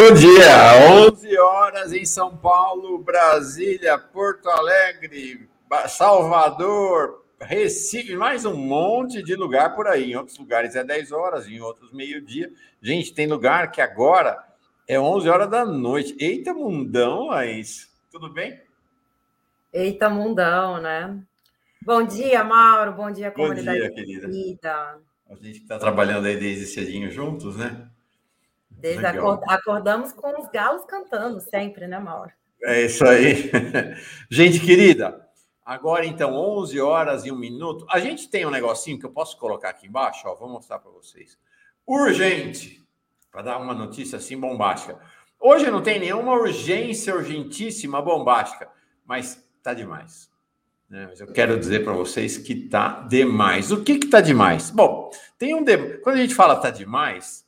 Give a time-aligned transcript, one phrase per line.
[0.00, 5.46] Bom dia, 11 horas em São Paulo, Brasília, Porto Alegre,
[5.88, 10.12] Salvador, Recife, mais um monte de lugar por aí.
[10.12, 12.50] Em outros lugares é 10 horas, em outros meio-dia.
[12.80, 14.42] Gente, tem lugar que agora
[14.88, 16.16] é 11 horas da noite.
[16.18, 17.92] Eita, mundão, Laís.
[18.10, 18.58] Tudo bem?
[19.70, 21.14] Eita, mundão, né?
[21.82, 22.92] Bom dia, Mauro.
[22.92, 23.78] Bom dia, comunidade.
[23.78, 24.26] Bom dia, querida.
[24.28, 24.98] querida.
[25.28, 27.86] A gente está trabalhando aí desde cedinho juntos, né?
[28.80, 29.42] Desde acord...
[29.46, 32.32] acordamos com os galos cantando sempre, né, Mauro?
[32.62, 33.50] É isso aí.
[34.30, 35.28] gente querida,
[35.64, 37.86] agora então 11 horas e um minuto.
[37.90, 40.90] A gente tem um negocinho que eu posso colocar aqui embaixo, ó, vou mostrar para
[40.90, 41.38] vocês.
[41.86, 42.84] Urgente,
[43.30, 44.98] para dar uma notícia assim bombástica.
[45.38, 48.68] Hoje não tem nenhuma urgência urgentíssima bombástica,
[49.06, 50.30] mas tá demais.
[50.88, 51.06] Né?
[51.08, 53.70] Mas eu quero dizer para vocês que tá demais.
[53.70, 54.70] O que que tá demais?
[54.70, 55.98] Bom, tem um de...
[55.98, 57.46] quando a gente fala tá demais,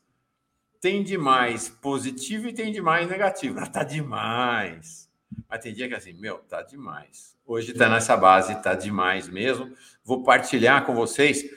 [0.83, 3.61] tem demais positivo e tem demais negativo.
[3.61, 5.09] Ah, tá demais.
[5.49, 7.37] Mas tem dia que é assim, meu, tá demais.
[7.47, 9.73] Hoje tá nessa base, tá demais mesmo.
[10.05, 11.49] Vou partilhar com vocês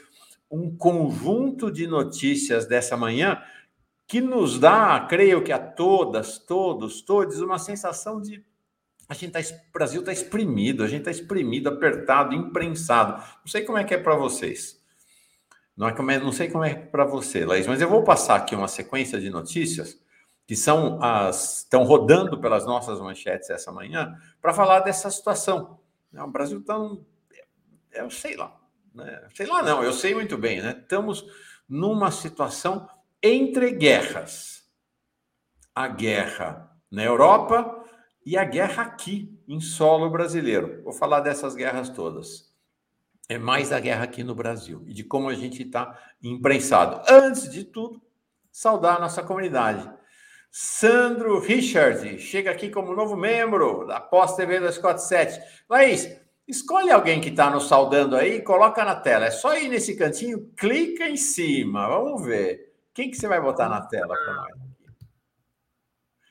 [0.49, 3.41] um conjunto de notícias dessa manhã
[4.07, 8.45] que nos dá, creio que a todas, todos, todos, uma sensação de
[9.09, 13.13] a gente tá, o Brasil está exprimido, a gente está exprimido, apertado, imprensado.
[13.13, 14.79] Não sei como é que é para vocês.
[15.75, 18.55] Não, é é, não sei como é para você, Laís, mas eu vou passar aqui
[18.55, 19.99] uma sequência de notícias
[20.47, 25.79] que são as estão rodando pelas nossas manchetes essa manhã para falar dessa situação.
[26.13, 26.75] O Brasil está,
[27.93, 28.55] eu sei lá,
[28.93, 29.27] né?
[29.33, 30.77] sei lá não, eu sei muito bem, né?
[30.79, 31.25] Estamos
[31.67, 32.87] numa situação
[33.21, 34.63] entre guerras.
[35.73, 37.83] A guerra na Europa
[38.25, 40.81] e a guerra aqui, em solo brasileiro.
[40.83, 42.44] Vou falar dessas guerras todas.
[43.27, 47.01] É mais a guerra aqui no Brasil e de como a gente está imprensado.
[47.09, 48.01] Antes de tudo,
[48.51, 49.89] saudar a nossa comunidade.
[50.51, 55.41] Sandro Richard chega aqui como novo membro da Pós TV 247.
[55.69, 56.15] Laís,
[56.47, 59.25] escolhe alguém que está nos saudando aí e coloca na tela.
[59.25, 61.87] É só ir nesse cantinho, clica em cima.
[61.87, 62.73] Vamos ver.
[62.93, 64.53] Quem que você vai botar na tela para nós?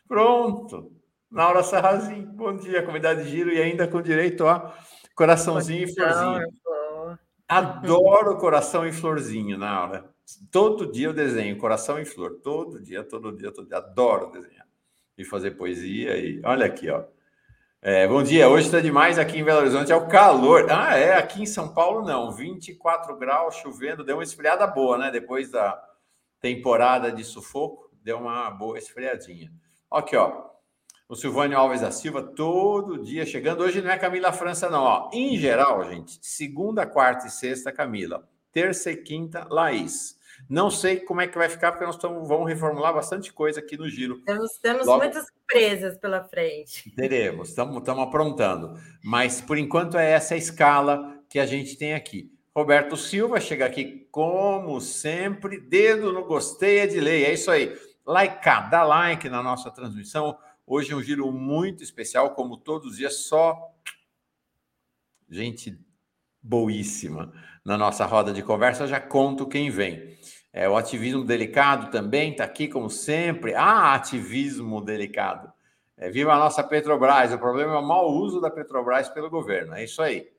[0.09, 0.93] Pronto.
[1.31, 4.73] Naura Sarrazin, bom dia, comunidade de giro e ainda com direito a
[5.15, 6.47] coraçãozinho e florzinho.
[7.49, 10.11] Adoro coração e florzinho, Naura.
[10.51, 13.77] Todo dia eu desenho coração e flor, todo dia, todo dia, todo dia.
[13.77, 14.67] Adoro desenhar
[15.17, 16.17] e fazer poesia.
[16.17, 17.05] E olha aqui, ó.
[17.83, 20.71] É, bom dia, hoje está demais aqui em Belo Horizonte, é o calor.
[20.71, 25.11] Ah, é, aqui em São Paulo não, 24 graus, chovendo, deu uma esfriada boa, né?
[25.11, 25.79] Depois da
[26.41, 29.53] temporada de sufoco, deu uma boa esfriadinha.
[29.91, 30.54] Aqui, ó
[31.09, 33.63] o Silvânio Alves da Silva, todo dia chegando.
[33.63, 34.83] Hoje não é Camila França, não.
[34.83, 35.11] Ó.
[35.13, 38.27] Em geral, gente, segunda, quarta e sexta, Camila.
[38.53, 40.17] Terça e quinta, Laís.
[40.49, 43.77] Não sei como é que vai ficar, porque nós tamo, vamos reformular bastante coisa aqui
[43.77, 44.21] no giro.
[44.25, 46.91] Temos, temos Logo, muitas surpresas pela frente.
[46.97, 48.79] Teremos, estamos aprontando.
[49.03, 52.33] Mas, por enquanto, é essa a escala que a gente tem aqui.
[52.55, 57.25] Roberto Silva chega aqui, como sempre, dedo no gostei é de lei.
[57.25, 57.77] É isso aí.
[58.07, 62.97] Like, dá like na nossa transmissão Hoje é um giro muito especial, como todos os
[62.97, 63.71] dias, só
[65.29, 65.79] gente
[66.43, 67.33] boíssima
[67.65, 68.87] na nossa roda de conversa.
[68.87, 70.19] Já conto quem vem.
[70.53, 73.55] É, o ativismo delicado também está aqui, como sempre.
[73.55, 75.53] Ah, ativismo delicado.
[75.97, 77.33] É, viva a nossa Petrobras.
[77.33, 79.75] O problema é o mau uso da Petrobras pelo governo.
[79.75, 80.33] É isso aí.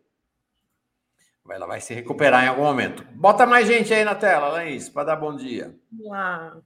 [1.47, 3.03] Ela vai se recuperar em algum momento.
[3.13, 5.77] Bota mais gente aí na tela, Laís, para dar bom dia.
[5.91, 6.57] Vamos lá.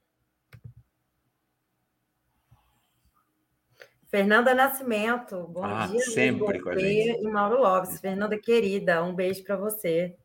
[4.10, 6.02] Fernanda Nascimento, bom ah, dia.
[6.02, 7.22] Sempre com a gente.
[7.22, 8.00] E Mauro Lopes.
[8.00, 10.16] Fernanda querida, um beijo para você.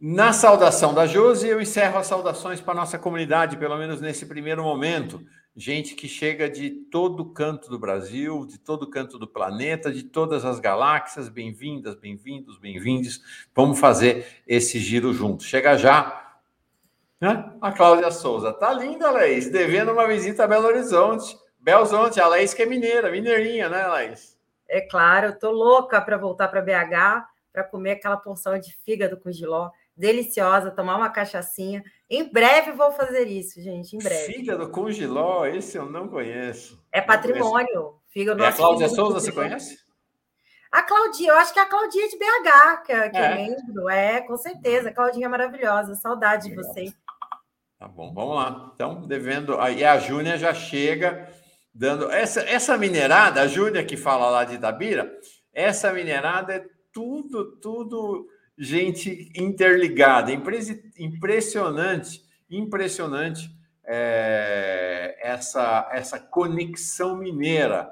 [0.00, 4.26] Na saudação da Josi, eu encerro as saudações para a nossa comunidade, pelo menos nesse
[4.26, 5.24] primeiro momento.
[5.56, 10.44] Gente que chega de todo canto do Brasil, de todo canto do planeta, de todas
[10.44, 11.28] as galáxias.
[11.28, 13.20] Bem-vindas, bem-vindos, bem-vindos.
[13.54, 15.44] Vamos fazer esse giro junto.
[15.44, 16.36] Chega já
[17.20, 17.52] né?
[17.60, 18.52] a Cláudia Souza.
[18.52, 21.36] Tá linda, Leis, devendo uma visita a Belo Horizonte.
[21.68, 24.38] Belzonte, a Laís que é mineira, mineirinha, né, Laís?
[24.66, 29.18] É claro, eu tô louca para voltar para BH para comer aquela porção de fígado
[29.18, 31.84] com giló, deliciosa, tomar uma cachaçinha.
[32.08, 34.32] Em breve vou fazer isso, gente, em breve.
[34.32, 36.82] Fígado com giló, esse eu não conheço.
[36.90, 38.00] É patrimônio.
[38.06, 39.78] Fígado é a Cláudia Souza, você conhece?
[40.72, 43.20] A Claudinha, eu acho que é a Claudinha de BH, que é, que é.
[43.20, 43.90] é membro.
[43.90, 44.90] É, com certeza.
[44.90, 45.94] Claudinha é maravilhosa.
[45.96, 46.62] Saudade Legal.
[46.62, 46.94] de você.
[47.78, 48.72] Tá bom, vamos lá.
[48.74, 49.60] Então, devendo.
[49.60, 51.28] Aí a Júnia já chega
[51.74, 52.10] dando.
[52.10, 55.10] Essa, essa minerada, a Júlia que fala lá de Itabira,
[55.52, 60.32] essa minerada é tudo, tudo gente interligada.
[60.32, 63.50] Impressionante, impressionante
[63.84, 67.90] é, essa, essa conexão mineira.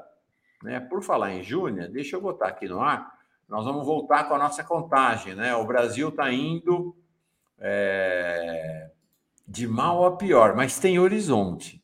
[0.63, 0.81] Né?
[0.81, 3.17] Por falar em Júnior, deixa eu botar aqui no ar,
[3.49, 5.35] nós vamos voltar com a nossa contagem.
[5.35, 5.55] Né?
[5.55, 6.95] O Brasil está indo
[7.59, 8.91] é,
[9.47, 11.83] de mal a pior, mas tem horizonte.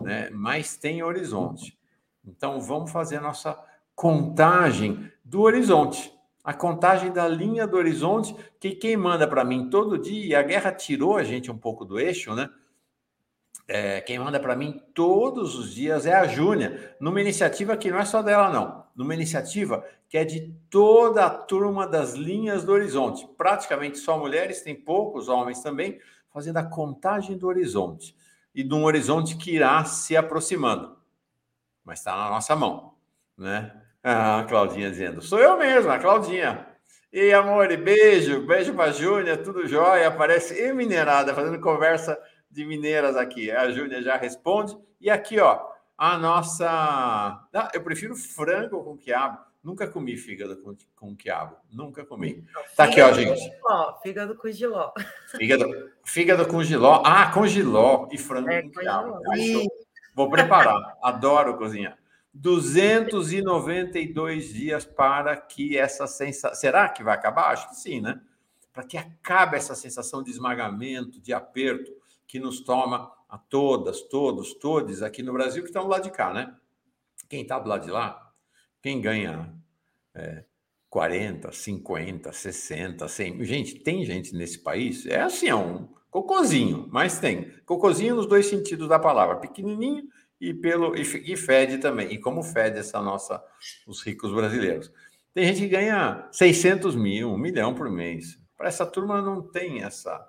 [0.00, 0.30] Né?
[0.30, 1.78] Mas tem horizonte.
[2.26, 3.58] Então, vamos fazer a nossa
[3.94, 6.12] contagem do horizonte.
[6.42, 10.42] A contagem da linha do horizonte, que quem manda para mim todo dia, e a
[10.42, 12.48] guerra tirou a gente um pouco do eixo, né?
[13.68, 17.98] É, quem manda para mim todos os dias é a Júnia, numa iniciativa que não
[17.98, 18.84] é só dela, não.
[18.96, 23.28] Numa iniciativa que é de toda a turma das linhas do horizonte.
[23.36, 26.00] Praticamente só mulheres, tem poucos homens também,
[26.30, 28.16] fazendo a contagem do horizonte.
[28.54, 30.96] E de um horizonte que irá se aproximando.
[31.84, 32.94] Mas está na nossa mão,
[33.36, 33.72] né?
[34.02, 36.66] Ah, a Claudinha dizendo, sou eu mesma, a Claudinha.
[37.12, 40.08] E amor, beijo, beijo para a Júnia, tudo jóia.
[40.08, 42.16] Aparece e minerada, fazendo conversa
[42.48, 43.50] de mineiras aqui.
[43.50, 44.76] A Júnia já responde.
[45.00, 45.60] E aqui, ó,
[45.98, 46.68] a nossa.
[46.68, 49.38] Ah, eu prefiro frango com quiabo.
[49.62, 51.56] Nunca comi fígado com, com quiabo.
[51.70, 52.44] Nunca comi.
[52.74, 53.38] Tá aqui, ó, gente.
[53.38, 54.90] Giló, fígado com giló.
[55.36, 57.02] Fígado, fígado com giló.
[57.04, 59.20] Ah, com giló e frango é, com, com quiabo.
[60.14, 60.96] Vou preparar.
[61.02, 62.00] Adoro cozinhar.
[62.32, 66.58] 292 dias para que essa sensação.
[66.58, 67.50] Será que vai acabar?
[67.50, 68.20] Acho que sim, né?
[68.72, 71.92] Para que acabe essa sensação de esmagamento, de aperto
[72.26, 76.10] que nos toma a todas, todos, todos aqui no Brasil que estão do lado de
[76.10, 76.54] cá, né?
[77.28, 78.29] Quem está do lado de lá,
[78.82, 79.52] quem ganha
[80.14, 80.44] é,
[80.88, 83.44] 40, 50, 60, 100.
[83.44, 87.50] Gente, tem gente nesse país, é assim, é um cocôzinho, mas tem.
[87.64, 90.04] Cocôzinho nos dois sentidos da palavra, pequenininho
[90.40, 91.04] e pelo e,
[91.36, 92.12] fede também.
[92.12, 93.42] E como fede essa nossa,
[93.86, 94.92] os ricos brasileiros.
[95.32, 98.38] Tem gente que ganha 600 mil, um milhão por mês.
[98.56, 100.28] Para essa turma não tem essa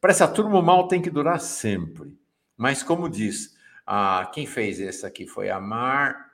[0.00, 2.16] para essa turma, o mal tem que durar sempre.
[2.56, 3.56] Mas, como diz,
[3.86, 6.25] a, quem fez esse aqui foi a Mar.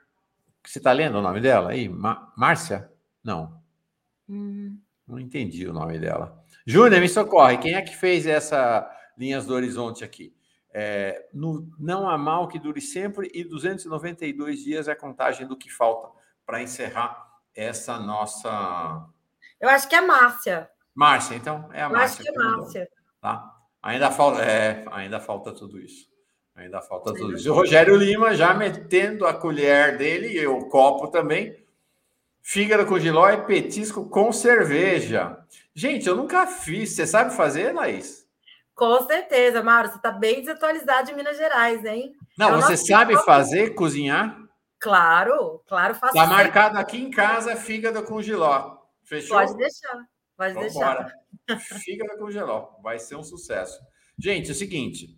[0.65, 1.89] Você está lendo o nome dela aí?
[2.35, 2.91] Márcia?
[3.23, 3.61] Não.
[4.27, 4.79] Hum.
[5.07, 6.43] Não entendi o nome dela.
[6.65, 7.57] Júnior, me socorre.
[7.57, 10.33] Quem é que fez essa linhas do horizonte aqui?
[10.73, 15.55] É, no, não há mal que dure sempre e 292 dias é a contagem do
[15.55, 16.09] que falta
[16.45, 19.07] para encerrar essa nossa.
[19.59, 20.69] Eu acho que é Márcia.
[20.95, 21.97] Márcia, então é a Márcia.
[21.97, 22.89] Eu acho que é Márcia.
[23.21, 23.55] Tá?
[23.83, 26.07] Ainda falta, é, ainda falta tudo isso.
[26.55, 27.51] Ainda falta tudo isso.
[27.51, 31.63] O Rogério Lima já metendo a colher dele e o copo também.
[32.41, 35.37] Fígado com giló e petisco com cerveja.
[35.73, 36.91] Gente, eu nunca fiz.
[36.91, 38.27] Você sabe fazer, Laís?
[38.75, 39.89] Com certeza, Mauro.
[39.89, 42.13] Você está bem desatualizado de Minas Gerais, hein?
[42.37, 44.37] Não, é você sabe fazer, cozinhar?
[44.79, 46.17] Claro, claro, faço.
[46.17, 48.77] Está marcado aqui em casa fígado com giló.
[49.03, 49.37] Fechou?
[49.37, 50.03] Pode deixar,
[50.35, 51.13] pode Vambora.
[51.47, 51.79] deixar.
[51.79, 52.71] Fígado com geló.
[52.83, 53.79] Vai ser um sucesso.
[54.19, 55.17] Gente, é o seguinte.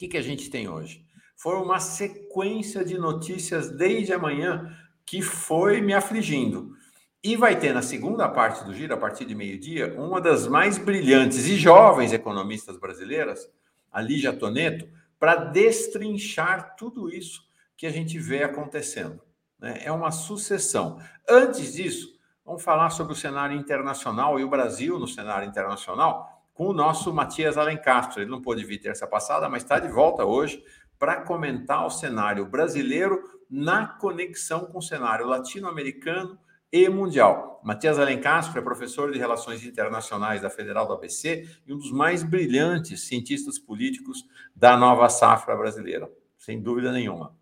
[0.00, 1.04] Que, que a gente tem hoje?
[1.36, 4.74] Foi uma sequência de notícias desde amanhã
[5.04, 6.74] que foi me afligindo.
[7.22, 10.78] E vai ter na segunda parte do giro, a partir de meio-dia, uma das mais
[10.78, 13.46] brilhantes e jovens economistas brasileiras,
[13.92, 17.42] a Lígia Toneto, para destrinchar tudo isso
[17.76, 19.20] que a gente vê acontecendo.
[19.58, 19.82] Né?
[19.84, 20.98] É uma sucessão.
[21.28, 22.18] Antes disso,
[22.50, 26.29] Vamos falar sobre o cenário internacional e o Brasil no cenário internacional
[26.60, 28.20] com o nosso Matias Alencastro.
[28.20, 30.62] Ele não pôde vir terça passada, mas está de volta hoje
[30.98, 36.38] para comentar o cenário brasileiro na conexão com o cenário latino-americano
[36.70, 37.62] e mundial.
[37.64, 42.22] Matias Alencastro é professor de Relações Internacionais da Federal do ABC e um dos mais
[42.22, 47.34] brilhantes cientistas políticos da nova safra brasileira, sem dúvida nenhuma.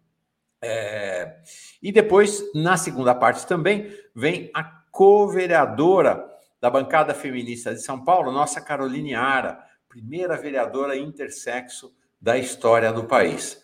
[0.63, 1.41] É...
[1.83, 8.33] E depois, na segunda parte também, vem a co-vereadora da bancada feminista de São Paulo,
[8.33, 13.63] nossa Caroline Ara, primeira vereadora intersexo da história do país.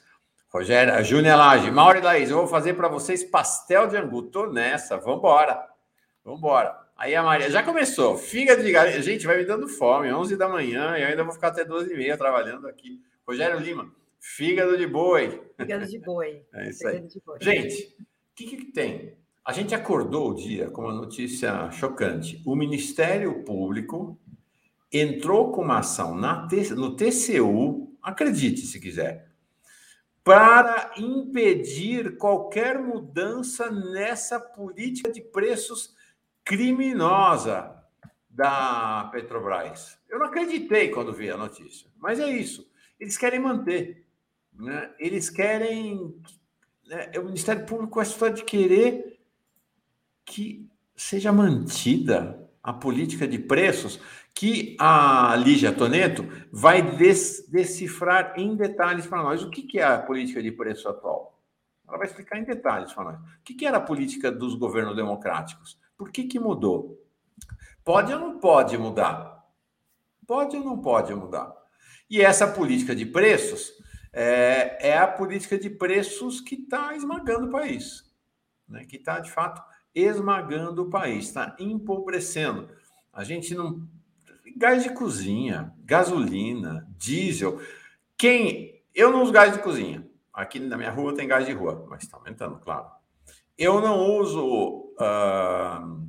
[0.48, 4.22] Rogério, Júnior Lage, Mauro e Laís, eu vou fazer para vocês pastel de angu.
[4.22, 5.66] Tô nessa, vambora.
[6.24, 6.78] Vambora.
[6.96, 8.16] Aí a Maria, já começou.
[8.16, 9.02] Fígado de galinha.
[9.02, 11.92] Gente, vai me dando fome, 11 da manhã, e eu ainda vou ficar até 12
[11.92, 13.00] e meia trabalhando aqui.
[13.26, 15.42] Rogério Lima, fígado de boi.
[15.56, 16.44] Fígado de boi.
[16.54, 17.04] É isso aí.
[17.40, 19.18] Gente, o que, que tem?
[19.44, 22.40] A gente acordou o dia com uma notícia chocante.
[22.46, 24.18] O Ministério Público
[24.90, 29.28] entrou com uma ação na, no TCU, acredite se quiser,
[30.22, 35.94] para impedir qualquer mudança nessa política de preços
[36.42, 37.70] criminosa
[38.30, 39.98] da Petrobras.
[40.08, 42.66] Eu não acreditei quando vi a notícia, mas é isso.
[42.98, 44.06] Eles querem manter.
[44.54, 44.90] Né?
[44.98, 46.18] Eles querem.
[46.86, 47.12] Né?
[47.18, 49.13] O Ministério Público a história de querer
[50.24, 54.00] que seja mantida a política de preços
[54.34, 59.42] que a Lígia Toneto vai decifrar em detalhes para nós.
[59.42, 61.40] O que, é a política de preço atual?
[61.86, 63.20] Ela vai explicar em detalhes para nós.
[63.20, 65.78] O que, que era a política dos governos democráticos?
[65.96, 67.00] Por que, que mudou?
[67.84, 69.44] Pode ou não pode mudar?
[70.26, 71.54] Pode ou não pode mudar?
[72.08, 73.72] E essa política de preços
[74.12, 78.10] é, é a política de preços que está esmagando o país,
[78.68, 78.84] né?
[78.84, 79.62] que está, de fato,
[79.94, 82.68] esmagando o país, está empobrecendo.
[83.12, 83.86] A gente não.
[84.56, 87.60] Gás de cozinha, gasolina, diesel.
[88.16, 88.82] Quem.
[88.94, 90.06] Eu não uso gás de cozinha.
[90.32, 92.86] Aqui na minha rua tem gás de rua, mas está aumentando, claro.
[93.56, 96.04] Eu não uso uh,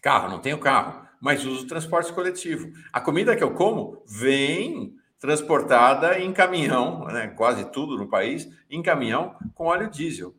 [0.00, 2.70] carro, não tenho carro, mas uso transporte coletivo.
[2.92, 8.80] A comida que eu como vem transportada em caminhão, né, quase tudo no país, em
[8.80, 10.34] caminhão com óleo diesel.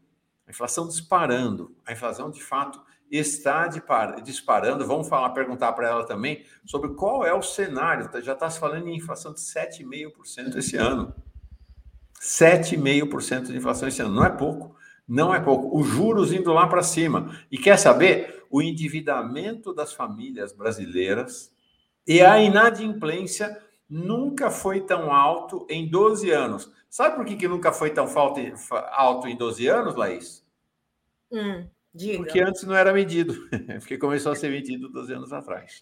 [0.50, 1.76] A inflação disparando.
[1.86, 4.84] A inflação, de fato, está disparando.
[4.84, 8.10] Vamos falar, perguntar para ela também sobre qual é o cenário.
[8.24, 11.14] Já está se falando em inflação de 7,5% esse ano.
[12.20, 14.16] 7,5% de inflação esse ano.
[14.16, 14.76] Não é pouco.
[15.08, 15.80] Não é pouco.
[15.80, 17.40] Os juros indo lá para cima.
[17.52, 18.44] E quer saber?
[18.50, 21.52] O endividamento das famílias brasileiras
[22.08, 23.56] e a inadimplência
[23.88, 26.72] nunca foi tão alto em 12 anos.
[26.90, 28.08] Sabe por que, que nunca foi tão
[28.92, 30.44] alto em 12 anos, Laís?
[31.32, 31.68] Hum,
[32.18, 33.36] Porque antes não era medido,
[33.80, 35.82] porque começou a ser medido 12 anos atrás.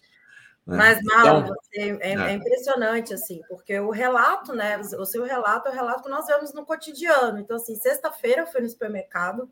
[0.66, 0.76] Né?
[0.76, 4.78] Mas, Mauro, então, é, é, impressionante, assim, porque o relato, né?
[4.98, 7.38] O seu relato é o relato que nós vemos no cotidiano.
[7.38, 9.50] Então, assim, sexta-feira eu fui no supermercado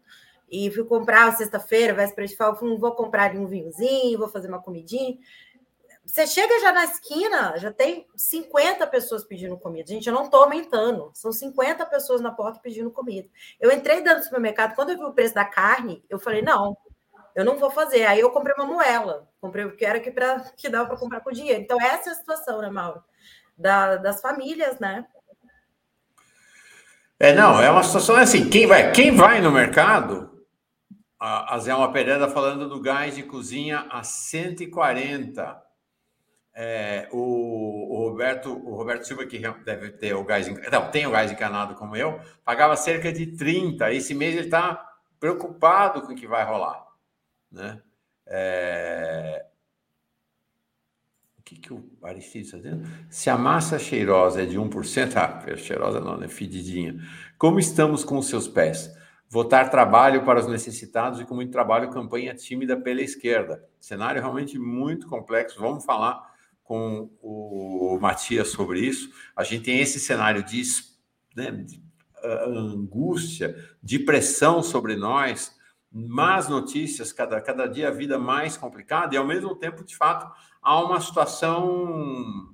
[0.50, 5.16] e fui comprar festa-feira, véspera de fall, vou comprar um vinhozinho, vou fazer uma comidinha.
[6.06, 9.88] Você chega já na esquina, já tem 50 pessoas pedindo comida.
[9.88, 11.10] Gente, eu não estou aumentando.
[11.12, 13.28] São 50 pessoas na porta pedindo comida.
[13.58, 16.76] Eu entrei dentro do supermercado, quando eu vi o preço da carne, eu falei, não,
[17.34, 18.06] eu não vou fazer.
[18.06, 19.28] Aí eu comprei uma moela.
[19.40, 21.60] Comprei o que era que, pra, que dava para comprar com dinheiro.
[21.60, 23.02] Então, essa é a situação, né, Mauro?
[23.58, 25.04] Da, das famílias, né?
[27.18, 30.44] É, não, é uma situação assim, quem vai, quem vai no mercado,
[31.18, 35.65] a, a Zé Uma Pereira falando do gás de cozinha a 140
[36.58, 37.18] é, o,
[37.94, 41.74] o, Roberto, o Roberto Silva, que deve ter o gás, não, tem o gás encanado
[41.74, 43.92] como eu, pagava cerca de 30.
[43.92, 44.82] Esse mês ele está
[45.20, 46.82] preocupado com o que vai rolar.
[47.52, 47.78] Né?
[48.26, 49.44] É...
[51.38, 52.88] O que, que o Aristides está dizendo?
[53.10, 56.26] Se a massa cheirosa é de 1%, ah, cheirosa não, né?
[56.26, 56.96] Fedidinha.
[57.36, 58.90] Como estamos com os seus pés?
[59.28, 63.62] Votar trabalho para os necessitados e com muito trabalho, campanha tímida pela esquerda.
[63.78, 65.60] Cenário realmente muito complexo.
[65.60, 66.34] Vamos falar
[66.66, 69.10] com o Matias sobre isso.
[69.36, 70.62] A gente tem esse cenário de,
[71.36, 71.80] né, de
[72.24, 75.54] angústia, de pressão sobre nós,
[75.92, 80.30] más notícias, cada, cada dia a vida mais complicada, e ao mesmo tempo, de fato,
[80.60, 82.52] há uma situação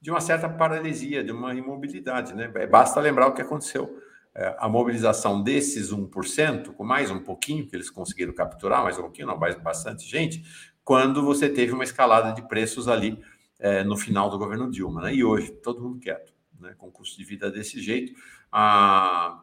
[0.00, 2.34] de uma certa paralisia, de uma imobilidade.
[2.34, 2.48] Né?
[2.66, 3.98] Basta lembrar o que aconteceu.
[4.34, 9.02] É, a mobilização desses 1%, com mais um pouquinho que eles conseguiram capturar, mais um
[9.02, 10.42] pouquinho, não, mais bastante gente,
[10.84, 13.22] quando você teve uma escalada de preços ali
[13.58, 15.02] é, no final do governo Dilma.
[15.02, 15.14] Né?
[15.14, 16.74] E hoje, todo mundo quieto, né?
[16.76, 18.12] com custo de vida desse jeito.
[18.50, 19.42] A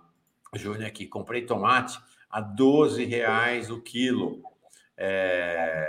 [0.53, 4.43] Júnior aqui, comprei tomate a 12 reais o quilo.
[4.97, 5.87] É,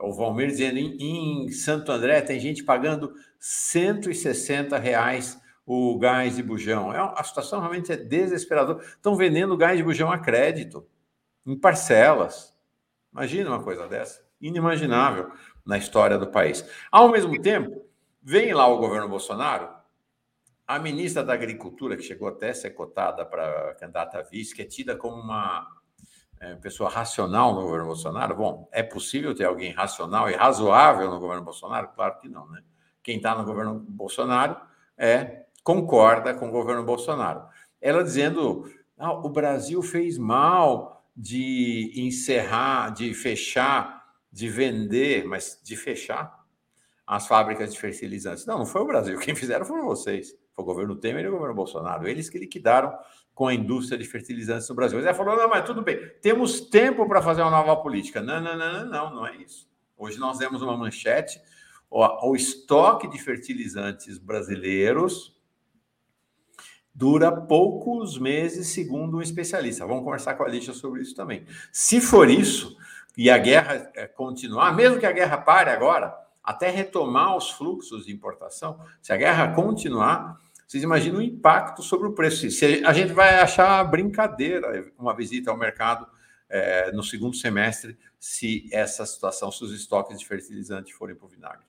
[0.00, 6.42] o Valmir dizendo, em, em, Santo André tem gente pagando 160 reais o gás de
[6.42, 6.92] bujão.
[6.92, 8.84] É, a situação realmente é desesperadora.
[8.84, 10.84] Estão vendendo gás de bujão a crédito,
[11.46, 12.52] em parcelas.
[13.12, 15.30] Imagina uma coisa dessa inimaginável
[15.64, 16.68] na história do país.
[16.90, 17.86] Ao mesmo tempo,
[18.22, 19.68] vem lá o governo Bolsonaro,
[20.66, 24.62] a ministra da Agricultura, que chegou até a ser cotada para candidata a vice, que
[24.62, 25.66] é tida como uma
[26.40, 28.34] é, pessoa racional no governo Bolsonaro.
[28.34, 31.88] Bom, é possível ter alguém racional e razoável no governo Bolsonaro?
[31.94, 32.62] Claro que não, né?
[33.02, 34.56] Quem está no governo Bolsonaro
[34.96, 37.44] é concorda com o governo Bolsonaro.
[37.80, 44.01] Ela dizendo: ah, o Brasil fez mal de encerrar, de fechar
[44.32, 46.42] de vender, mas de fechar
[47.06, 48.46] as fábricas de fertilizantes.
[48.46, 49.18] Não, não foi o Brasil.
[49.18, 50.34] Quem fizeram foram vocês.
[50.54, 52.08] Foi o governo Temer e o governo Bolsonaro.
[52.08, 52.96] Eles que liquidaram
[53.34, 54.98] com a indústria de fertilizantes no Brasil.
[54.98, 58.20] Mas ela falou: não, mas tudo bem, temos tempo para fazer uma nova política.
[58.20, 59.68] Não, não, não, não, não, não é isso.
[59.96, 61.40] Hoje nós demos uma manchete:
[61.90, 65.36] o, estoque de fertilizantes brasileiros
[66.94, 69.86] dura poucos meses, segundo um especialista.
[69.86, 71.46] Vamos conversar com a Alicia sobre isso também.
[71.72, 72.76] Se for isso,
[73.16, 78.06] e a guerra eh, continuar, mesmo que a guerra pare agora, até retomar os fluxos
[78.06, 82.50] de importação, se a guerra continuar, vocês imaginam o impacto sobre o preço.
[82.50, 86.06] Se a gente vai achar brincadeira uma visita ao mercado
[86.48, 91.28] é, no segundo semestre se essa situação, se os estoques de fertilizante forem para o
[91.28, 91.66] vinagre.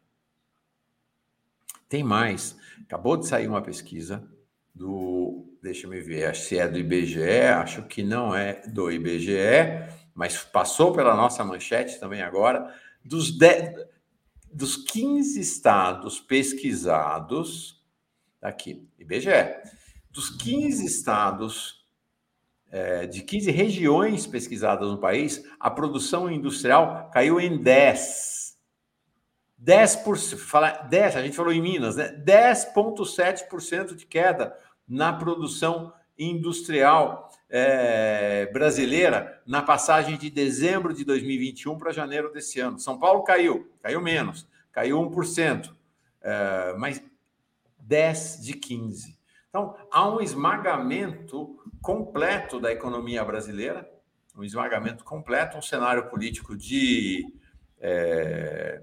[1.90, 2.58] Tem mais.
[2.86, 4.28] Acabou de sair uma pesquisa
[4.74, 10.44] do, deixa me ver, se é do IBGE, acho que não é do IBGE, mas
[10.44, 13.86] passou pela nossa manchete também agora, dos, 10,
[14.52, 17.84] dos 15 estados pesquisados,
[18.42, 19.56] aqui, IBGE,
[20.12, 21.86] dos 15 estados,
[22.72, 28.44] é, de 15 regiões pesquisadas no país, a produção industrial caiu em 10.
[29.64, 32.12] 10%, fala, 10, a gente falou em Minas, né?
[32.12, 41.92] 10,7% de queda na produção industrial é, brasileira na passagem de dezembro de 2021 para
[41.92, 42.80] janeiro desse ano.
[42.80, 45.72] São Paulo caiu, caiu menos, caiu 1%,
[46.24, 47.00] é, mas
[47.78, 49.20] 10 de 15.
[49.50, 53.88] Então, há um esmagamento completo da economia brasileira,
[54.36, 57.24] um esmagamento completo, um cenário político de,
[57.80, 58.82] é,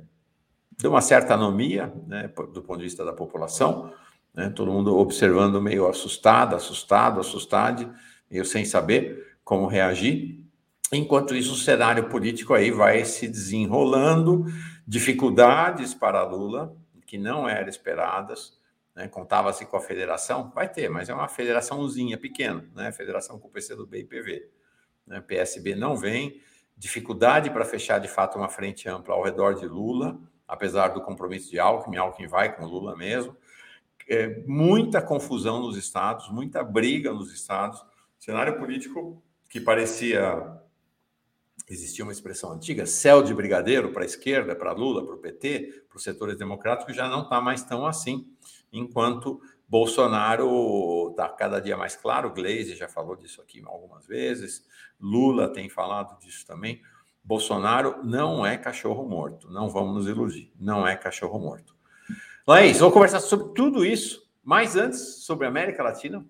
[0.79, 3.93] de uma certa anomia, né, do ponto de vista da população,
[4.33, 7.93] né, todo mundo observando meio assustado, assustado, assustado,
[8.31, 10.45] meio sem saber como reagir.
[10.93, 14.47] Enquanto isso, o cenário político aí vai se desenrolando,
[14.87, 18.59] dificuldades para Lula, que não eram esperadas,
[18.95, 19.09] né?
[19.09, 22.93] Contava-se com a federação, vai ter, mas é uma federaçãozinha pequena, né?
[22.93, 24.49] Federação com o PCdoB e PV.
[25.07, 25.21] Né?
[25.21, 26.41] PSB não vem,
[26.77, 31.51] dificuldade para fechar de fato uma frente ampla ao redor de Lula, apesar do compromisso
[31.51, 33.37] de Alckmin, Alckmin vai com Lula mesmo.
[34.09, 37.85] É, muita confusão nos estados, muita briga nos estados,
[38.21, 40.61] cenário político que parecia
[41.69, 45.85] existia uma expressão antiga, céu de brigadeiro para a esquerda, para Lula, para o PT,
[45.89, 48.27] para os setores democráticos, já não está mais tão assim
[48.73, 54.65] enquanto Bolsonaro está cada dia mais claro, Gleisi já falou disso aqui algumas vezes,
[55.01, 56.83] Lula tem falado disso também.
[57.23, 61.75] Bolsonaro não é cachorro morto, não vamos nos iludir, não é cachorro morto.
[62.47, 66.25] Laís, vou conversar sobre tudo isso, mas antes, sobre a América Latina.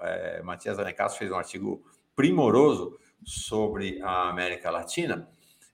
[0.00, 5.28] É, Matias Anecasso fez um artigo primoroso sobre a América Latina.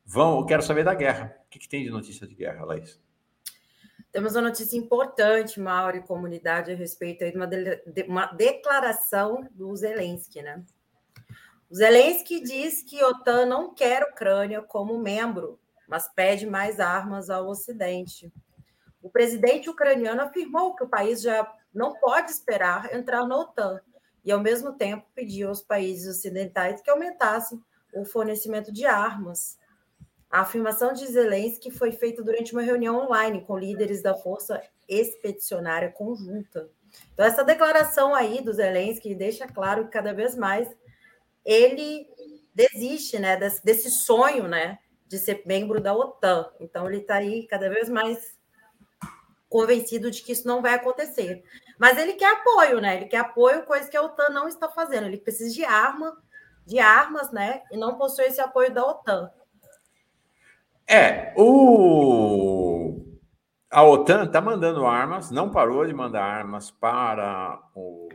[0.04, 1.36] Vão, eu quero saber da guerra.
[1.46, 3.00] O que, que tem de notícia de guerra, Laís?
[4.10, 9.74] Temos uma notícia importante, Mauro e comunidade, a respeito de uma, de uma declaração do
[9.74, 10.62] Zelensky, né?
[11.70, 15.58] O Zelensky diz que a OTAN não quer Ucrânia como membro,
[15.88, 18.30] mas pede mais armas ao Ocidente.
[19.02, 23.80] O presidente ucraniano afirmou que o país já não pode esperar entrar na OTAN
[24.24, 27.60] e, ao mesmo tempo, pediu aos países ocidentais que aumentassem
[27.94, 29.58] o fornecimento de armas
[30.32, 35.90] a afirmação de Zelensky foi feita durante uma reunião online com líderes da Força Expedicionária
[35.90, 36.70] Conjunta.
[37.12, 40.74] Então, essa declaração aí do Zelensky deixa claro que cada vez mais
[41.44, 42.08] ele
[42.54, 46.50] desiste né, desse, desse sonho né, de ser membro da OTAN.
[46.58, 48.34] Então, ele está aí cada vez mais
[49.52, 51.44] convencido de que isso não vai acontecer.
[51.78, 52.96] Mas ele quer apoio, né?
[52.96, 55.06] Ele quer apoio, coisa que a OTAN não está fazendo.
[55.06, 56.16] Ele precisa de arma,
[56.66, 57.62] de armas, né?
[57.70, 59.30] E não possui esse apoio da OTAN.
[60.88, 63.04] É, o...
[63.70, 68.08] a OTAN está mandando armas, não parou de mandar armas para o,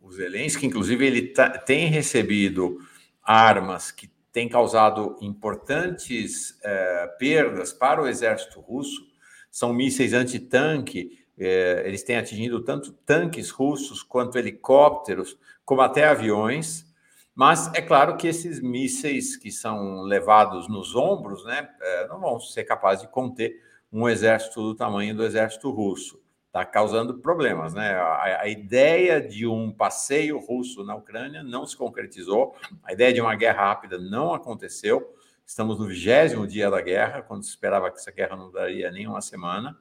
[0.00, 2.78] o Zelensky, inclusive ele tá, tem recebido
[3.22, 9.09] armas que têm causado importantes é, perdas para o exército russo,
[9.50, 16.86] são mísseis antitanque, é, eles têm atingido tanto tanques russos quanto helicópteros, como até aviões,
[17.34, 22.38] mas é claro que esses mísseis que são levados nos ombros, né, é, não vão
[22.38, 23.58] ser capazes de conter
[23.92, 26.20] um exército do tamanho do exército russo.
[26.46, 27.92] Está causando problemas, né?
[27.92, 33.20] A, a, ideia de um passeio russo na Ucrânia não se concretizou, a ideia de
[33.20, 35.14] uma guerra rápida não aconteceu.
[35.50, 39.06] Estamos no vigésimo dia da guerra, quando se esperava que essa guerra não daria nem
[39.06, 39.76] uma semana.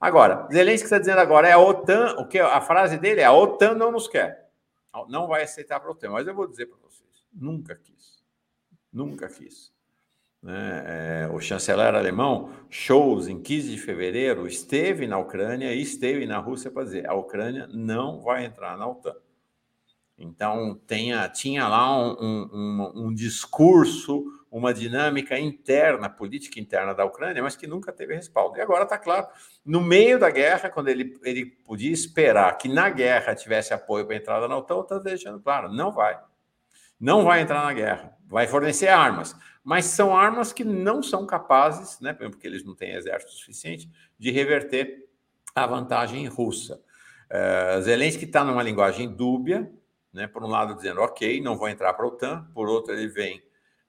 [0.00, 3.32] Agora, Zelensky está dizendo agora é a OTAN, o que a frase dele é a
[3.32, 4.50] OTAN não nos quer
[5.08, 6.14] não vai aceitar para o tema.
[6.14, 8.22] Mas eu vou dizer para vocês, nunca quis,
[8.92, 9.72] nunca quis.
[10.42, 10.84] Né?
[10.86, 16.38] É, o chanceler alemão, Scholz, em 15 de fevereiro, esteve na Ucrânia e esteve na
[16.38, 19.16] Rússia para dizer a Ucrânia não vai entrar na OTAN.
[20.18, 27.42] Então, tenha, tinha lá um, um, um, discurso, uma dinâmica interna, política interna da Ucrânia,
[27.42, 28.58] mas que nunca teve respaldo.
[28.58, 29.28] E agora está claro,
[29.64, 34.16] no meio da guerra, quando ele, ele podia esperar que na guerra tivesse apoio para
[34.16, 36.18] a entrada na OTAN, está deixando claro, não vai.
[36.98, 42.00] Não vai entrar na guerra, vai fornecer armas, mas são armas que não são capazes,
[42.00, 45.08] né, porque eles não têm exército suficiente, de reverter
[45.54, 46.82] a vantagem russa.
[47.30, 49.70] Uh, Zelensky está numa linguagem dúbia,
[50.12, 50.26] né?
[50.26, 53.42] Por um lado, dizendo, ok, não vou entrar para a OTAN, por outro, ele vem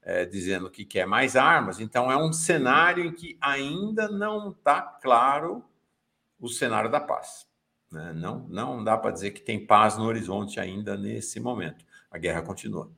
[0.04, 1.80] é, dizendo que quer mais armas.
[1.80, 5.64] Então, é um cenário em que ainda não está claro
[6.40, 7.48] o cenário da paz.
[7.92, 8.14] Né?
[8.14, 11.86] Não, não dá para dizer que tem paz no horizonte ainda nesse momento.
[12.10, 12.90] A guerra continua.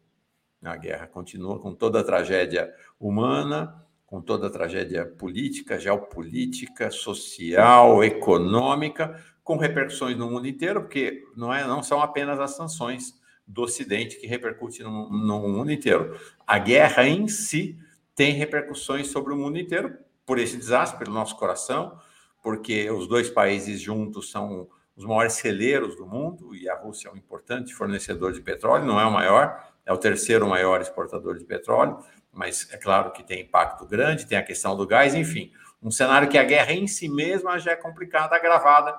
[0.63, 8.02] A guerra continua com toda a tragédia humana, com toda a tragédia política, geopolítica, social,
[8.04, 13.64] econômica, com repercussões no mundo inteiro, porque não, é, não são apenas as sanções do
[13.64, 16.20] Ocidente que repercutem no, no mundo inteiro.
[16.46, 17.78] A guerra em si
[18.16, 21.98] tem repercussões sobre o mundo inteiro por esse desastre, pelo nosso coração,
[22.42, 27.12] porque os dois países juntos são os maiores celeiros do mundo e a Rússia é
[27.12, 31.46] um importante fornecedor de petróleo, não é o maior, é o terceiro maior exportador de
[31.46, 31.98] petróleo,
[32.32, 35.52] mas é claro que tem impacto grande, tem a questão do gás, enfim,
[35.82, 38.98] um cenário que a guerra em si mesma já é complicada, agravada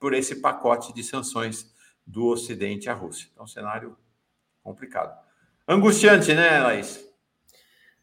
[0.00, 1.72] por esse pacote de sanções
[2.06, 3.28] do Ocidente à Rússia.
[3.32, 3.96] Então, cenário
[4.62, 5.18] complicado.
[5.66, 7.04] Angustiante, né, Laís?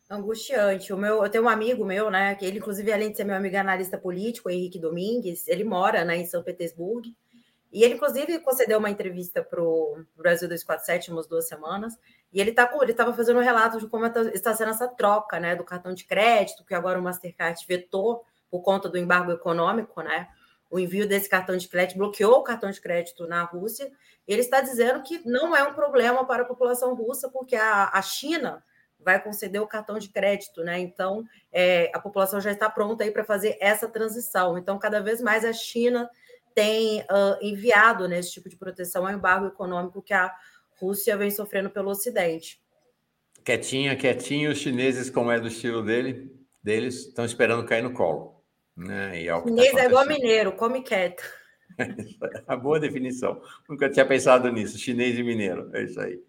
[0.09, 0.91] Angustiante.
[0.91, 2.35] O meu, eu tenho um amigo meu, né?
[2.35, 6.17] Que ele, inclusive, além de ser meu amigo analista político, Henrique Domingues, ele mora né,
[6.17, 7.07] em São Petersburgo.
[7.71, 11.97] E ele, inclusive, concedeu uma entrevista para o Brasil 247 umas duas semanas.
[12.31, 15.63] E ele tá, estava fazendo um relato de como está sendo essa troca né, do
[15.63, 20.27] cartão de crédito, que agora o Mastercard vetou por conta do embargo econômico, né?
[20.73, 23.91] O envio desse cartão de crédito, bloqueou o cartão de crédito na Rússia.
[24.27, 28.01] Ele está dizendo que não é um problema para a população russa, porque a, a
[28.01, 28.63] China
[28.99, 30.79] vai conceder o cartão de crédito, né?
[30.79, 34.57] Então, é, a população já está pronta aí para fazer essa transição.
[34.57, 36.09] Então, cada vez mais a China
[36.55, 40.33] tem uh, enviado nesse tipo de proteção ao embargo econômico que a
[40.81, 42.59] Rússia vem sofrendo pelo Ocidente.
[43.45, 48.32] Quietinha, quietinho, os chineses, como é do estilo dele, deles, estão esperando cair no colo.
[48.75, 49.23] Né?
[49.23, 51.23] E é tá Chinês tá é igual mineiro, come quieto.
[52.47, 53.41] A boa definição.
[53.67, 54.77] Nunca tinha pensado nisso.
[54.77, 55.69] Chinês e mineiro.
[55.73, 56.21] É isso aí.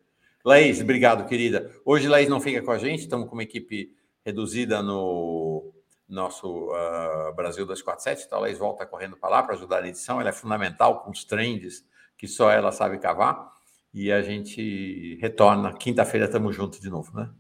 [0.45, 1.71] Laís, obrigado, querida.
[1.85, 5.73] Hoje Laís não fica com a gente, estamos com uma equipe reduzida no
[6.07, 8.27] nosso uh, Brasil 247.
[8.27, 10.21] Então, a Laís volta correndo para lá para ajudar na edição.
[10.21, 11.85] Ela é fundamental com os trends
[12.17, 13.53] que só ela sabe cavar.
[13.93, 15.73] E a gente retorna.
[15.73, 17.31] Quinta-feira estamos juntos de novo, né?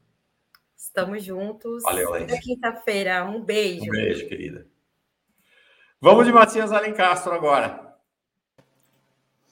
[0.76, 1.82] Estamos juntos.
[1.82, 2.24] Valeu, Laís.
[2.24, 3.24] Até quinta-feira.
[3.24, 3.84] Um beijo.
[3.84, 4.66] Um beijo, querida.
[6.04, 7.96] Vamos de Matias Alencastro agora.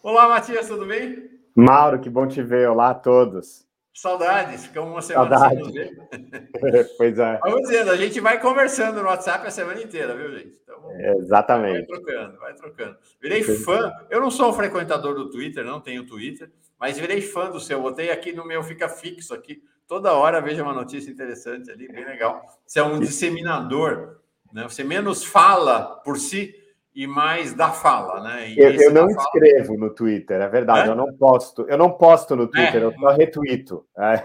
[0.03, 1.31] Olá, Matias, tudo bem?
[1.57, 2.69] Mauro, que bom te ver.
[2.69, 3.67] Olá a todos.
[3.95, 5.65] Saudades, ficamos uma semana Saudades.
[5.65, 6.91] sem ver.
[6.99, 7.41] pois é.
[7.43, 10.61] Vamos dizendo, a gente vai conversando no WhatsApp a semana inteira, viu, gente?
[10.63, 11.89] Então, é, exatamente.
[11.89, 12.99] Vai trocando, vai trocando.
[13.19, 13.91] Virei fã.
[14.11, 17.81] Eu não sou um frequentador do Twitter, não tenho Twitter, mas virei fã do seu.
[17.81, 19.63] Botei aqui no meu, fica fixo aqui.
[19.89, 22.45] Toda hora vejo uma notícia interessante ali, bem legal.
[22.67, 24.21] Você é um disseminador
[24.53, 24.65] né?
[24.65, 26.55] Você menos fala por si
[26.95, 28.53] e mais dá fala, né?
[28.55, 29.23] eu, eu não fala...
[29.23, 30.89] escrevo no Twitter, é verdade.
[30.89, 30.93] É?
[30.93, 31.65] Eu não posto.
[31.69, 32.85] Eu não posto no Twitter, é.
[32.85, 33.87] eu só retuito.
[33.99, 34.25] É.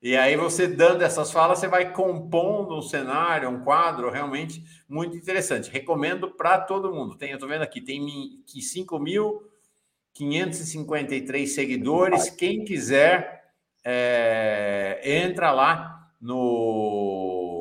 [0.00, 5.16] E aí você dando essas falas, você vai compondo um cenário, um quadro realmente muito
[5.16, 5.70] interessante.
[5.70, 7.16] Recomendo para todo mundo.
[7.16, 8.04] Tem, eu estou vendo aqui, tem
[8.46, 12.28] 5.553 seguidores.
[12.30, 13.44] Quem quiser,
[13.84, 17.51] é, entra lá no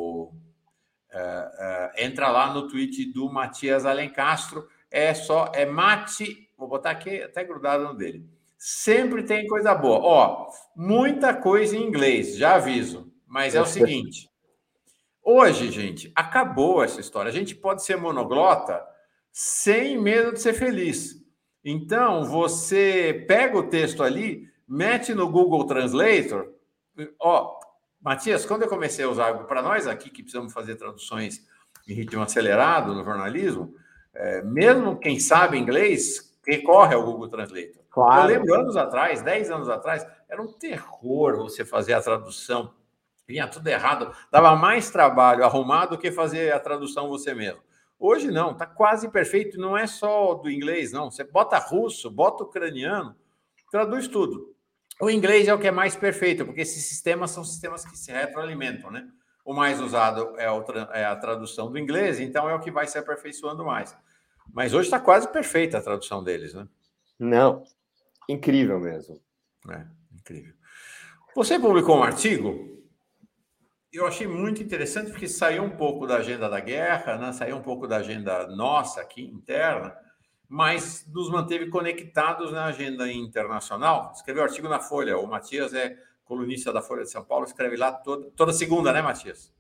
[1.62, 4.68] uh, entra lá no tweet do Matias Alencastro.
[4.90, 8.28] É só, é mate, vou botar aqui até grudado no dele.
[8.58, 10.00] Sempre tem coisa boa.
[10.00, 13.12] Ó, muita coisa em inglês, já aviso.
[13.28, 14.30] Mas é o seguinte:
[15.24, 17.30] hoje, gente, acabou essa história.
[17.30, 18.84] A gente pode ser monoglota
[19.32, 21.22] sem medo de ser feliz.
[21.64, 26.50] Então, você pega o texto ali, mete no Google Translator.
[27.20, 27.60] Ó,
[28.02, 31.48] Matias, quando eu comecei a usar para nós aqui que precisamos fazer traduções
[31.88, 33.74] em ritmo acelerado no jornalismo,
[34.14, 37.82] é, mesmo quem sabe inglês recorre ao Google Translator.
[37.90, 38.22] Claro.
[38.32, 42.74] Eu lembro anos atrás, 10 anos atrás, era um terror você fazer a tradução.
[43.28, 47.62] Vinha tudo errado, dava mais trabalho arrumar do que fazer a tradução você mesmo.
[48.00, 51.12] Hoje não, está quase perfeito, não é só do inglês, não.
[51.12, 53.16] Você bota russo, bota ucraniano,
[53.70, 54.56] traduz tudo.
[55.00, 58.12] O inglês é o que é mais perfeito, porque esses sistemas são sistemas que se
[58.12, 59.08] retroalimentam, né?
[59.44, 60.46] O mais usado é,
[61.02, 63.98] é a tradução do inglês, então é o que vai se aperfeiçoando mais.
[64.54, 66.68] Mas hoje está quase perfeita a tradução deles, né?
[67.18, 67.64] Não,
[68.28, 69.20] incrível mesmo.
[69.70, 70.54] É, incrível.
[71.36, 72.72] Você publicou um artigo,
[73.92, 77.34] eu achei muito interessante, porque saiu um pouco da agenda da guerra, né?
[77.34, 79.96] saiu um pouco da agenda nossa aqui, interna,
[80.48, 84.12] mas nos manteve conectados na agenda internacional.
[84.16, 85.18] Escreveu artigo na Folha.
[85.18, 85.98] O Matias é
[86.32, 89.54] colunista da Folha de São Paulo, escreve lá toda, toda segunda, né, Matias?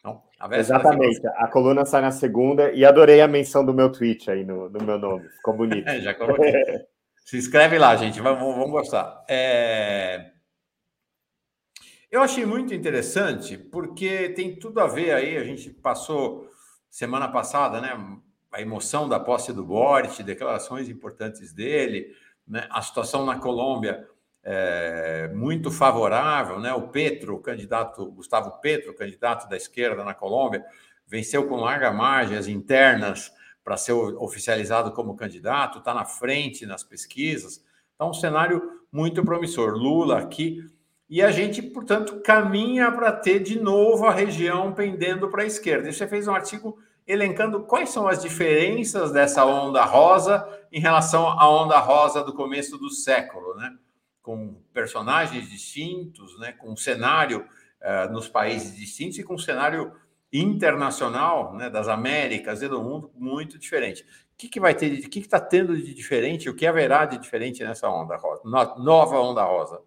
[0.00, 1.24] Então, a Exatamente.
[1.36, 4.84] A coluna sai na segunda e adorei a menção do meu tweet aí no, no
[4.84, 5.28] meu nome.
[5.28, 5.86] Ficou bonito.
[5.88, 6.52] é, já coloquei.
[7.24, 8.20] Se inscreve lá, gente.
[8.20, 9.24] Vamos, vamos gostar.
[9.28, 10.32] É...
[12.10, 16.48] Eu achei muito interessante, porque tem tudo a ver aí, a gente passou
[16.90, 17.90] semana passada, né?
[18.50, 22.12] A emoção da posse do Boric, declarações importantes dele,
[22.48, 24.08] né, a situação na Colômbia
[24.50, 26.72] é muito favorável, né?
[26.72, 30.64] O Petro, o candidato, Gustavo Petro, candidato da esquerda na Colômbia,
[31.06, 33.30] venceu com larga margem as internas
[33.62, 37.62] para ser oficializado como candidato, está na frente nas pesquisas.
[37.94, 39.74] Então, um cenário muito promissor.
[39.74, 40.64] Lula aqui
[41.10, 45.92] e a gente, portanto, caminha para ter de novo a região pendendo para a esquerda.
[45.92, 51.46] Você fez um artigo elencando quais são as diferenças dessa onda rosa em relação à
[51.50, 53.76] onda rosa do começo do século, né?
[54.28, 56.52] Com personagens distintos, né?
[56.52, 57.46] com um cenário
[57.80, 59.90] uh, nos países distintos e com um cenário
[60.30, 61.70] internacional, né?
[61.70, 64.02] das Américas e do mundo muito diferente.
[64.02, 66.50] O que, que vai ter, o que está tendo de diferente?
[66.50, 69.80] O que haverá de diferente nessa onda rosa, nova onda rosa?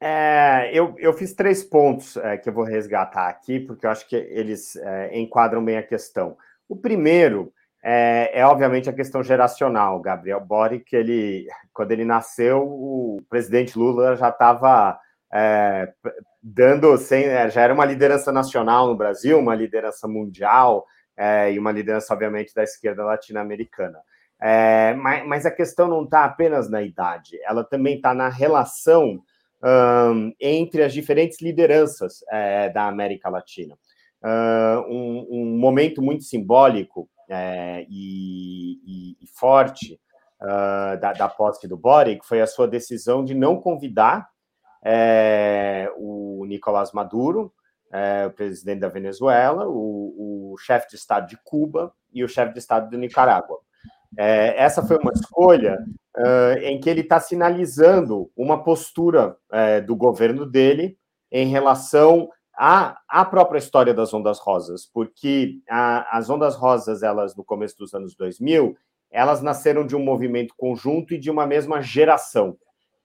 [0.00, 4.08] É, eu, eu fiz três pontos é, que eu vou resgatar aqui, porque eu acho
[4.08, 6.36] que eles é, enquadram bem a questão.
[6.68, 7.52] O primeiro
[7.86, 10.00] é, é, obviamente, a questão geracional.
[10.00, 14.98] Gabriel Boric, ele, quando ele nasceu, o presidente Lula já estava
[15.30, 15.92] é,
[16.42, 21.58] dando, sem, é, já era uma liderança nacional no Brasil, uma liderança mundial é, e
[21.58, 23.98] uma liderança, obviamente, da esquerda latino-americana.
[24.98, 29.22] Mas, mas, a questão não está apenas na idade, ela também está na relação
[29.62, 33.74] um, entre as diferentes lideranças é, da América Latina.
[34.22, 40.00] Uh, um, um, momento muito simbólico é, e, e, forte
[40.40, 44.28] uh, da, da, posse do Boric foi a sua decisão de não convidar
[44.84, 47.52] é, o Nicolás Maduro,
[47.92, 52.52] é, o presidente da Venezuela, o, o chefe de Estado de Cuba e o chefe
[52.52, 53.58] de Estado do Nicarágua.
[54.16, 55.78] É, essa foi uma escolha
[56.16, 60.96] uh, em que ele está sinalizando uma postura uh, do governo dele
[61.32, 67.36] em relação à, à própria história das ondas rosas, porque a, as ondas rosas, elas
[67.36, 68.76] no começo dos anos 2000,
[69.10, 72.56] elas nasceram de um movimento conjunto e de uma mesma geração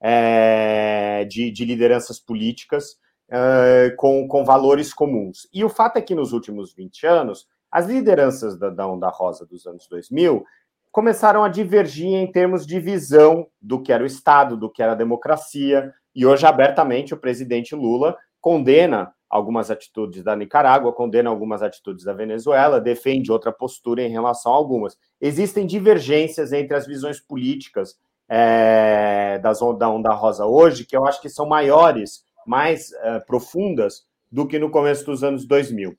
[0.01, 2.93] é, de, de, lideranças políticas
[3.29, 5.47] uh, com, com valores comuns.
[5.53, 9.45] E o fato é que nos últimos 20 anos, as lideranças da, da Onda Rosa
[9.45, 10.43] dos anos 2000
[10.91, 14.93] começaram a divergir em termos de visão do que era o Estado, do que era
[14.93, 21.61] a democracia, e hoje abertamente o presidente Lula condena algumas atitudes da Nicarágua, condena algumas
[21.61, 24.97] atitudes da Venezuela, defende outra postura em relação a algumas.
[25.21, 27.95] Existem divergências entre as visões políticas
[28.27, 34.47] é, da Onda Rosa hoje, que eu acho que são maiores, mais é, profundas do
[34.47, 35.95] que no começo dos anos 2000.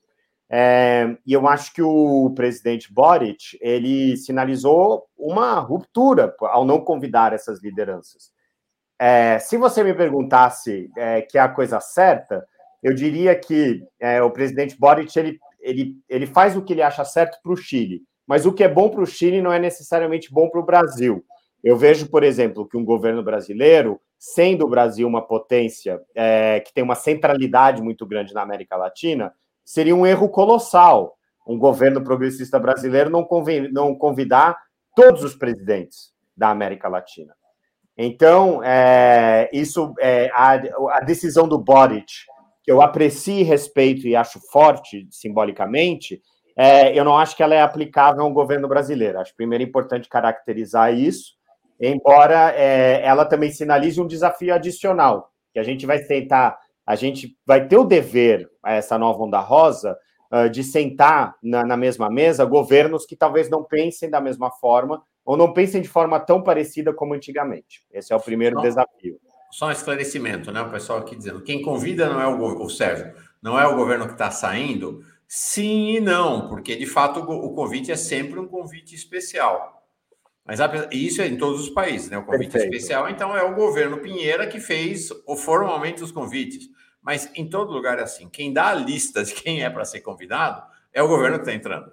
[0.53, 7.31] É, e eu acho que o presidente Boric ele sinalizou uma ruptura ao não convidar
[7.31, 8.31] essas lideranças.
[8.99, 12.45] É, se você me perguntasse é, que é a coisa certa,
[12.81, 17.05] eu diria que é, o presidente Boric ele, ele, ele faz o que ele acha
[17.05, 20.31] certo para o Chile, mas o que é bom para o Chile não é necessariamente
[20.31, 21.23] bom para o Brasil.
[21.63, 26.73] Eu vejo, por exemplo, que um governo brasileiro, sendo o Brasil uma potência é, que
[26.73, 29.31] tem uma centralidade muito grande na América Latina,
[29.63, 33.27] seria um erro colossal um governo progressista brasileiro não,
[33.71, 34.57] não convidar
[34.95, 37.35] todos os presidentes da América Latina.
[37.97, 40.53] Então, é, isso é a,
[40.97, 42.11] a, decisão do Boric,
[42.63, 46.21] que eu aprecio respeito e acho forte simbolicamente,
[46.55, 49.19] é, eu não acho que ela é aplicável ao governo brasileiro.
[49.19, 51.33] Acho primeiro importante caracterizar isso,
[51.79, 57.37] embora é, ela também sinalize um desafio adicional, que a gente vai tentar a gente
[57.45, 59.97] vai ter o dever, essa nova onda rosa,
[60.29, 65.03] ah, de sentar na, na, mesma mesa governos que talvez não pensem da mesma forma
[65.25, 67.85] ou não pensem de forma tão parecida como antigamente.
[67.91, 69.19] Esse é o primeiro desafio.
[69.51, 70.61] Só um esclarecimento, né?
[70.61, 74.05] O pessoal aqui dizendo: quem convida não é o, o Sérgio, não é o governo
[74.05, 75.03] que está saindo.
[75.27, 79.81] Sim e não, porque de fato o, convite é sempre um convite especial.
[80.45, 80.59] Mas
[80.91, 82.17] isso é em todos os países, né?
[82.17, 82.73] O convite Perfeito.
[82.73, 86.67] especial, então, é o governo Pinheira que fez formalmente os convites.
[87.01, 88.29] Mas em todo lugar é assim.
[88.29, 91.53] Quem dá a lista de quem é para ser convidado é o governo que está
[91.53, 91.91] entrando.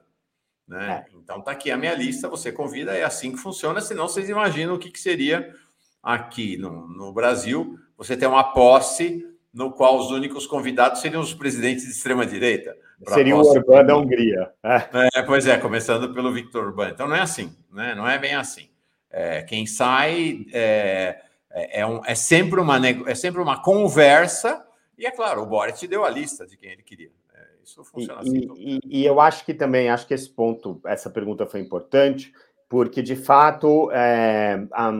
[0.66, 1.06] Né?
[1.06, 1.16] É.
[1.16, 4.74] Então tá aqui a minha lista, você convida, é assim que funciona, senão vocês imaginam
[4.74, 5.54] o que, que seria
[6.02, 11.34] aqui no, no Brasil, você ter uma posse no qual os únicos convidados seriam os
[11.34, 12.76] presidentes de extrema-direita.
[13.08, 14.52] Seria o Orbán da Hungria.
[14.62, 15.18] É.
[15.18, 15.22] é.
[15.22, 16.90] pois é, começando pelo Victor Orbán.
[16.90, 17.94] Então não é assim, né?
[17.94, 18.68] não é bem assim.
[19.10, 24.64] É, quem sai é, é, é, um, é, sempre uma, é sempre uma conversa,
[24.96, 27.10] e é claro, o Boric deu a lista de quem ele queria.
[27.34, 28.52] É, isso funciona e, assim.
[28.56, 32.32] E, e, eu acho que também, acho que esse ponto, essa pergunta foi importante,
[32.68, 34.92] porque de fato é, a,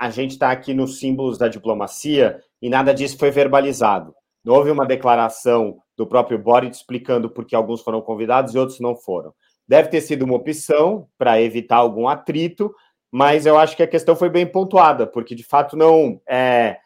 [0.00, 4.14] a gente está aqui nos símbolos da diplomacia e nada disso foi verbalizado.
[4.44, 8.80] Não houve uma declaração do próprio Boric explicando por que alguns foram convidados e outros
[8.80, 9.32] não foram.
[9.68, 12.74] Deve ter sido uma opção para evitar algum atrito,
[13.10, 16.78] mas eu acho que a questão foi bem pontuada, porque de fato não é.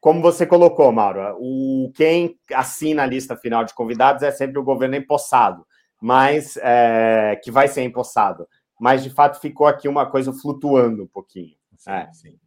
[0.00, 4.64] Como você colocou, Mauro, o quem assina a lista final de convidados é sempre o
[4.64, 5.66] governo empossado,
[6.00, 8.46] mas é, que vai ser empossado.
[8.80, 11.54] Mas de fato ficou aqui uma coisa flutuando um pouquinho.
[11.76, 12.12] Sim, é.
[12.12, 12.38] sim.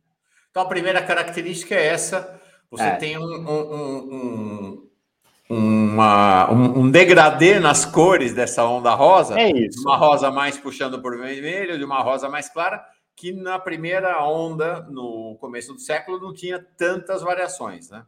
[0.49, 2.95] Então a primeira característica é essa: você é.
[2.95, 4.89] tem um, um,
[5.49, 9.39] um, uma, um, degradê nas cores dessa onda rosa.
[9.39, 9.81] É isso.
[9.81, 12.83] Uma rosa mais puxando por vermelho, de uma rosa mais clara,
[13.15, 18.03] que na primeira onda, no começo do século, não tinha tantas variações, né?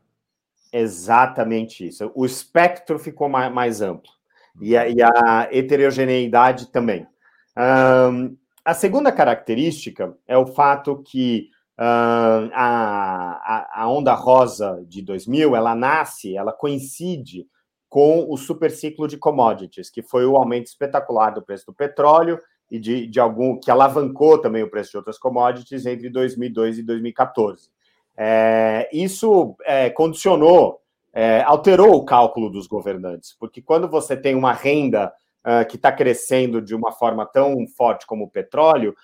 [0.74, 2.12] Exatamente isso.
[2.16, 4.12] O espectro ficou mais, mais amplo
[4.60, 7.08] e a, e a, heterogeneidade também.
[7.58, 15.56] Um, a segunda característica é o fato que uh, a, a, onda rosa de 2000
[15.56, 17.48] ela nasce, ela coincide
[17.88, 22.40] com o superciclo de commodities, que foi o aumento espetacular do preço do petróleo
[22.70, 26.84] e de, de algum que alavancou também o preço de outras commodities entre 2002 e
[26.84, 27.70] 2014.
[28.18, 30.82] É, isso é, condicionou,
[31.14, 35.14] é, alterou o cálculo dos governantes, porque quando você tem uma renda
[35.46, 38.96] uh, que está crescendo de uma forma tão forte como o petróleo,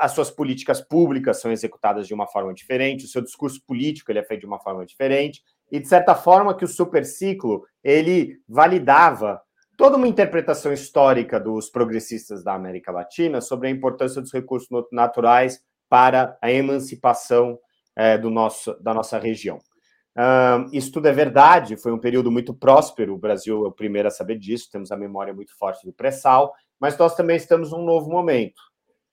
[0.00, 4.18] as suas políticas públicas são executadas de uma forma diferente, o seu discurso político ele
[4.18, 9.40] é feito de uma forma diferente, e de certa forma que o superciclo ele validava
[9.76, 15.60] toda uma interpretação histórica dos progressistas da América Latina sobre a importância dos recursos naturais
[15.88, 17.58] para a emancipação
[17.94, 19.58] é, do nosso, da nossa região.
[20.18, 24.08] Um, isso tudo é verdade, foi um período muito próspero, o Brasil é o primeiro
[24.08, 27.84] a saber disso, temos a memória muito forte do pré-sal, mas nós também estamos num
[27.84, 28.60] novo momento.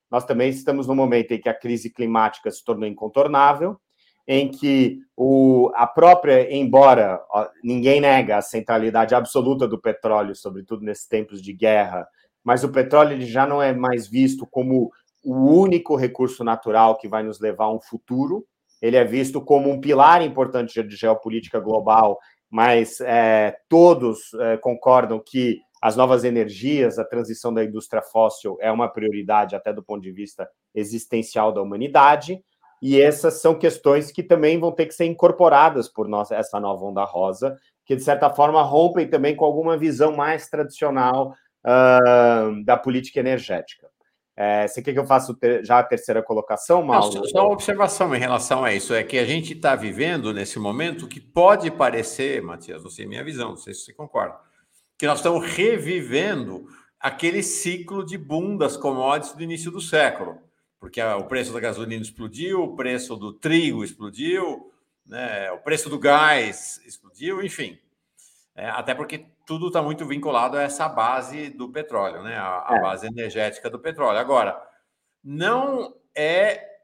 [0.10, 3.80] Nós também estamos no momento em que a crise climática se tornou incontornável,
[4.28, 10.84] em que o, a própria, embora ó, ninguém nega a centralidade absoluta do petróleo, sobretudo
[10.84, 12.08] nesses tempos de guerra,
[12.44, 14.92] mas o petróleo ele já não é mais visto como
[15.24, 18.44] o único recurso natural que vai nos levar a um futuro.
[18.82, 25.22] Ele é visto como um pilar importante de geopolítica global, mas é, todos é, concordam
[25.24, 30.02] que as novas energias, a transição da indústria fóssil é uma prioridade até do ponto
[30.02, 32.42] de vista existencial da humanidade,
[32.82, 36.86] e essas são questões que também vão ter que ser incorporadas por nós, essa nova
[36.86, 41.34] onda rosa, que de certa forma rompem também com alguma visão mais tradicional
[41.66, 43.88] uh, da política energética.
[44.38, 47.14] É, você quer que eu faça já a terceira colocação, Mauro?
[47.14, 50.60] Não, só uma observação em relação a isso, é que a gente está vivendo nesse
[50.60, 54.38] momento que pode parecer, Matias, não sei minha visão, não sei se você concorda,
[54.98, 56.68] que nós estamos revivendo
[57.00, 60.38] aquele ciclo de boom das commodities do início do século,
[60.80, 64.70] porque o preço da gasolina explodiu, o preço do trigo explodiu,
[65.06, 67.80] né, o preço do gás explodiu, enfim.
[68.56, 72.76] É, até porque tudo está muito vinculado a essa base do petróleo, né, a, a
[72.78, 72.82] é.
[72.82, 74.18] base energética do petróleo.
[74.18, 74.58] Agora,
[75.22, 76.76] não é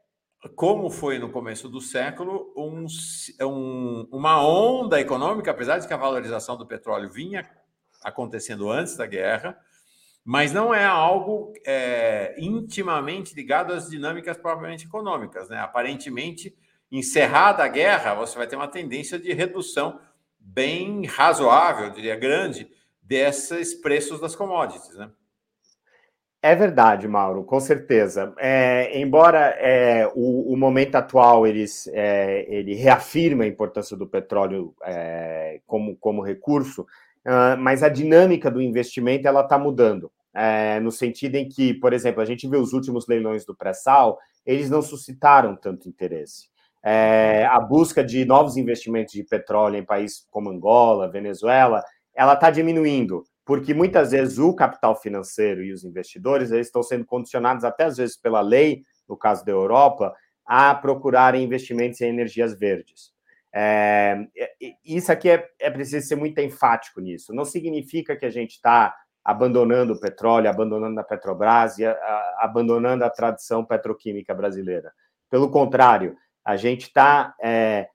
[0.56, 2.86] como foi no começo do século, um,
[3.40, 7.48] um, uma onda econômica, apesar de que a valorização do petróleo vinha
[8.02, 9.56] acontecendo antes da guerra,
[10.24, 15.48] mas não é algo é, intimamente ligado às dinâmicas propriamente econômicas.
[15.48, 15.58] Né?
[15.58, 16.54] Aparentemente,
[16.90, 20.00] encerrada a guerra, você vai ter uma tendência de redução
[20.44, 22.68] bem razoável, eu diria grande,
[23.00, 24.96] desses preços das commodities.
[24.96, 25.10] Né?
[26.44, 28.34] É verdade, Mauro, com certeza.
[28.36, 34.74] É, embora é, o, o, momento atual eles, é, ele reafirma a importância do petróleo
[34.82, 40.10] é, como, como recurso, uh, mas a dinâmica do investimento ela está mudando.
[40.34, 44.18] É, no sentido em que, por exemplo, a gente vê os últimos leilões do pré-sal,
[44.44, 46.48] eles não suscitaram tanto interesse.
[46.84, 51.82] É, a busca de novos investimentos de petróleo em países como Angola, Venezuela,
[52.14, 57.04] ela está diminuindo, porque muitas vezes o capital financeiro e os investidores eles estão sendo
[57.04, 60.12] condicionados até às vezes pela lei, no caso da Europa,
[60.44, 63.12] a procurarem investimentos em energias verdes.
[63.54, 64.16] É,
[64.84, 67.34] isso aqui é, é preciso ser muito enfático nisso.
[67.34, 68.94] Não significa que a gente está
[69.24, 74.92] abandonando o petróleo, abandonando a Petrobras e a, a, abandonando a tradição petroquímica brasileira.
[75.30, 77.88] Pelo contrário, a gente está é,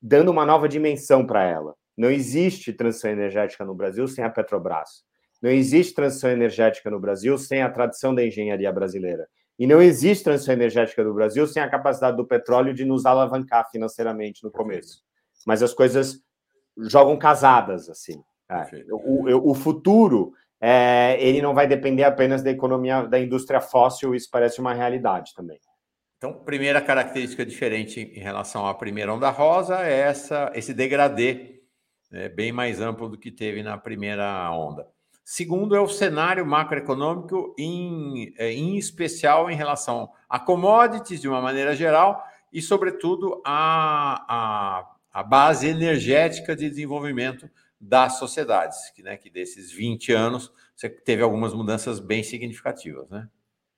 [0.00, 1.74] dando uma nova dimensão para ela.
[1.96, 5.04] Não existe transição energética no Brasil sem a Petrobras.
[5.40, 9.26] Não existe transição energética no Brasil sem a tradição da engenharia brasileira.
[9.58, 13.70] E não existe transição energética do Brasil sem a capacidade do petróleo de nos alavancar
[13.70, 15.02] financeiramente no começo.
[15.46, 16.20] Mas as coisas
[16.76, 18.22] jogam casadas, assim.
[18.50, 18.84] É.
[18.90, 24.28] O, o, futuro, é, ele não vai depender apenas da economia, da indústria fóssil, isso
[24.30, 25.58] parece uma realidade também.
[26.24, 31.60] Então, primeira característica diferente em relação à primeira onda rosa é essa, esse degradê
[32.10, 34.88] é bem mais amplo do que teve na primeira onda.
[35.22, 41.42] Segundo, é o cenário macroeconômico, em, é, em especial em relação a commodities, de uma
[41.42, 49.18] maneira geral, e, sobretudo, a, a, a base energética de desenvolvimento das sociedades, que, né,
[49.18, 53.10] que desses 20 anos você teve algumas mudanças bem significativas.
[53.10, 53.28] Né?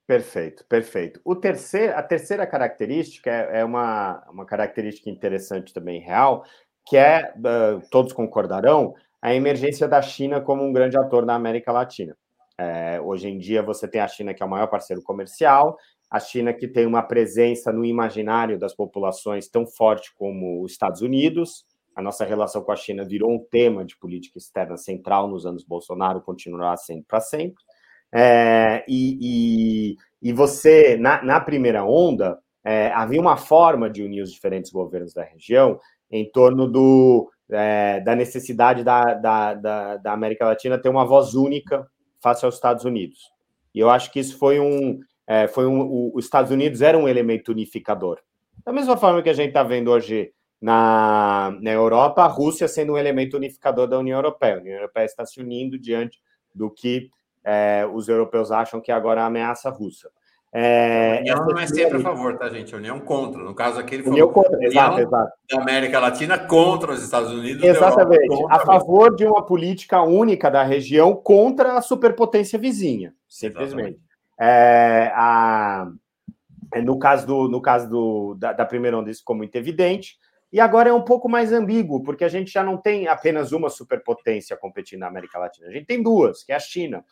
[0.06, 1.20] Perfeito, perfeito.
[1.24, 6.44] O terceiro, a terceira característica é, é uma, uma característica interessante também, real,
[6.86, 11.72] que é, uh, todos concordarão, a emergência da China como um grande ator na América
[11.72, 12.16] Latina.
[12.56, 15.76] É, hoje em dia, você tem a China, que é o maior parceiro comercial,
[16.08, 21.02] a China, que tem uma presença no imaginário das populações tão forte como os Estados
[21.02, 21.64] Unidos.
[21.96, 25.64] A nossa relação com a China virou um tema de política externa central nos anos
[25.64, 27.65] Bolsonaro, continuará sendo para sempre.
[28.14, 34.22] É, e, e, e, você, na, na primeira onda, é, havia uma forma de unir
[34.22, 35.78] os diferentes governos da região
[36.10, 41.34] em torno do é, da necessidade da, da, da, da, América Latina ter uma voz
[41.34, 41.86] única
[42.20, 43.30] face aos Estados Unidos.
[43.74, 44.98] E eu acho que isso foi um.
[45.26, 48.18] É, foi um o, os Estados Unidos era um elemento unificador.
[48.64, 52.94] Da mesma forma que a gente está vendo hoje na, na Europa, a Rússia sendo
[52.94, 54.56] um elemento unificador da União Europeia.
[54.56, 56.18] A União Europeia está se unindo diante
[56.54, 57.10] do que
[57.46, 60.10] é, os europeus acham que agora é a ameaça russa.
[60.52, 62.74] É, União não é sempre a favor, tá, gente?
[62.74, 63.42] A União contra.
[63.42, 65.32] No caso aqui, ele União contra, exato, exato.
[65.50, 67.62] da América Latina contra os Estados Unidos.
[67.62, 68.44] Exatamente.
[68.50, 74.00] a favor de uma política única da região contra a superpotência vizinha, simplesmente.
[74.40, 75.88] É, a,
[76.74, 80.16] é, no caso, do, no caso do, da, da primeira onda, isso ficou muito evidente.
[80.52, 83.68] E agora é um pouco mais ambíguo, porque a gente já não tem apenas uma
[83.68, 87.04] superpotência competindo na América Latina, a gente tem duas, que é a China.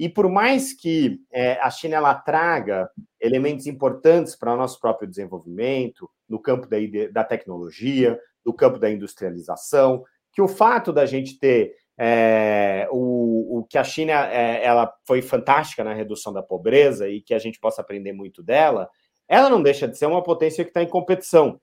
[0.00, 2.88] E por mais que é, a China ela traga
[3.20, 6.78] elementos importantes para o nosso próprio desenvolvimento, no campo da,
[7.12, 13.64] da tecnologia, no campo da industrialização, que o fato da gente ter é, o, o,
[13.64, 17.60] que a China é, ela foi fantástica na redução da pobreza e que a gente
[17.60, 18.88] possa aprender muito dela,
[19.28, 21.60] ela não deixa de ser uma potência que está em competição.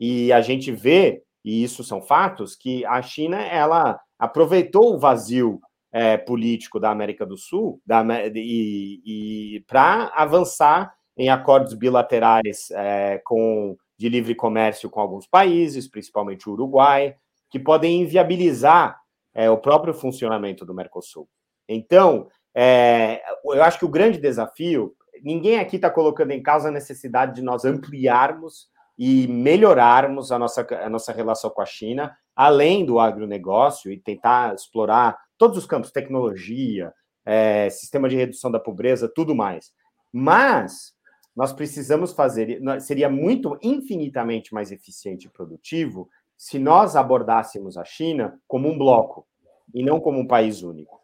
[0.00, 5.60] E a gente vê, e isso são fatos, que a China ela aproveitou o vazio
[5.98, 13.20] é, político da América do Sul da, e, e para avançar em acordos bilaterais é,
[13.24, 17.16] com, de livre comércio com alguns países, principalmente o Uruguai,
[17.50, 18.96] que podem inviabilizar
[19.34, 21.28] é, o próprio funcionamento do Mercosul.
[21.68, 26.72] Então, é, eu acho que o grande desafio, ninguém aqui está colocando em causa a
[26.72, 32.86] necessidade de nós ampliarmos e melhorarmos a nossa, a nossa relação com a China, além
[32.86, 36.92] do agronegócio, e tentar explorar todos os campos, tecnologia,
[37.24, 39.72] é, sistema de redução da pobreza, tudo mais.
[40.12, 40.92] Mas
[41.36, 48.40] nós precisamos fazer, seria muito infinitamente mais eficiente e produtivo se nós abordássemos a China
[48.46, 49.26] como um bloco
[49.72, 51.00] e não como um país único.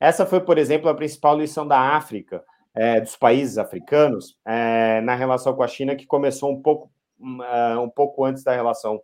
[0.00, 5.14] Essa foi, por exemplo, a principal lição da África, é, dos países africanos, é, na
[5.14, 9.00] relação com a China, que começou um pouco, um, é, um pouco antes da relação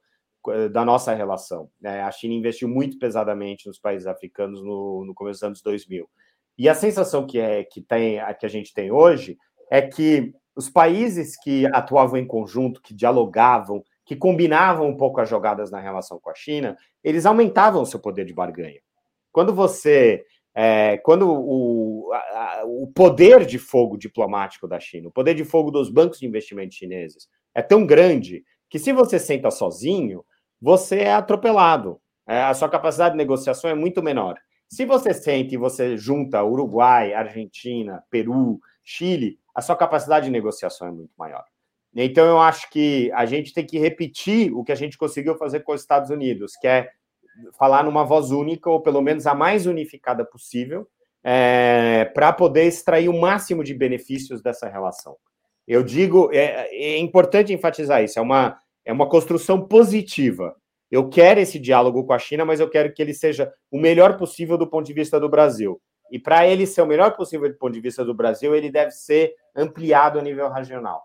[0.72, 1.70] da nossa relação.
[1.80, 2.03] Né?
[2.03, 6.09] A China investiu muito pesadamente nos países africanos no, no começo dos anos 2000.
[6.59, 9.38] E a sensação que, é, que, tem, que a gente tem hoje
[9.70, 15.28] é que os países que atuavam em conjunto, que dialogavam, que combinavam um pouco as
[15.28, 18.80] jogadas na relação com a China, eles aumentavam o seu poder de barganha.
[19.30, 20.24] Quando você.
[20.55, 25.70] É, quando o, a, o poder de fogo diplomático da China, o poder de fogo
[25.70, 30.22] dos bancos de investimento chineses é tão grande que se você senta sozinho,
[30.63, 32.01] você é atropelado.
[32.25, 34.39] É, a sua capacidade de negociação é muito menor.
[34.69, 40.87] Se você sente e você junta Uruguai, Argentina, Peru, Chile, a sua capacidade de negociação
[40.87, 41.45] é muito maior.
[41.95, 45.61] Então, eu acho que a gente tem que repetir o que a gente conseguiu fazer
[45.61, 46.89] com os Estados Unidos, que é
[47.59, 50.89] falar numa voz única, ou pelo menos a mais unificada possível,
[51.25, 55.17] é, para poder extrair o máximo de benefícios dessa relação.
[55.67, 60.57] Eu digo, é, é importante enfatizar isso, é uma é uma construção positiva.
[60.91, 64.16] Eu quero esse diálogo com a China, mas eu quero que ele seja o melhor
[64.16, 65.80] possível do ponto de vista do Brasil.
[66.11, 68.91] E para ele ser o melhor possível do ponto de vista do Brasil, ele deve
[68.91, 71.03] ser ampliado a nível regional.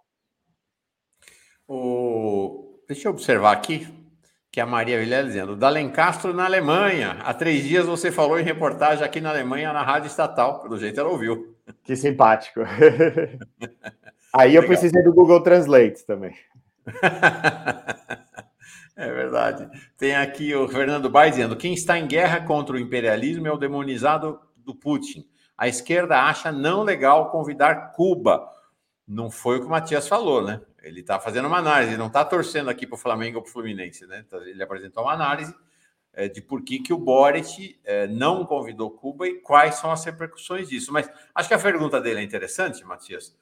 [1.66, 2.82] O...
[2.88, 3.88] Deixa eu observar aqui
[4.52, 7.20] que a Maria Vilela dizendo, Dalencastro na Alemanha.
[7.24, 10.62] Há três dias você falou em reportagem aqui na Alemanha, na rádio estatal.
[10.62, 11.56] Pelo jeito ela ouviu.
[11.84, 12.62] Que simpático.
[14.34, 16.34] Aí eu precisei do Google Translate também.
[18.96, 19.70] é verdade.
[19.98, 23.58] Tem aqui o Fernando Bai dizendo: quem está em guerra contra o imperialismo é o
[23.58, 25.28] demonizado do Putin.
[25.58, 28.48] A esquerda acha não legal convidar Cuba.
[29.08, 30.62] Não foi o que o Matias falou, né?
[30.84, 33.54] Ele está fazendo uma análise, não está torcendo aqui para o Flamengo ou para o
[33.54, 34.26] Fluminense, né?
[34.30, 35.54] Tá, ele apresentou uma análise
[36.14, 40.04] é, de por que, que o Boric é, não convidou Cuba e quais são as
[40.04, 40.92] repercussões disso.
[40.92, 43.36] Mas acho que a pergunta dele é interessante, Matias,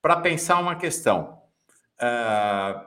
[0.00, 1.45] para pensar uma questão.
[2.00, 2.80] Uh,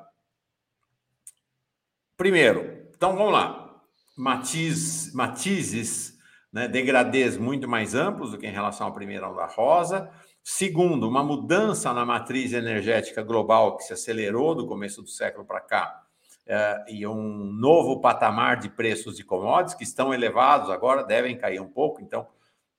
[2.15, 3.81] primeiro, então vamos lá.
[4.17, 6.17] Matiz, matizes,
[6.51, 10.11] né, degradês muito mais amplos do que em relação à primeira onda rosa.
[10.43, 15.61] Segundo, uma mudança na matriz energética global que se acelerou do começo do século para
[15.61, 16.03] cá
[16.47, 21.61] uh, e um novo patamar de preços de commodities que estão elevados agora, devem cair
[21.61, 22.27] um pouco, então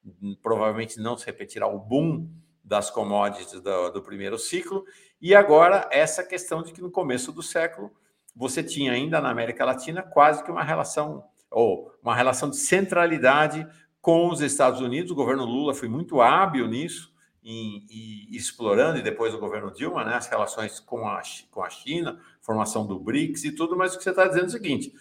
[0.05, 2.29] hum, provavelmente não se repetirá o boom
[2.71, 4.85] das commodities do, do primeiro ciclo.
[5.21, 7.91] E agora essa questão de que no começo do século
[8.35, 13.67] você tinha ainda na América Latina quase que uma relação ou uma relação de centralidade
[14.01, 15.11] com os Estados Unidos.
[15.11, 17.13] O governo Lula foi muito hábil nisso,
[17.43, 21.71] em, em, explorando, e depois o governo Dilma, né, as relações com a, com a
[21.71, 24.93] China, formação do BRICS e tudo, mas o que você está dizendo é o seguinte: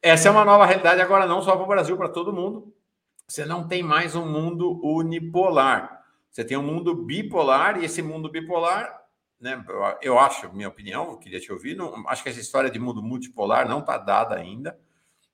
[0.00, 2.72] essa é uma nova realidade agora, não só para o Brasil, para todo mundo.
[3.28, 5.97] Você não tem mais um mundo unipolar.
[6.38, 9.02] Você tem um mundo bipolar, e esse mundo bipolar,
[9.40, 9.64] né,
[10.00, 13.02] eu acho, minha opinião, eu queria te ouvir, não, acho que essa história de mundo
[13.02, 14.78] multipolar não está dada ainda.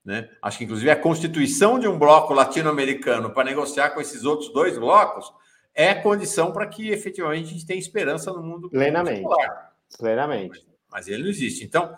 [0.03, 0.29] Né?
[0.41, 4.77] Acho que, inclusive, a constituição de um bloco latino-americano para negociar com esses outros dois
[4.77, 5.31] blocos
[5.73, 9.21] é condição para que efetivamente a gente tenha esperança no mundo plenamente.
[9.21, 9.73] Multipolar.
[9.99, 11.65] Plenamente mas ele não existe.
[11.65, 11.93] Então,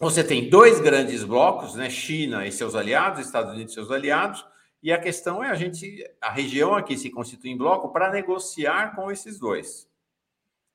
[0.00, 1.90] você tem dois grandes blocos, né?
[1.90, 4.42] China e seus aliados, Estados Unidos e seus aliados,
[4.86, 8.94] e a questão é a gente, a região aqui se constitui em bloco para negociar
[8.94, 9.90] com esses dois.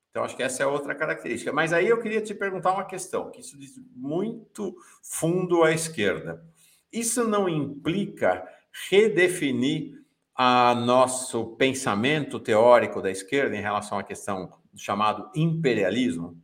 [0.09, 1.53] Então, acho que essa é outra característica.
[1.53, 6.45] Mas aí eu queria te perguntar uma questão, que isso diz muito fundo à esquerda.
[6.91, 8.45] Isso não implica
[8.89, 10.03] redefinir
[10.35, 16.37] a nosso pensamento teórico da esquerda em relação à questão do chamado imperialismo?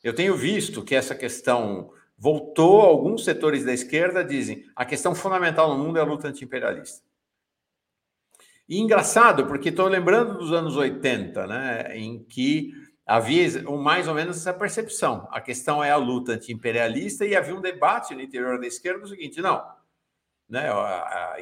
[0.00, 1.90] Eu tenho visto que essa questão
[2.24, 7.04] voltou, alguns setores da esquerda dizem a questão fundamental no mundo é a luta antiimperialista.
[8.66, 12.72] E engraçado, porque estou lembrando dos anos 80, né, em que
[13.06, 15.28] havia mais ou menos essa percepção.
[15.32, 19.08] A questão é a luta antiimperialista e havia um debate no interior da esquerda do
[19.08, 19.62] seguinte: não,
[20.48, 20.70] né,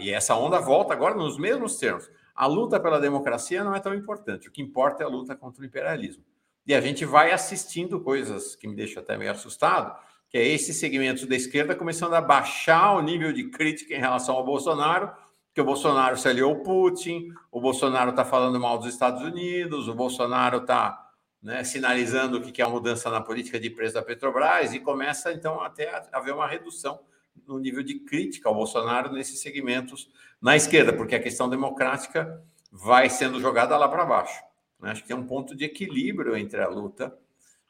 [0.00, 2.10] e essa onda volta agora nos mesmos termos.
[2.34, 5.62] A luta pela democracia não é tão importante, o que importa é a luta contra
[5.62, 6.24] o imperialismo.
[6.66, 9.96] E a gente vai assistindo coisas que me deixam até meio assustado,
[10.32, 14.34] que é esses segmentos da esquerda começando a baixar o nível de crítica em relação
[14.34, 15.12] ao Bolsonaro,
[15.54, 19.88] que o Bolsonaro se aliou ao Putin, o Bolsonaro está falando mal dos Estados Unidos,
[19.88, 21.10] o Bolsonaro está
[21.42, 25.30] né, sinalizando o que é a mudança na política de preço da Petrobras, e começa
[25.34, 27.00] então até a haver uma redução
[27.46, 30.10] no nível de crítica ao Bolsonaro nesses segmentos
[30.40, 34.42] na esquerda, porque a questão democrática vai sendo jogada lá para baixo.
[34.80, 34.92] Né?
[34.92, 37.14] Acho que tem um ponto de equilíbrio entre a luta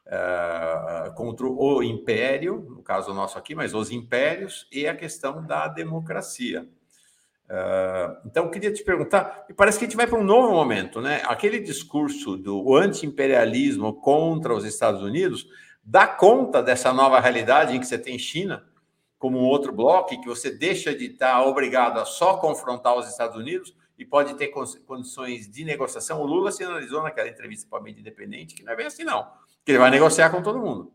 [0.07, 5.67] uh, contra o império, no caso nosso aqui, mas os impérios, e a questão da
[5.67, 6.67] democracia.
[7.45, 10.51] Uh, então, eu queria te perguntar, e parece que a gente vai para um novo
[10.51, 11.21] momento, né?
[11.25, 15.47] Aquele discurso do anti-imperialismo contra os Estados Unidos
[15.83, 18.63] dá conta dessa nova realidade em que você tem China
[19.19, 23.37] como um outro bloco, que você deixa de estar obrigado a só confrontar os Estados
[23.37, 26.21] Unidos e pode ter condições de negociação.
[26.21, 29.25] O Lula sinalizou naquela entrevista para a mídia independente que não é bem assim, não.
[29.65, 30.91] Que ele vai negociar com todo mundo.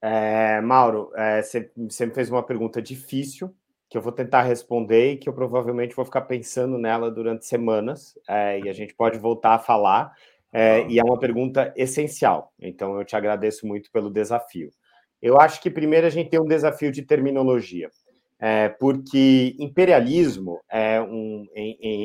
[0.00, 3.54] É, Mauro, é, você, você me fez uma pergunta difícil
[3.88, 8.18] que eu vou tentar responder e que eu provavelmente vou ficar pensando nela durante semanas
[8.28, 10.12] é, e a gente pode voltar a falar.
[10.52, 14.70] É, e é uma pergunta essencial, então eu te agradeço muito pelo desafio.
[15.20, 17.90] Eu acho que primeiro a gente tem um desafio de terminologia
[18.38, 21.46] é, porque imperialismo é um,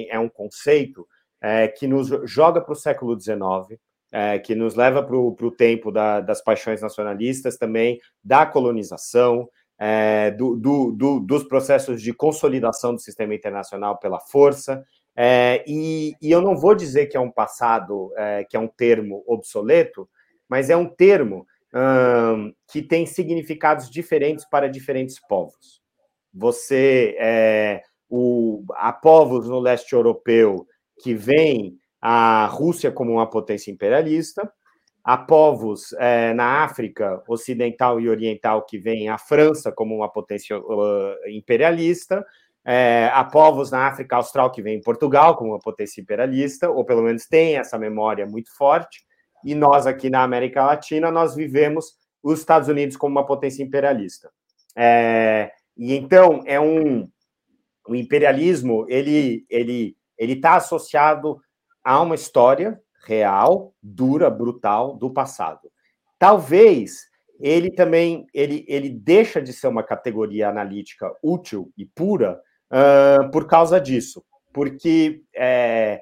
[0.10, 1.06] é um conceito
[1.42, 3.80] é, que nos joga para o século XIX,
[4.12, 9.48] é, que nos leva para o tempo da, das paixões nacionalistas também, da colonização,
[9.78, 14.84] é, do, do, do, dos processos de consolidação do sistema internacional pela força.
[15.16, 18.68] É, e, e, eu não vou dizer que é um passado, é, que é um
[18.68, 20.10] termo obsoleto,
[20.48, 25.82] mas é um termo hum, que tem significados diferentes para diferentes povos.
[26.34, 30.66] Você é, o, há povos no leste europeu
[31.02, 34.52] que veem a Rússia como uma potência imperialista,
[35.04, 40.58] há povos é, na África Ocidental e Oriental que veem a França como uma potência
[40.58, 42.26] uh, imperialista,
[42.66, 47.02] é, há povos na África Austral que veem Portugal como uma potência imperialista, ou pelo
[47.02, 49.04] menos têm essa memória muito forte,
[49.44, 54.30] e nós aqui na América Latina, nós vivemos os Estados Unidos como uma potência imperialista.
[54.76, 57.10] É, e então é um
[57.88, 61.40] o imperialismo ele ele ele está associado
[61.84, 65.72] a uma história real, dura, brutal do passado.
[66.18, 67.08] Talvez
[67.40, 73.48] ele também ele, ele deixa de ser uma categoria analítica útil e pura uh, por
[73.48, 74.24] causa disso.
[74.52, 76.02] Porque é,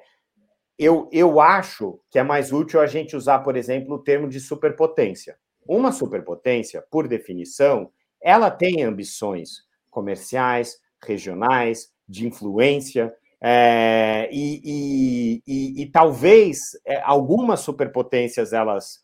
[0.78, 4.40] eu, eu acho que é mais útil a gente usar, por exemplo, o termo de
[4.40, 5.36] superpotência.
[5.66, 15.82] Uma superpotência, por definição, ela tem ambições comerciais, regionais, de influência, é, e, e, e,
[15.82, 19.00] e, talvez é, algumas superpotências elas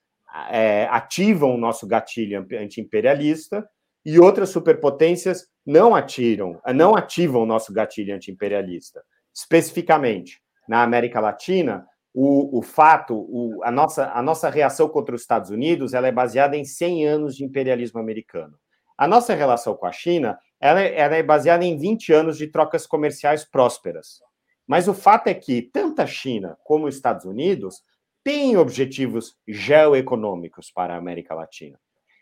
[0.50, 3.68] é, ativam o nosso gatilho anti-imperialista
[4.04, 9.02] e outras superpotências não atiram, não ativam o nosso gatilho anti-imperialista.
[9.32, 15.22] Especificamente, na América Latina, o, o fato, o, a, nossa, a nossa reação contra os
[15.22, 18.56] Estados Unidos ela é baseada em 100 anos de imperialismo americano.
[18.96, 22.46] A nossa relação com a China ela, é, ela é baseada em 20 anos de
[22.46, 24.22] trocas comerciais prósperas.
[24.66, 27.82] Mas o fato é que tanto a China como os Estados Unidos
[28.24, 31.78] têm objetivos geoeconômicos para a América Latina.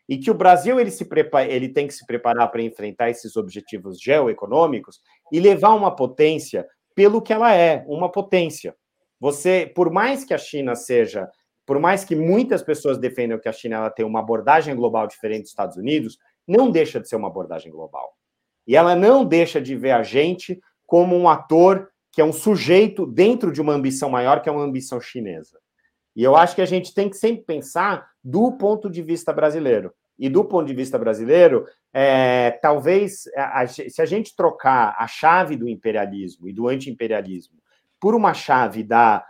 [0.08, 3.36] E que o Brasil ele, se prepara, ele tem que se preparar para enfrentar esses
[3.36, 6.66] objetivos geoeconômicos e levar uma potência
[6.96, 8.74] pelo que ela é, uma potência.
[9.20, 11.30] Você, por mais que a China seja,
[11.64, 15.42] por mais que muitas pessoas defendam que a China ela tem uma abordagem global diferente
[15.42, 18.16] dos Estados Unidos, não deixa de ser uma abordagem global.
[18.66, 23.06] E ela não deixa de ver a gente como um ator que é um sujeito
[23.06, 25.58] dentro de uma ambição maior, que é uma ambição chinesa.
[26.14, 29.92] E eu acho que a gente tem que sempre pensar do ponto de vista brasileiro.
[30.18, 35.06] E do ponto de vista brasileiro, é, talvez a, a, se a gente trocar a
[35.06, 37.56] chave do imperialismo e do anti-imperialismo
[37.98, 39.24] por uma chave da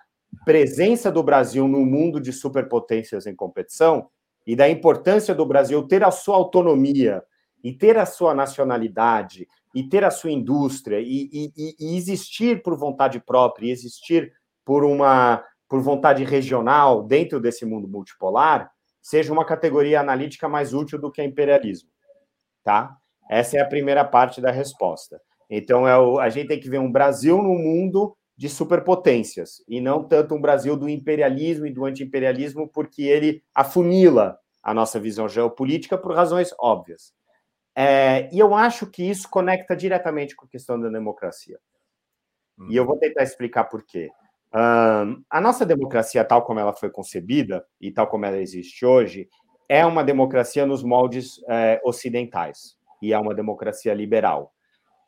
[0.45, 4.09] presença do Brasil no mundo de superpotências em competição
[4.47, 7.23] e da importância do Brasil ter a sua autonomia
[7.63, 12.77] e ter a sua nacionalidade e ter a sua indústria e, e, e existir por
[12.77, 14.33] vontade própria existir
[14.65, 18.71] por uma por vontade regional dentro desse mundo multipolar
[19.03, 21.91] seja uma categoria analítica mais útil do que imperialismo,
[22.63, 22.97] tá?
[23.29, 25.21] Essa é a primeira parte da resposta.
[25.51, 29.81] Então é o, a gente tem que ver um Brasil no mundo de superpotências e
[29.81, 35.29] não tanto um Brasil do imperialismo e do anti-imperialismo, porque ele afunila a nossa visão
[35.29, 37.13] geopolítica por razões óbvias.
[37.75, 41.59] É, e eu acho que isso conecta diretamente com a questão da democracia.
[42.69, 44.11] E eu vou tentar explicar por quê.
[44.55, 49.29] Um, a nossa democracia, tal como ela foi concebida e tal como ela existe hoje,
[49.69, 54.53] é uma democracia nos moldes é, ocidentais e é uma democracia liberal.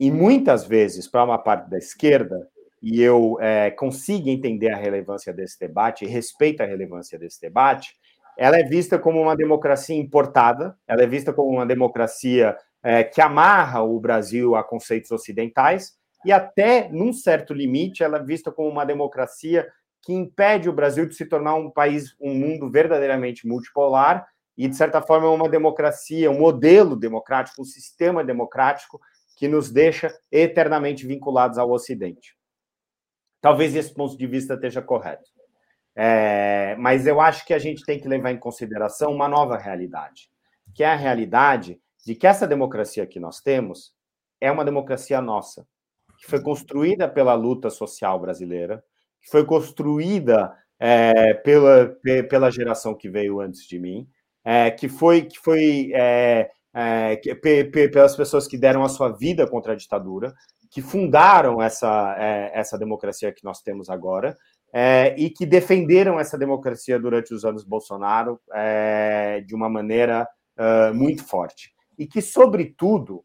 [0.01, 2.49] E muitas vezes, para uma parte da esquerda,
[2.83, 7.95] e eu é, consigo entender a relevância desse debate e respeito a relevância desse debate,
[8.37, 13.21] ela é vista como uma democracia importada, ela é vista como uma democracia é, que
[13.21, 15.93] amarra o Brasil a conceitos ocidentais,
[16.25, 19.69] e até, num certo limite, ela é vista como uma democracia
[20.03, 24.27] que impede o Brasil de se tornar um país, um mundo verdadeiramente multipolar,
[24.57, 29.01] e, de certa forma, é uma democracia, um modelo democrático, um sistema democrático
[29.37, 32.37] que nos deixa eternamente vinculados ao Ocidente.
[33.41, 35.34] Talvez esse ponto de vista esteja correto.
[35.97, 40.29] É, mas eu acho que a gente tem que levar em consideração uma nova realidade,
[40.75, 43.93] que é a realidade de que essa democracia que nós temos
[44.41, 45.67] é uma democracia nossa,
[46.19, 48.83] que foi construída pela luta social brasileira,
[49.23, 51.97] que foi construída é, pela,
[52.29, 54.07] pela geração que veio antes de mim,
[54.45, 59.49] é, que foi, que foi é, é que, pelas pessoas que deram a sua vida
[59.49, 60.35] contra a ditadura,
[60.71, 64.37] que fundaram essa, é, essa democracia que nós temos agora,
[64.77, 70.93] é, e que defenderam essa democracia durante os anos Bolsonaro é, de uma maneira uh,
[70.93, 71.73] muito forte.
[71.97, 73.25] E que, sobretudo,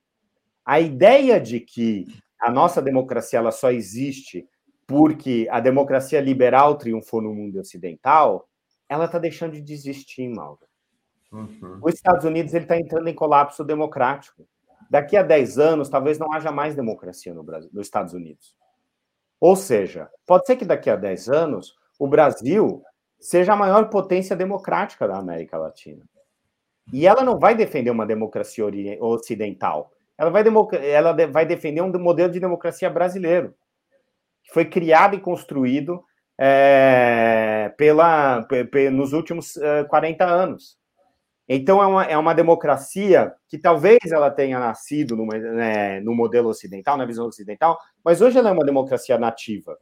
[0.63, 2.05] a ideia de que
[2.39, 4.47] a nossa democracia ela só existe
[4.85, 8.47] porque a democracia liberal triunfou no mundo ocidental,
[8.87, 10.59] ela está deixando de existir, Mauro.
[11.31, 11.79] Uhum.
[11.81, 14.47] Os Estados Unidos está entrando em colapso democrático.
[14.87, 18.55] Daqui a 10 anos, talvez não haja mais democracia no Brasil, nos Estados Unidos.
[19.39, 22.83] Ou seja, pode ser que daqui a 10 anos o Brasil
[23.19, 26.03] seja a maior potência democrática da América Latina.
[26.91, 28.65] E ela não vai defender uma democracia
[28.99, 29.91] ocidental.
[30.17, 30.43] Ela vai,
[30.83, 33.53] ela vai defender um modelo de democracia brasileiro,
[34.43, 36.03] que foi criado e construído
[36.37, 38.45] é, pela,
[38.91, 39.57] nos últimos
[39.89, 40.77] 40 anos.
[41.51, 46.47] Então, é uma, é uma democracia que talvez ela tenha nascido numa, né, no modelo
[46.47, 47.75] ocidental, na visão ocidental,
[48.05, 49.75] mas hoje ela é uma democracia nativa.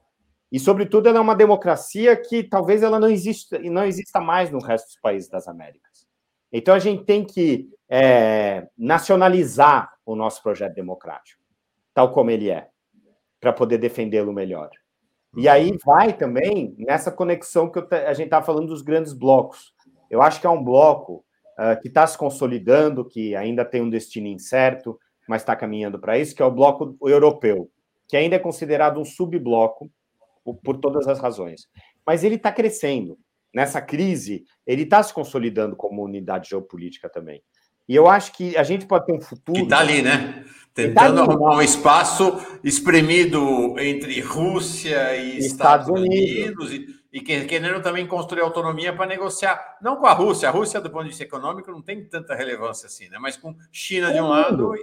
[0.49, 4.59] E, sobretudo, ela é uma democracia que talvez ela não exista, não exista mais no
[4.59, 6.07] resto dos países das Américas.
[6.53, 11.43] Então, a gente tem que é, nacionalizar o nosso projeto democrático,
[11.93, 12.69] tal como ele é,
[13.41, 14.69] para poder defendê-lo melhor.
[15.35, 19.73] E aí vai também nessa conexão que eu, a gente está falando dos grandes blocos.
[20.09, 21.25] Eu acho que é um bloco
[21.57, 26.17] uh, que está se consolidando, que ainda tem um destino incerto, mas está caminhando para
[26.17, 27.69] isso, que é o bloco europeu,
[28.07, 29.91] que ainda é considerado um subbloco
[30.63, 31.67] por, todas as razões.
[32.05, 33.17] Mas ele está crescendo.
[33.53, 37.41] Nessa crise, ele está se consolidando como unidade geopolítica também.
[37.87, 39.57] E eu acho que a gente pode ter um futuro.
[39.57, 40.45] Que está ali, né?
[40.73, 47.45] Tentando tá arrumar um espaço espremido entre Rússia e Estados, Estados Unidos, Unidos e, e,
[47.45, 50.49] querendo também construir autonomia para negociar, não com a Rússia.
[50.49, 53.17] A Rússia, do ponto de vista econômico, não tem tanta relevância assim, né?
[53.19, 54.75] Mas com China de um lado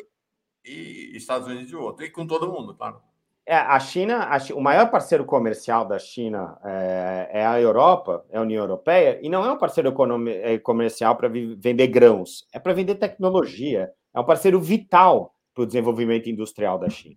[0.65, 3.01] e, e Estados Unidos de outro, e com todo mundo, claro.
[3.47, 8.39] É, a China, a, o maior parceiro comercial da China é, é, a Europa, é
[8.39, 9.95] a União Europeia, e não é um parceiro
[10.29, 13.93] é, comercial para vender grãos, é para vender tecnologia.
[14.15, 17.17] É um parceiro vital para o desenvolvimento industrial da China.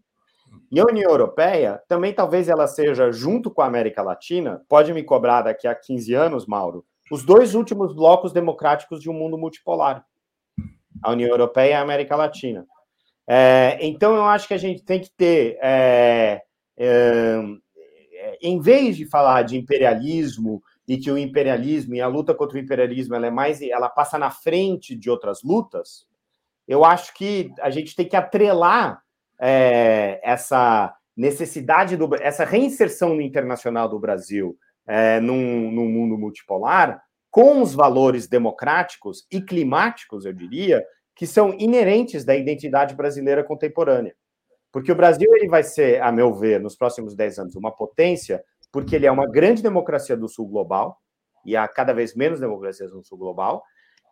[0.72, 5.04] E a União Europeia, também talvez ela seja, junto com a América Latina, pode me
[5.04, 10.06] cobrar daqui a 15 anos, Mauro, os dois últimos blocos democráticos de um mundo multipolar.
[11.02, 12.66] A União Europeia e a América Latina.
[13.28, 16.42] É, então, eu acho que a gente tem que ter, é,
[16.78, 17.42] é,
[18.42, 22.62] em vez de falar de imperialismo e que o imperialismo e a luta contra o
[22.62, 26.08] imperialismo ela é mais, ela passa na frente de outras lutas,
[26.68, 29.02] eu acho que a gente tem que atrelar
[29.40, 34.58] é, essa necessidade do, essa reinserção no internacional do Brasil
[34.88, 40.84] é, num, num mundo multipolar com os valores democráticos e climáticos, eu diria,
[41.16, 44.16] que são inerentes da identidade brasileira contemporânea.
[44.72, 48.44] Porque o Brasil ele vai ser, a meu ver, nos próximos 10 anos, uma potência,
[48.72, 51.00] porque ele é uma grande democracia do sul global,
[51.46, 53.64] e há cada vez menos democracias no sul global,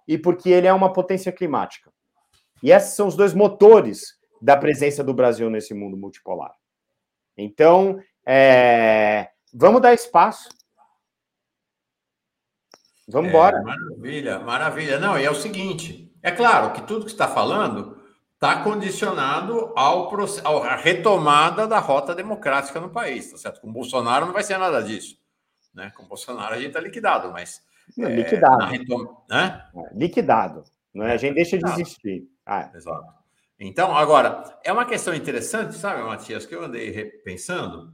[0.08, 1.92] e porque ele é uma potência climática.
[2.64, 6.54] E esses são os dois motores da presença do Brasil nesse mundo multipolar.
[7.38, 10.50] Então, é, vamos dar espaço.
[13.08, 13.58] Vamos embora.
[13.58, 15.00] É, maravilha, maravilha.
[15.00, 18.02] Não, e é o seguinte: é claro que tudo que está falando
[18.34, 20.10] está condicionado ao,
[20.64, 23.62] à retomada da rota democrática no país, tá certo?
[23.62, 25.18] Com Bolsonaro não vai ser nada disso.
[25.74, 25.92] Né?
[25.96, 27.62] Com Bolsonaro a gente está liquidado, mas.
[28.00, 28.66] É, liquidado.
[28.66, 29.26] Retom...
[29.30, 29.68] Né?
[29.76, 30.64] É, liquidado.
[30.94, 31.14] Não é?
[31.14, 32.24] A gente deixa de existir.
[32.46, 32.78] Ah, é.
[32.78, 33.25] Exato.
[33.60, 37.94] Então, agora, é uma questão interessante, sabe, Matias, que eu andei pensando,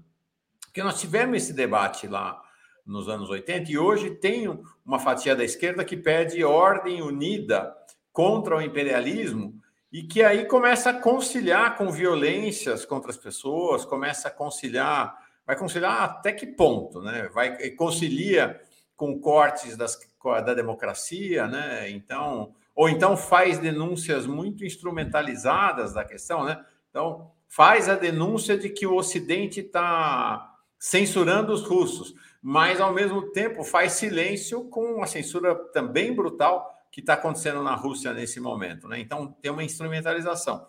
[0.73, 2.41] que nós tivemos esse debate lá
[2.85, 4.47] nos anos 80 e hoje tem
[4.85, 7.75] uma fatia da esquerda que pede ordem unida
[8.11, 14.29] contra o imperialismo e que aí começa a conciliar com violências contra as pessoas, começa
[14.29, 17.29] a conciliar, vai conciliar até que ponto, né?
[17.33, 18.59] Vai concilia
[18.95, 21.89] com cortes das, da democracia, né?
[21.89, 26.65] Então, ou então faz denúncias muito instrumentalizadas da questão, né?
[26.89, 33.29] Então, faz a denúncia de que o Ocidente está censurando os russos, mas ao mesmo
[33.33, 38.87] tempo faz silêncio com uma censura também brutal que está acontecendo na Rússia nesse momento.
[38.87, 38.99] Né?
[38.99, 40.65] Então, tem uma instrumentalização.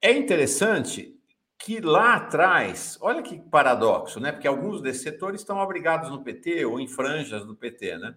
[0.00, 1.14] É interessante
[1.58, 4.32] que lá atrás, olha que paradoxo, né?
[4.32, 8.14] Porque alguns desses setores estão abrigados no PT ou em franjas do PT, né?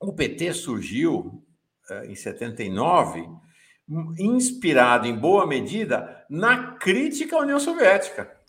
[0.00, 1.44] O PT surgiu
[2.04, 3.28] em 79,
[4.18, 8.42] inspirado em boa medida na crítica à União Soviética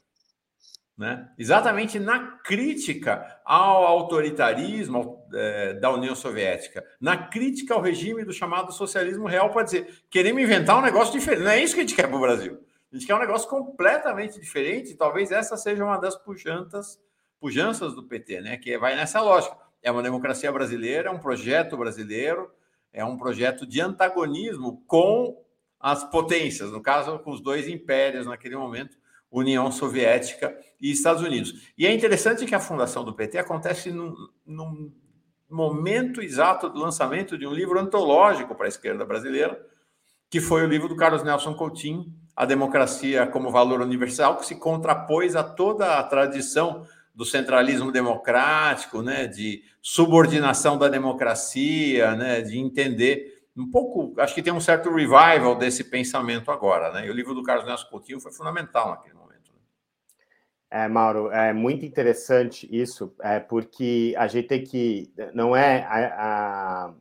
[0.98, 1.28] né?
[1.38, 8.72] exatamente na crítica ao autoritarismo é, da União Soviética, na crítica ao regime do chamado
[8.72, 11.44] socialismo real, para dizer, queremos inventar um negócio diferente.
[11.44, 12.60] Não é isso que a gente quer para o Brasil.
[12.92, 14.96] A gente quer um negócio completamente diferente.
[14.96, 17.00] Talvez essa seja uma das pujanças,
[17.40, 18.58] pujanças do PT, né?
[18.58, 19.58] que vai nessa lógica.
[19.82, 22.52] É uma democracia brasileira, é um projeto brasileiro,
[22.94, 25.44] é um projeto de antagonismo com
[25.80, 28.96] as potências, no caso, com os dois impérios naquele momento,
[29.30, 31.74] União Soviética e Estados Unidos.
[31.78, 34.16] E é interessante que a fundação do PT acontece num,
[34.46, 34.94] num
[35.50, 39.60] momento exato do lançamento de um livro antológico para a esquerda brasileira,
[40.30, 44.56] que foi o livro do Carlos Nelson Coutinho, A Democracia como Valor Universal, que se
[44.56, 52.58] contrapôs a toda a tradição do centralismo democrático, né, de subordinação da democracia, né, de
[52.58, 57.06] entender um pouco, acho que tem um certo revival desse pensamento agora, né?
[57.06, 59.34] E o livro do Carlos Nelson Coutinho foi fundamental naquele momento.
[60.72, 65.14] É, Mauro, é muito interessante isso, é, porque a gente tem que.
[65.32, 66.94] Não é a, a,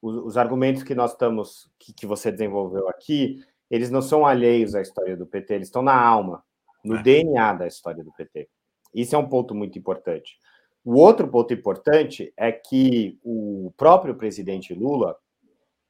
[0.00, 4.76] os, os, argumentos que nós estamos, que, que, você desenvolveu aqui, eles não são alheios
[4.76, 6.44] à história do PT, eles estão na alma,
[6.84, 7.02] no é.
[7.02, 8.48] DNA da história do PT.
[8.96, 10.38] Isso é um ponto muito importante.
[10.82, 15.16] O outro ponto importante é que o próprio presidente Lula,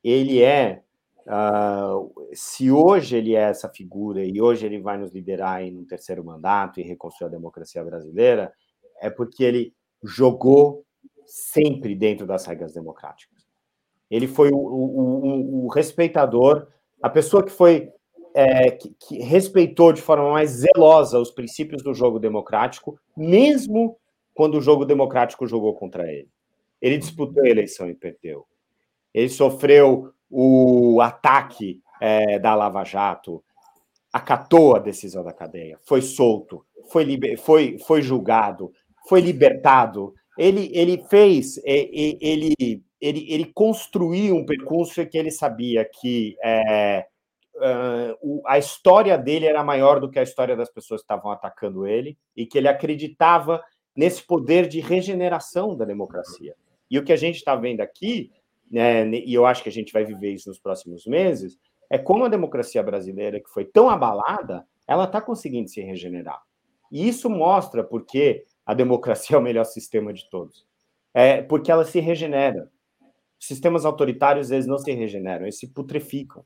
[0.03, 0.83] ele é
[1.29, 5.85] Uh, se hoje ele é essa figura e hoje ele vai nos liderar em um
[5.85, 8.53] terceiro mandato e reconstruir a democracia brasileira,
[9.01, 10.85] é porque ele jogou
[11.25, 13.45] sempre dentro das regras democráticas.
[14.09, 16.69] Ele foi o, o, o, o respeitador,
[17.03, 17.91] a pessoa que foi
[18.37, 23.97] é, que, que, respeitou de forma mais zelosa os princípios do jogo democrático, mesmo
[24.35, 26.29] quando o jogo democrático jogou contra ele.
[26.79, 28.47] Ele disputou a eleição e perdeu.
[29.15, 33.43] Ele sofreu o ataque é, da Lava Jato,
[34.13, 38.71] acatou a decisão da cadeia, foi solto, foi, liber, foi, foi julgado,
[39.09, 40.13] foi libertado.
[40.37, 47.07] Ele, ele fez, ele, ele, ele construiu um percurso que ele sabia que é,
[47.57, 51.87] uh, a história dele era maior do que a história das pessoas que estavam atacando
[51.87, 53.63] ele e que ele acreditava
[53.95, 56.55] nesse poder de regeneração da democracia.
[56.91, 58.31] E o que a gente está vendo aqui,
[58.71, 62.25] né, e eu acho que a gente vai viver isso nos próximos meses, é como
[62.25, 66.43] a democracia brasileira, que foi tão abalada, ela está conseguindo se regenerar.
[66.91, 70.67] E isso mostra porque a democracia é o melhor sistema de todos.
[71.15, 72.71] É porque ela se regenera.
[73.39, 76.45] Sistemas autoritários, eles não se regeneram, eles se putreficam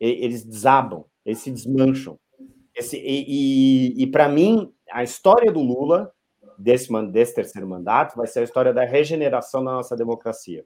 [0.00, 2.18] eles desabam, eles se desmancham.
[2.74, 3.24] Esse, e,
[3.98, 6.12] e, e para mim, a história do Lula,
[6.58, 10.64] desse, desse terceiro mandato, vai ser a história da regeneração da nossa democracia,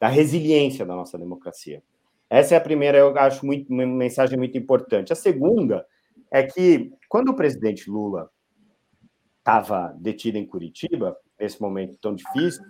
[0.00, 1.82] da resiliência da nossa democracia.
[2.28, 5.12] Essa é a primeira, eu acho, muito, uma mensagem muito importante.
[5.12, 5.86] A segunda
[6.30, 8.28] é que, quando o presidente Lula
[9.38, 12.64] estava detido em Curitiba, nesse momento tão difícil,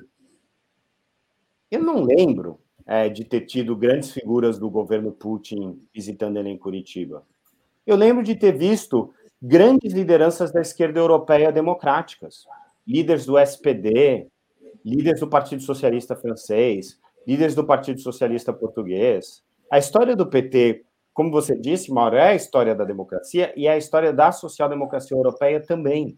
[1.71, 6.59] eu não lembro é, de ter tido grandes figuras do governo Putin visitando ele em
[6.59, 7.25] Curitiba.
[7.87, 12.45] Eu lembro de ter visto grandes lideranças da esquerda europeia democráticas,
[12.87, 14.27] líderes do SPD,
[14.85, 19.43] líderes do Partido Socialista francês, líderes do Partido Socialista português.
[19.71, 23.73] A história do PT, como você disse, Mauro, é a história da democracia e é
[23.73, 26.15] a história da social-democracia europeia também.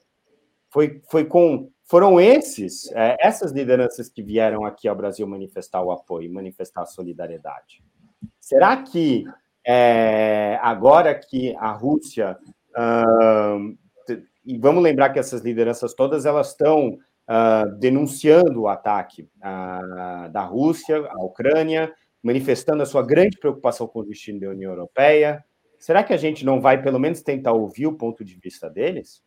[0.71, 5.91] Foi, foi com foram esses, é, essas lideranças que vieram aqui ao Brasil manifestar o
[5.91, 7.83] apoio, manifestar a solidariedade.
[8.39, 9.25] Será que
[9.65, 12.37] é, agora que a Rússia
[12.77, 13.77] uh,
[14.47, 20.43] e vamos lembrar que essas lideranças todas elas estão uh, denunciando o ataque uh, da
[20.43, 25.45] Rússia à Ucrânia, manifestando a sua grande preocupação com o destino da União Europeia.
[25.81, 29.21] Será que a gente não vai pelo menos tentar ouvir o ponto de vista deles?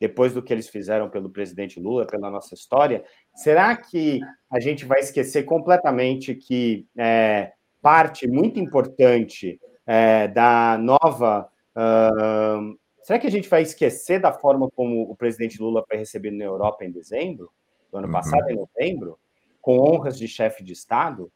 [0.00, 4.20] Depois do que eles fizeram pelo presidente Lula, pela nossa história, será que
[4.50, 11.48] a gente vai esquecer completamente que é, parte muito importante é, da nova.
[11.74, 16.36] Uh, será que a gente vai esquecer da forma como o presidente Lula foi recebido
[16.36, 17.50] na Europa em dezembro,
[17.90, 18.12] do ano uhum.
[18.12, 19.18] passado, em novembro,
[19.62, 21.32] com honras de chefe de Estado,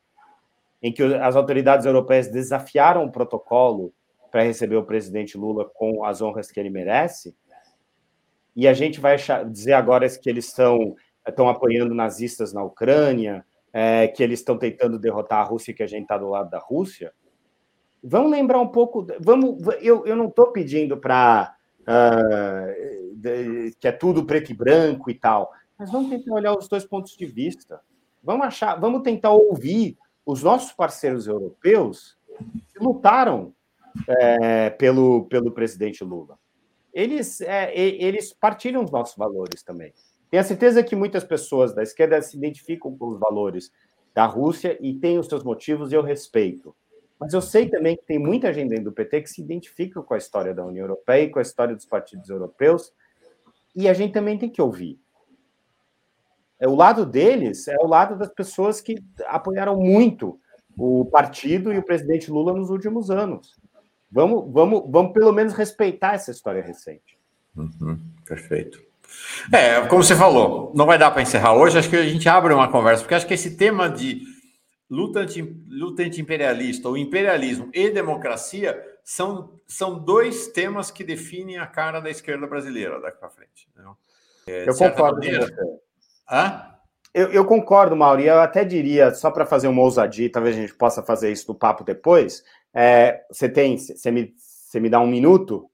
[0.82, 3.92] em que as autoridades europeias desafiaram o protocolo
[4.30, 7.34] para receber o presidente Lula com as honras que ele merece?
[8.54, 9.16] E a gente vai
[9.50, 10.94] dizer agora que eles estão,
[11.26, 15.86] estão apoiando nazistas na Ucrânia, é, que eles estão tentando derrotar a Rússia que a
[15.86, 17.12] gente está do lado da Rússia.
[18.04, 19.06] Vamos lembrar um pouco.
[19.20, 25.14] Vamos, eu, eu não estou pedindo para uh, que é tudo preto e branco e
[25.14, 27.80] tal, mas vamos tentar olhar os dois pontos de vista.
[28.22, 29.96] Vamos achar, vamos tentar ouvir
[30.26, 32.18] os nossos parceiros europeus
[32.72, 33.54] que lutaram
[34.08, 36.38] é, pelo, pelo presidente Lula
[36.92, 39.92] eles, é, eles partilham os nossos valores também.
[40.30, 43.70] Tenho a certeza que muitas pessoas da esquerda se identificam com os valores
[44.14, 46.74] da Rússia e têm os seus motivos e eu respeito.
[47.18, 50.14] Mas eu sei também que tem muita gente dentro do PT que se identifica com
[50.14, 52.92] a história da União Europeia e com a história dos partidos europeus,
[53.76, 54.98] e a gente também tem que ouvir.
[56.58, 60.38] É, o lado deles é o lado das pessoas que apoiaram muito
[60.76, 63.60] o partido e o presidente Lula nos últimos anos.
[64.12, 67.18] Vamos, vamos, vamos pelo menos respeitar essa história recente.
[67.56, 68.82] Uhum, perfeito.
[69.52, 71.78] É, como você falou, não vai dar para encerrar hoje.
[71.78, 74.22] Acho que a gente abre uma conversa, porque acho que esse tema de
[74.88, 81.66] luta, anti, luta anti-imperialista, ou imperialismo e democracia, são, são dois temas que definem a
[81.66, 83.68] cara da esquerda brasileira daqui para frente.
[84.46, 85.48] É, eu concordo maneira...
[85.48, 85.80] com você.
[86.30, 86.68] Hã?
[87.14, 88.26] Eu, eu, concordo, Mauri.
[88.26, 91.54] Eu até diria, só para fazer uma ousadia, talvez a gente possa fazer isso no
[91.54, 92.42] papo depois,
[92.74, 95.70] é, você tem, você me, você me dá um minuto?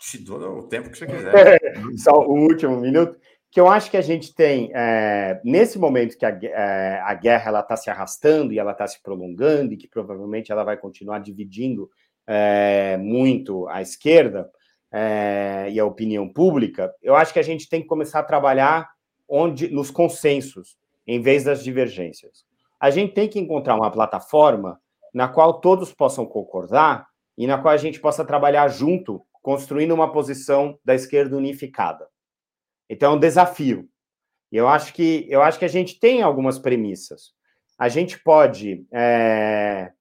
[0.00, 1.60] Se dou o tempo que você quiser.
[1.98, 3.18] Só o último minuto.
[3.50, 7.60] Que eu acho que a gente tem, é, nesse momento que a, é, a guerra
[7.60, 11.90] está se arrastando e ela está se prolongando, e que provavelmente ela vai continuar dividindo
[12.26, 14.50] é, muito a esquerda
[14.92, 18.90] é, e a opinião pública, eu acho que a gente tem que começar a trabalhar
[19.28, 20.76] onde nos consensos,
[21.06, 22.44] em vez das divergências.
[22.78, 24.78] A gente tem que encontrar uma plataforma
[25.14, 27.06] na qual todos possam concordar
[27.36, 32.08] e na qual a gente possa trabalhar junto, construindo uma posição da esquerda unificada.
[32.88, 33.88] Então é um desafio.
[34.50, 37.32] E eu acho que eu acho que a gente tem algumas premissas.
[37.78, 39.92] a gente pode, é,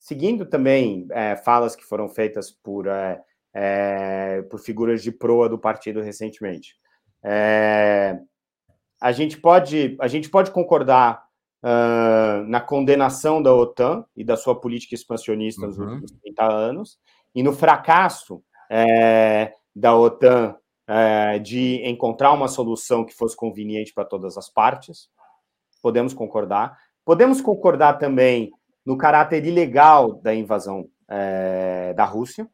[0.00, 3.22] seguindo também é, falas que foram feitas por, é,
[3.54, 6.74] é por figuras de proa do partido recentemente,
[7.22, 8.18] é,
[9.00, 11.24] a gente pode, a gente pode concordar
[11.62, 15.84] uh, na condenação da OTAN e da sua política expansionista nos uhum.
[15.84, 16.98] últimos 30 anos,
[17.34, 20.56] e no fracasso é, da OTAN
[20.88, 25.08] é, de encontrar uma solução que fosse conveniente para todas as partes.
[25.80, 26.76] Podemos concordar.
[27.04, 28.50] Podemos concordar também
[28.84, 32.48] no caráter ilegal da invasão é, da Rússia,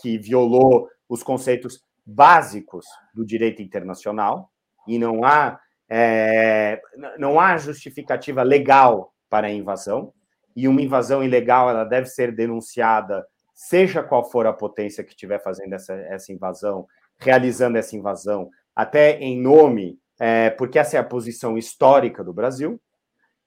[0.00, 2.84] que violou os conceitos básicos
[3.14, 4.50] do direito internacional,
[4.88, 6.80] e não há, é,
[7.18, 10.12] não há justificativa legal para a invasão,
[10.54, 15.42] e uma invasão ilegal ela deve ser denunciada, seja qual for a potência que estiver
[15.42, 16.86] fazendo essa, essa invasão,
[17.18, 22.80] realizando essa invasão, até em nome, é, porque essa é a posição histórica do Brasil,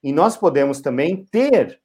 [0.04, 1.80] e nós podemos também ter,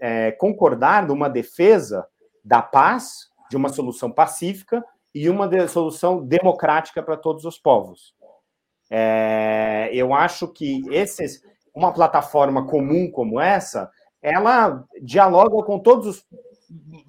[0.00, 2.06] é, concordar numa defesa
[2.44, 4.84] da paz, de uma solução pacífica
[5.14, 8.14] e uma solução democrática para todos os povos.
[8.90, 11.42] É, eu acho que esses,
[11.74, 13.90] uma plataforma comum como essa,
[14.22, 16.26] ela dialoga com todos os,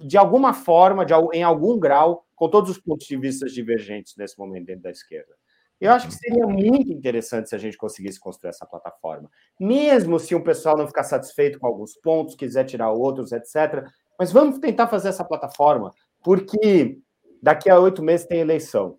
[0.00, 4.38] de alguma forma, de, em algum grau, com todos os pontos de vista divergentes nesse
[4.38, 5.34] momento dentro da esquerda.
[5.80, 9.30] Eu acho que seria muito interessante se a gente conseguisse construir essa plataforma.
[9.60, 13.86] Mesmo se o pessoal não ficar satisfeito com alguns pontos, quiser tirar outros, etc.
[14.18, 16.98] Mas vamos tentar fazer essa plataforma, porque
[17.40, 18.96] daqui a oito meses tem eleição.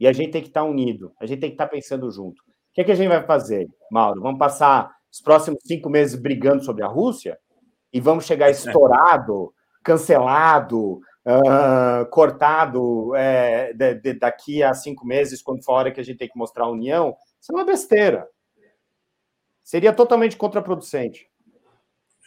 [0.00, 2.40] E a gente tem que estar unido, a gente tem que estar pensando junto.
[2.40, 4.22] O que, é que a gente vai fazer, Mauro?
[4.22, 7.38] Vamos passar os próximos cinco meses brigando sobre a Rússia?
[7.92, 9.52] E vamos chegar estourado,
[9.84, 16.00] cancelado, uh, cortado é, de, de, daqui a cinco meses, quando for a hora que
[16.00, 18.26] a gente tem que mostrar a união, isso é uma besteira.
[19.62, 21.28] Seria totalmente contraproducente.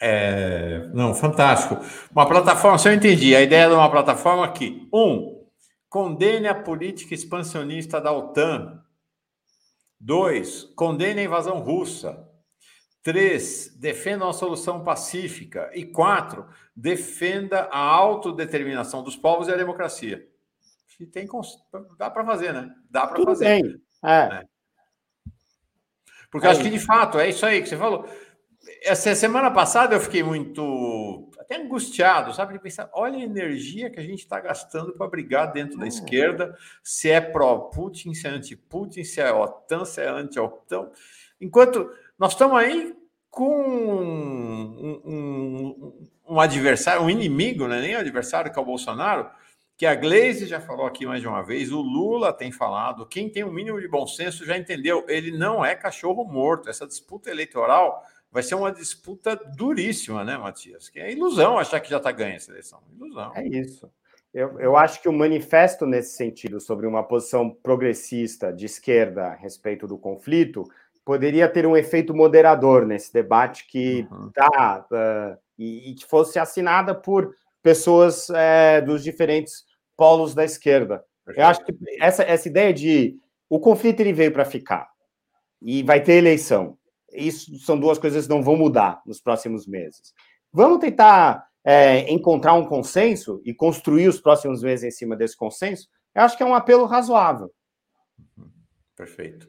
[0.00, 1.78] É, não, fantástico.
[2.12, 5.33] Uma plataforma, se eu entendi, a ideia de uma plataforma que, um,
[5.94, 8.82] condene a política expansionista da OTAN.
[10.00, 12.28] Dois, condene a invasão russa.
[13.00, 15.70] Três, defenda uma solução pacífica.
[15.72, 20.28] E quatro, defenda a autodeterminação dos povos e a democracia.
[21.12, 21.28] Tem,
[21.96, 22.74] dá para fazer, né?
[22.90, 23.44] Dá para fazer.
[23.44, 23.80] Bem.
[24.04, 24.40] É.
[24.40, 24.44] é.
[26.28, 26.50] Porque é.
[26.50, 28.04] acho que, de fato, é isso aí que você falou.
[28.82, 32.54] Essa semana passada eu fiquei muito até angustiado, sabe?
[32.54, 36.56] De pensar, olha a energia que a gente está gastando para brigar dentro da esquerda,
[36.82, 40.90] se é pró-Putin, se é anti-Putin, se é OTAN, se é anti-OTAN.
[41.40, 42.96] Enquanto nós estamos aí
[43.30, 47.80] com um, um, um, adversário, um inimigo, né?
[47.80, 49.28] nem um adversário, que é o Bolsonaro,
[49.76, 53.28] que a Gleisi já falou aqui mais de uma vez, o Lula tem falado, quem
[53.28, 56.70] tem o um mínimo de bom senso já entendeu, ele não é cachorro morto.
[56.70, 58.04] Essa disputa eleitoral
[58.34, 60.88] vai ser uma disputa duríssima, né, Matias?
[60.88, 62.80] Que é ilusão achar que já está ganha essa eleição.
[62.92, 63.30] Ilusão.
[63.36, 63.88] É isso.
[64.34, 69.34] Eu, eu acho que o manifesto nesse sentido, sobre uma posição progressista de esquerda a
[69.36, 70.64] respeito do conflito,
[71.04, 74.32] poderia ter um efeito moderador nesse debate que uhum.
[74.34, 79.64] tá uh, e, e, que fosse assinada por pessoas uh, dos diferentes
[79.96, 81.04] polos da esquerda.
[81.36, 83.16] Eu acho que essa, essa ideia de
[83.48, 84.88] o conflito ele veio para ficar
[85.62, 86.76] e vai ter eleição.
[87.14, 90.12] Isso são duas coisas que não vão mudar nos próximos meses.
[90.52, 95.88] Vamos tentar é, encontrar um consenso e construir os próximos meses em cima desse consenso.
[96.14, 97.50] Eu acho que é um apelo razoável.
[98.38, 98.50] Uhum.
[98.96, 99.48] Perfeito.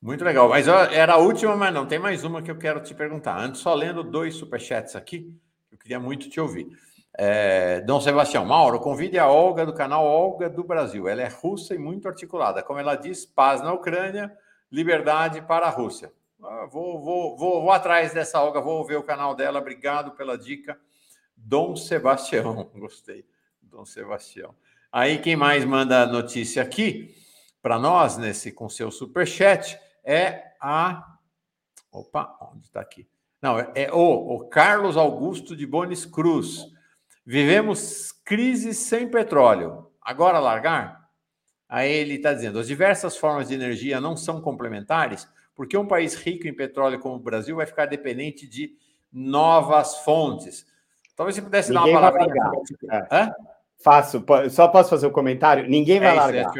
[0.00, 0.48] Muito legal.
[0.48, 1.86] Mas era a última, mas não.
[1.86, 3.38] Tem mais uma que eu quero te perguntar.
[3.38, 5.32] Antes, só lendo dois superchats aqui,
[5.70, 6.68] eu queria muito te ouvir.
[7.16, 11.08] É, Dom Sebastião, Mauro, convide a Olga do canal Olga do Brasil.
[11.08, 12.62] Ela é russa e muito articulada.
[12.62, 14.32] Como ela diz, paz na Ucrânia,
[14.70, 16.12] liberdade para a Rússia.
[16.42, 19.58] Ah, vou, vou, vou, vou atrás dessa Olga, vou ver o canal dela.
[19.58, 20.78] Obrigado pela dica.
[21.36, 23.24] Dom Sebastião, gostei.
[23.60, 24.54] Dom Sebastião.
[24.90, 27.14] Aí, quem mais manda notícia aqui
[27.60, 31.18] para nós, nesse com seu superchat, é a.
[31.90, 33.08] Opa, onde está aqui?
[33.42, 36.66] Não, é, é o, o Carlos Augusto de Bonis Cruz.
[37.24, 39.90] Vivemos crise sem petróleo.
[40.00, 41.10] Agora largar?
[41.68, 45.28] Aí ele está dizendo: as diversas formas de energia não são complementares,
[45.58, 48.76] porque um país rico em petróleo como o Brasil vai ficar dependente de
[49.12, 50.64] novas fontes.
[51.16, 52.36] Talvez você pudesse Ninguém dar uma palavra.
[53.10, 53.32] É.
[53.82, 55.68] Faço, só posso fazer um comentário?
[55.68, 56.52] Ninguém vai é largar.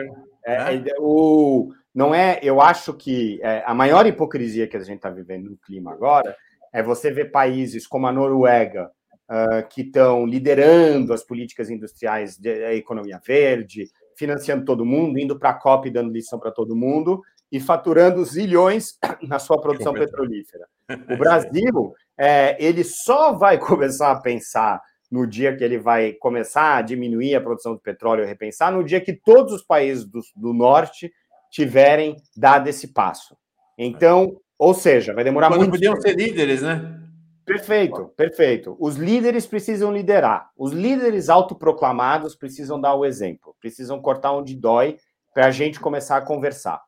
[0.44, 4.96] É, é, o, não é, eu acho que é, a maior hipocrisia que a gente
[4.96, 6.36] está vivendo no clima agora
[6.72, 8.90] é você ver países como a Noruega,
[9.30, 15.51] uh, que estão liderando as políticas industriais da economia verde, financiando todo mundo, indo para
[15.51, 20.66] a COP e dando lição para todo mundo, e faturando zilhões na sua produção petrolífera.
[21.11, 24.80] O Brasil, é, ele só vai começar a pensar
[25.11, 28.84] no dia que ele vai começar a diminuir a produção de petróleo e repensar, no
[28.84, 31.11] dia que todos os países do, do norte
[31.51, 33.34] tiverem dado esse passo.
[33.78, 35.70] Então, ou seja, vai demorar Quando muito.
[35.70, 36.07] podiam tempo.
[36.07, 36.94] ser líderes, né?
[37.46, 38.76] Perfeito, perfeito.
[38.78, 40.51] Os líderes precisam liderar.
[40.55, 44.99] Os líderes autoproclamados precisam dar o exemplo, precisam cortar onde dói
[45.32, 46.82] para a gente começar a conversar.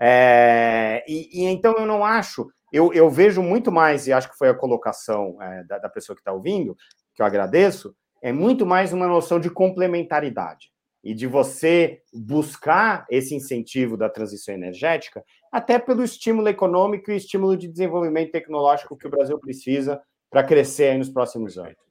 [0.00, 4.36] É, e, e, então eu não acho, eu, eu, vejo muito mais, e acho que
[4.36, 6.76] foi a colocação é, da, da pessoa que está ouvindo,
[7.14, 10.70] que eu agradeço, é muito mais uma noção de complementaridade
[11.02, 17.56] e de você buscar esse incentivo da transição energética até pelo estímulo econômico e estímulo
[17.56, 21.85] de desenvolvimento tecnológico que o Brasil precisa para crescer nos próximos anos.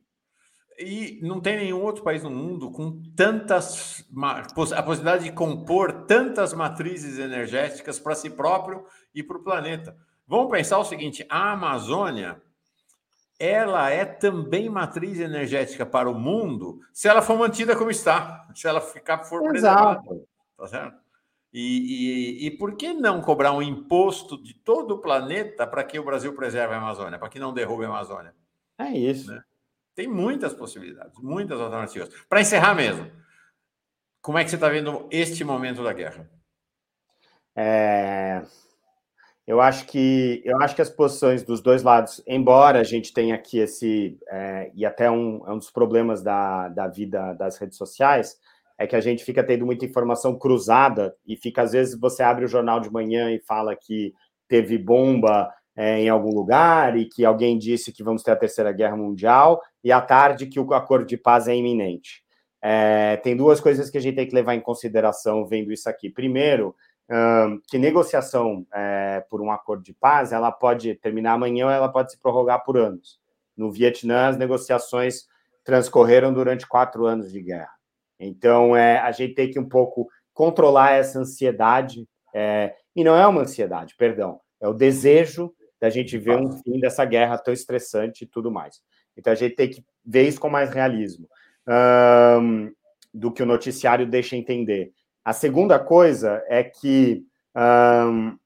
[0.78, 4.05] E não tem nenhum outro país no mundo com tantas
[4.73, 9.95] a possibilidade de compor tantas matrizes energéticas para si próprio e para o planeta.
[10.28, 12.41] Vamos pensar o seguinte: a Amazônia
[13.39, 18.67] ela é também matriz energética para o mundo se ela for mantida como está, se
[18.67, 20.01] ela ficar for preservada.
[20.57, 21.05] Tá certo?
[21.53, 25.97] E, e, e, por que não cobrar um imposto de todo o planeta para que
[25.97, 28.36] o Brasil preserve a Amazônia, para que não derrube a Amazônia?
[28.78, 29.32] É isso.
[29.32, 29.41] Né?
[29.95, 32.09] Tem muitas possibilidades, muitas alternativas.
[32.27, 33.09] Para encerrar mesmo,
[34.21, 36.29] como é que você está vendo este momento da guerra?
[37.55, 38.43] É...
[39.47, 43.35] Eu acho que eu acho que as posições dos dois lados, embora a gente tenha
[43.35, 47.77] aqui esse é, e até um, é um dos problemas da, da vida das redes
[47.77, 48.39] sociais,
[48.77, 52.45] é que a gente fica tendo muita informação cruzada e fica, às vezes, você abre
[52.45, 54.13] o jornal de manhã e fala que
[54.47, 58.71] teve bomba é, em algum lugar e que alguém disse que vamos ter a Terceira
[58.71, 62.23] Guerra Mundial, e à tarde que o acordo de paz é iminente.
[62.61, 66.09] É, tem duas coisas que a gente tem que levar em consideração vendo isso aqui.
[66.09, 66.76] Primeiro,
[67.67, 72.11] que negociação é, por um acordo de paz ela pode terminar amanhã ou ela pode
[72.11, 73.19] se prorrogar por anos.
[73.55, 75.28] No Vietnã, as negociações
[75.63, 77.73] transcorreram durante quatro anos de guerra.
[78.19, 83.26] Então, é, a gente tem que um pouco controlar essa ansiedade, é, e não é
[83.26, 88.23] uma ansiedade, perdão, é o desejo da gente ver um fim dessa guerra tão estressante
[88.23, 88.82] e tudo mais.
[89.17, 91.28] Então, a gente tem que ver isso com mais realismo
[92.41, 92.71] um,
[93.13, 94.91] do que o noticiário deixa entender.
[95.23, 98.38] A segunda coisa é que, um,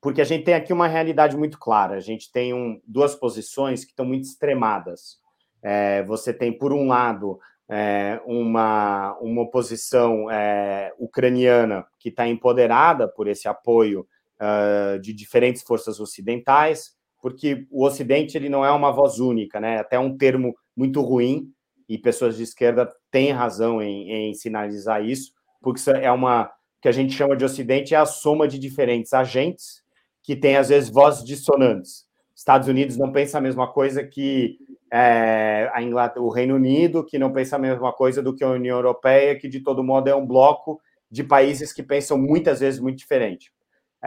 [0.00, 3.84] porque a gente tem aqui uma realidade muito clara, a gente tem um, duas posições
[3.84, 5.18] que estão muito extremadas.
[5.62, 13.08] É, você tem, por um lado, é, uma, uma oposição é, ucraniana que está empoderada
[13.08, 14.06] por esse apoio
[14.40, 19.78] uh, de diferentes forças ocidentais, porque o Ocidente ele não é uma voz única, né?
[19.78, 21.50] Até um termo muito ruim
[21.88, 26.92] e pessoas de esquerda têm razão em, em sinalizar isso, porque é uma que a
[26.92, 29.82] gente chama de Ocidente é a soma de diferentes agentes
[30.22, 32.04] que têm às vezes vozes dissonantes.
[32.34, 34.58] Estados Unidos não pensa a mesma coisa que
[34.92, 38.50] é, a Inglaterra, o Reino Unido, que não pensa a mesma coisa do que a
[38.50, 40.80] União Europeia, que de todo modo é um bloco
[41.10, 43.52] de países que pensam muitas vezes muito diferente.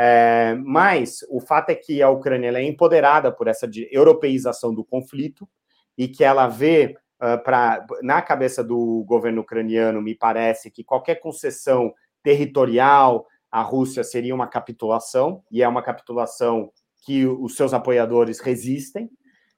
[0.02, 5.46] É, mas o fato é que a Ucrânia é empoderada por essa europeização do conflito
[5.98, 11.16] e que ela vê uh, pra, na cabeça do governo ucraniano, me parece que qualquer
[11.16, 11.94] concessão
[12.24, 16.72] territorial à Rússia seria uma capitulação, e é uma capitulação
[17.06, 19.10] que os seus apoiadores resistem.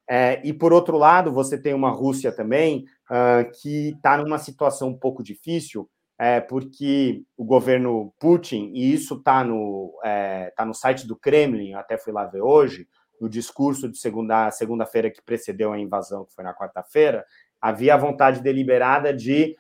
[0.09, 4.89] É, e, por outro lado, você tem uma Rússia também uh, que está numa situação
[4.89, 5.88] um pouco difícil,
[6.22, 11.73] é, porque o governo Putin, e isso está no, é, tá no site do Kremlin,
[11.73, 12.88] até fui lá ver hoje,
[13.19, 17.26] no discurso de segunda, segunda-feira que precedeu a invasão, que foi na quarta-feira,
[17.60, 19.57] havia a vontade deliberada de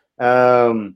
[0.71, 0.93] um,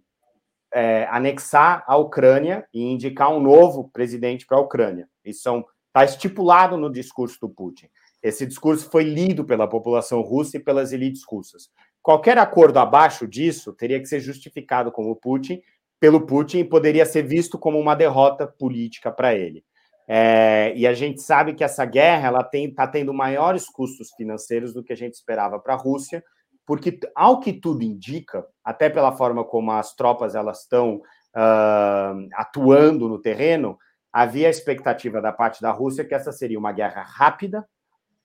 [0.72, 5.10] é, anexar a Ucrânia e indicar um novo presidente para a Ucrânia.
[5.24, 7.88] Isso está estipulado no discurso do Putin.
[8.22, 11.72] Esse discurso foi lido pela população russa e pelas elites russas.
[12.06, 15.60] Qualquer acordo abaixo disso teria que ser justificado como Putin,
[16.00, 19.66] pelo Putin e poderia ser visto como uma derrota política para ele.
[20.08, 24.84] É, e a gente sabe que essa guerra ela está tendo maiores custos financeiros do
[24.84, 26.24] que a gente esperava para a Rússia,
[26.64, 33.10] porque ao que tudo indica, até pela forma como as tropas elas estão uh, atuando
[33.10, 33.80] no terreno,
[34.14, 37.68] havia a expectativa da parte da Rússia que essa seria uma guerra rápida,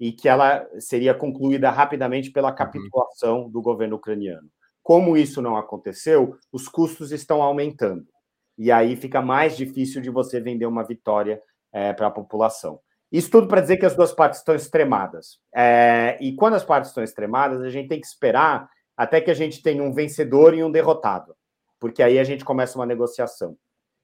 [0.01, 2.55] e que ela seria concluída rapidamente pela uhum.
[2.55, 4.49] capitulação do governo ucraniano.
[4.83, 8.07] Como isso não aconteceu, os custos estão aumentando.
[8.57, 11.41] E aí fica mais difícil de você vender uma vitória
[11.71, 12.81] é, para a população.
[13.13, 15.39] Isso tudo para dizer que as duas partes estão extremadas.
[15.55, 19.35] É, e quando as partes estão extremadas, a gente tem que esperar até que a
[19.35, 21.35] gente tenha um vencedor e um derrotado,
[21.79, 23.57] porque aí a gente começa uma negociação.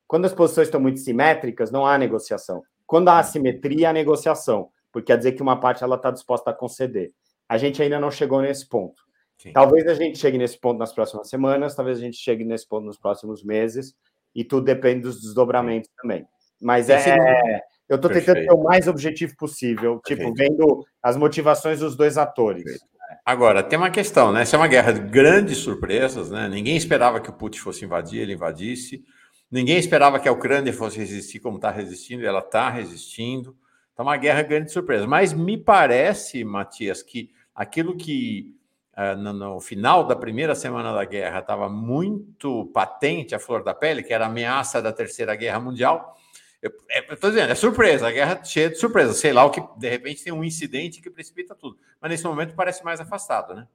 [0.07, 2.63] Quando as posições estão muito simétricas, não há negociação.
[2.87, 6.55] Quando há assimetria, há negociação, porque quer dizer que uma parte ela está disposta a
[6.55, 7.13] conceder.
[7.47, 9.03] A gente ainda não chegou nesse ponto.
[9.37, 9.53] Sim.
[9.53, 12.87] Talvez a gente chegue nesse ponto nas próximas semanas, talvez a gente chegue nesse ponto
[12.87, 13.95] nos próximos meses,
[14.35, 15.97] e tudo depende dos desdobramentos Sim.
[16.01, 16.27] também.
[16.63, 20.35] Mas é, é, eu estou tentando ser o mais objetivo possível, tipo, Perfeito.
[20.35, 22.65] tipo, vendo as motivações dos dois atores.
[22.65, 22.87] Perfeito.
[23.23, 24.41] Agora, tem uma questão, né?
[24.41, 26.49] Essa é uma guerra de grandes surpresas, né?
[26.49, 29.05] Ninguém esperava que o Putin fosse invadir, ele invadisse.
[29.51, 33.55] Ninguém esperava que a Ucrânia fosse resistir como está resistindo, e ela está resistindo.
[33.97, 35.07] Então, uma guerra grande surpresa.
[35.07, 38.55] Mas me parece, Matias, que aquilo que
[38.95, 43.73] uh, no, no, final da primeira semana da guerra estava muito patente a flor da
[43.73, 46.15] pele, que era a ameaça da Terceira Guerra Mundial.
[46.61, 46.71] Eu
[47.15, 49.15] estou dizendo, é surpresa, a guerra cheia de surpresa.
[49.15, 51.79] Sei lá o que, de repente, tem um incidente que precipita tudo.
[51.99, 53.67] Mas nesse momento parece mais afastado, né?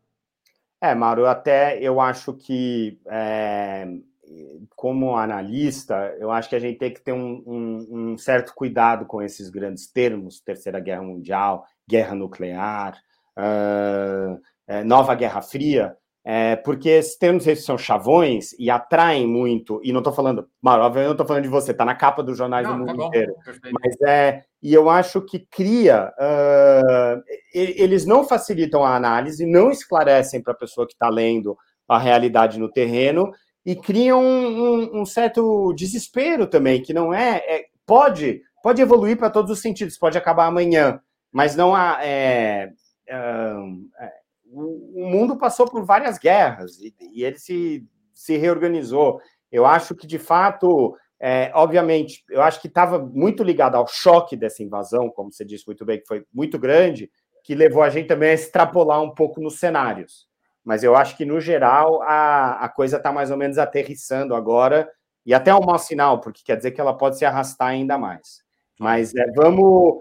[0.79, 3.87] É, Mauro, até eu acho que, é,
[4.75, 9.05] como analista, eu acho que a gente tem que ter um, um, um certo cuidado
[9.05, 12.97] com esses grandes termos, Terceira Guerra Mundial, Guerra Nuclear,
[13.37, 19.91] uh, é, Nova Guerra Fria, é, porque esses termos são chavões e atraem muito, e
[19.91, 22.67] não estou falando, Mauro, obviamente não estou falando de você, está na capa dos jornais
[22.67, 23.35] não, do tá mundo tá inteiro.
[23.81, 27.21] Mas é, e eu acho que cria, uh,
[27.53, 32.59] eles não facilitam a análise, não esclarecem para a pessoa que está lendo a realidade
[32.59, 33.31] no terreno
[33.65, 39.17] e criam um, um, um, certo desespero também, que não é, é pode, pode evoluir
[39.17, 40.99] para todos os sentidos, pode acabar amanhã,
[41.31, 41.99] mas não há.
[42.03, 42.71] É,
[43.07, 43.53] é,
[44.51, 49.19] o, mundo passou por várias guerras e, e ele se, se reorganizou.
[49.51, 54.35] Eu acho que, de fato, é, obviamente, eu acho que estava muito ligado ao choque
[54.35, 57.11] dessa invasão, como você disse muito bem, que foi muito grande,
[57.43, 60.30] que levou a gente também a extrapolar um pouco nos cenários.
[60.63, 64.89] Mas eu acho que, no geral, a, a coisa está mais ou menos aterrissando agora,
[65.25, 67.97] e até é um mau sinal, porque quer dizer que ela pode se arrastar ainda
[67.97, 68.43] mais.
[68.79, 69.99] Mas é, vamos.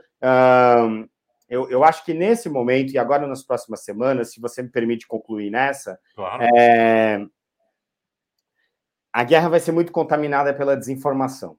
[1.48, 5.06] Eu, eu acho que nesse momento, e agora nas próximas semanas, se você me permite
[5.06, 6.42] concluir nessa, claro.
[6.56, 7.26] é,
[9.12, 11.58] a guerra vai ser muito contaminada pela desinformação.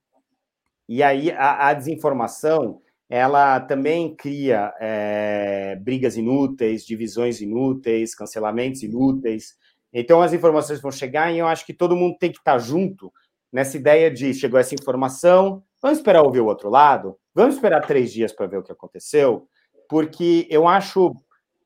[0.87, 9.57] E aí a, a desinformação ela também cria é, brigas inúteis, divisões inúteis, cancelamentos inúteis.
[9.91, 13.11] Então as informações vão chegar e eu acho que todo mundo tem que estar junto
[13.51, 18.13] nessa ideia de chegou essa informação, vamos esperar ouvir o outro lado, vamos esperar três
[18.13, 19.45] dias para ver o que aconteceu,
[19.89, 21.13] porque eu acho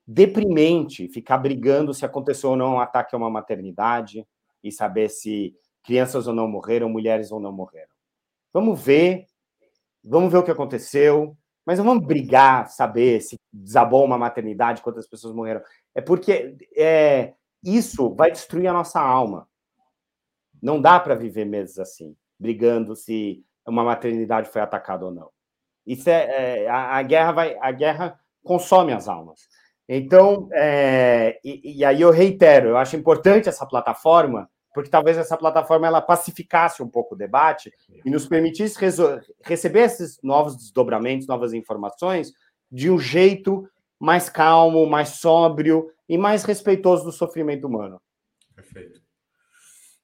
[0.04, 4.26] deprimente ficar brigando se aconteceu ou não um ataque a uma maternidade
[4.64, 5.54] e saber se
[5.84, 7.94] crianças ou não morreram, mulheres ou não morreram.
[8.52, 9.26] Vamos ver,
[10.06, 15.08] vamos ver o que aconteceu, mas não vamos brigar, saber se desabou uma maternidade, quantas
[15.08, 15.60] pessoas morreram.
[15.94, 19.48] É porque é, isso vai destruir a nossa alma.
[20.62, 25.30] Não dá para viver meses assim, brigando se uma maternidade foi atacada ou não.
[25.84, 29.48] Isso é, é a, a, guerra vai, a guerra consome as almas.
[29.88, 35.38] Então, é, e, e, aí eu reitero, eu acho importante essa plataforma, porque talvez essa
[35.38, 37.72] plataforma ela pacificasse um pouco o debate
[38.04, 38.78] e nos permitisse
[39.42, 42.30] receber esses novos desdobramentos, novas informações
[42.70, 43.66] de um jeito
[43.98, 47.98] mais calmo, mais sóbrio e mais respeitoso do sofrimento humano.
[48.54, 49.00] Perfeito.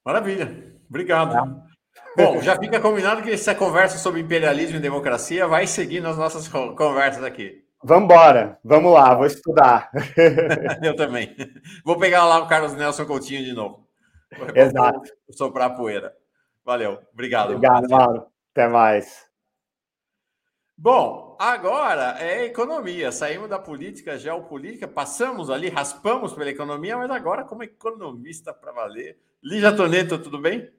[0.03, 0.75] Maravilha.
[0.89, 1.37] Obrigado.
[2.17, 2.23] É.
[2.23, 6.47] Bom, já fica combinado que essa conversa sobre imperialismo e democracia vai seguir nas nossas
[6.47, 7.63] conversas aqui.
[7.83, 9.91] Vamos embora, vamos lá, vou estudar.
[10.81, 11.35] Eu também.
[11.85, 13.83] Vou pegar lá o Carlos Nelson Coutinho de novo.
[14.55, 14.99] Exato.
[15.27, 16.13] Vou soprar a poeira.
[16.65, 17.55] Valeu, obrigado.
[17.55, 18.27] Obrigado, Mauro.
[18.51, 19.27] Até mais.
[20.77, 23.11] Bom, agora é economia.
[23.11, 29.17] Saímos da política, geopolítica, passamos ali, raspamos pela economia, mas agora como economista para valer.
[29.43, 30.69] Lígia Toneto, tudo bem?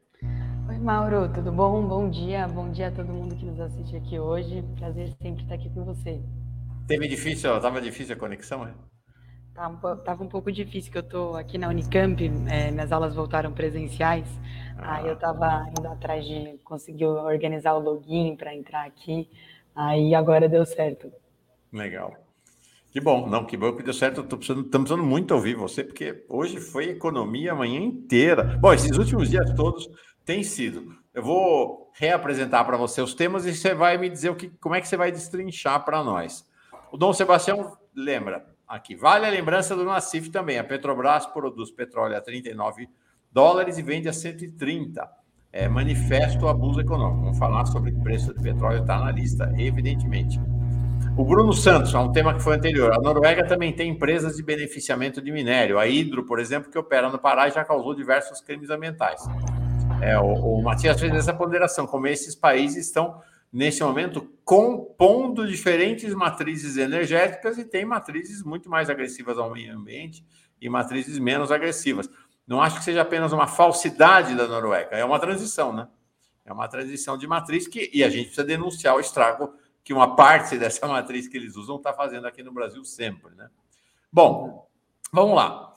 [0.69, 1.87] Oi, Mauro, tudo bom?
[1.87, 4.65] Bom dia, bom dia a todo mundo que nos assiste aqui hoje.
[4.79, 6.21] Prazer sempre estar aqui com você.
[6.89, 8.75] Teve difícil, estava difícil a conexão, é?
[9.55, 12.21] Tava, tava um pouco difícil, que eu estou aqui na Unicamp,
[12.51, 14.27] é, minhas aulas voltaram presenciais,
[14.77, 14.97] ah.
[14.97, 19.31] aí eu estava indo atrás de conseguir organizar o login para entrar aqui,
[19.73, 21.13] aí agora deu certo.
[21.73, 22.13] Legal.
[22.91, 24.23] Que bom, não, que bom que deu certo.
[24.23, 28.57] Estou precisando, precisando muito ouvir você, porque hoje foi economia a manhã inteira.
[28.61, 29.89] Bom, esses últimos dias todos
[30.25, 30.97] tem sido.
[31.13, 34.75] Eu vou reapresentar para você os temas e você vai me dizer o que, como
[34.75, 36.45] é que você vai destrinchar para nós.
[36.93, 38.95] O Dom Sebastião lembra aqui.
[38.95, 40.59] Vale a lembrança do Nacif também.
[40.59, 42.89] A Petrobras produz petróleo a 39
[43.33, 45.09] dólares e vende a 130.
[45.53, 47.23] É manifesto abuso econômico.
[47.23, 50.41] Vamos falar sobre o preço do petróleo, está na lista, evidentemente.
[51.17, 52.93] O Bruno Santos, é um tema que foi anterior.
[52.93, 55.79] A Noruega também tem empresas de beneficiamento de minério.
[55.79, 59.23] A Hidro, por exemplo, que opera no Pará, já causou diversos crimes ambientais.
[60.01, 63.21] É, o, o Matias fez essa ponderação, como esses países estão,
[63.55, 70.27] nesse momento, compondo diferentes matrizes energéticas e tem matrizes muito mais agressivas ao meio ambiente
[70.61, 72.11] e matrizes menos agressivas.
[72.45, 75.87] Não acho que seja apenas uma falsidade da Noruega, é uma transição, né?
[76.45, 79.55] É uma transição de matriz que, e a gente precisa denunciar o estrago
[79.85, 83.49] que uma parte dessa matriz que eles usam está fazendo aqui no Brasil sempre, né?
[84.13, 84.69] Bom,
[85.13, 85.73] vamos lá.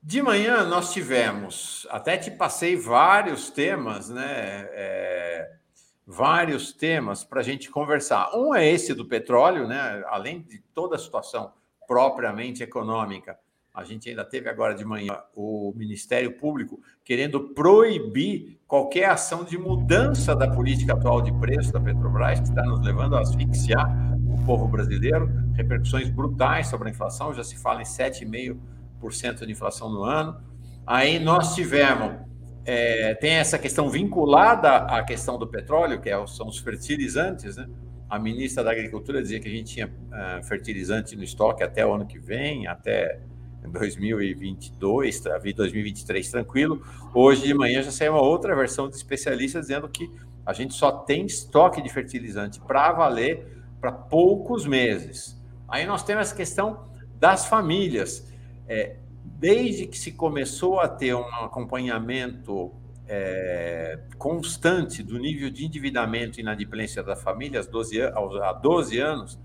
[0.00, 4.68] De manhã nós tivemos, até te passei vários temas, né?
[4.70, 5.61] É,
[6.06, 8.30] vários temas para a gente conversar.
[8.34, 10.02] Um é esse do petróleo, né?
[10.06, 11.52] Além de toda a situação
[11.86, 13.38] propriamente econômica,
[13.74, 19.56] a gente ainda teve agora de manhã o Ministério Público querendo proibir qualquer ação de
[19.56, 23.90] mudança da política atual de preço da Petrobras, que está nos levando a asfixiar
[24.28, 25.26] o povo brasileiro.
[25.54, 30.38] Repercussões brutais sobre a inflação, já se fala em 7,5% de inflação no ano.
[30.86, 32.20] Aí nós tivemos,
[32.64, 37.68] é, tem essa questão vinculada à questão do petróleo, que é, são os fertilizantes, né?
[38.08, 41.94] A ministra da Agricultura dizia que a gente tinha uh, fertilizante no estoque até o
[41.94, 43.20] ano que vem, até
[43.66, 45.22] 2022,
[45.56, 46.82] 2023 tranquilo.
[47.14, 50.10] Hoje de manhã já saiu uma outra versão de especialista dizendo que
[50.44, 53.46] a gente só tem estoque de fertilizante para valer
[53.80, 55.40] para poucos meses.
[55.66, 56.84] Aí nós temos essa questão
[57.18, 58.30] das famílias.
[58.68, 58.96] É,
[59.42, 62.72] desde que se começou a ter um acompanhamento
[63.08, 69.36] é, constante do nível de endividamento e inadimplência da família 12, há 12 anos,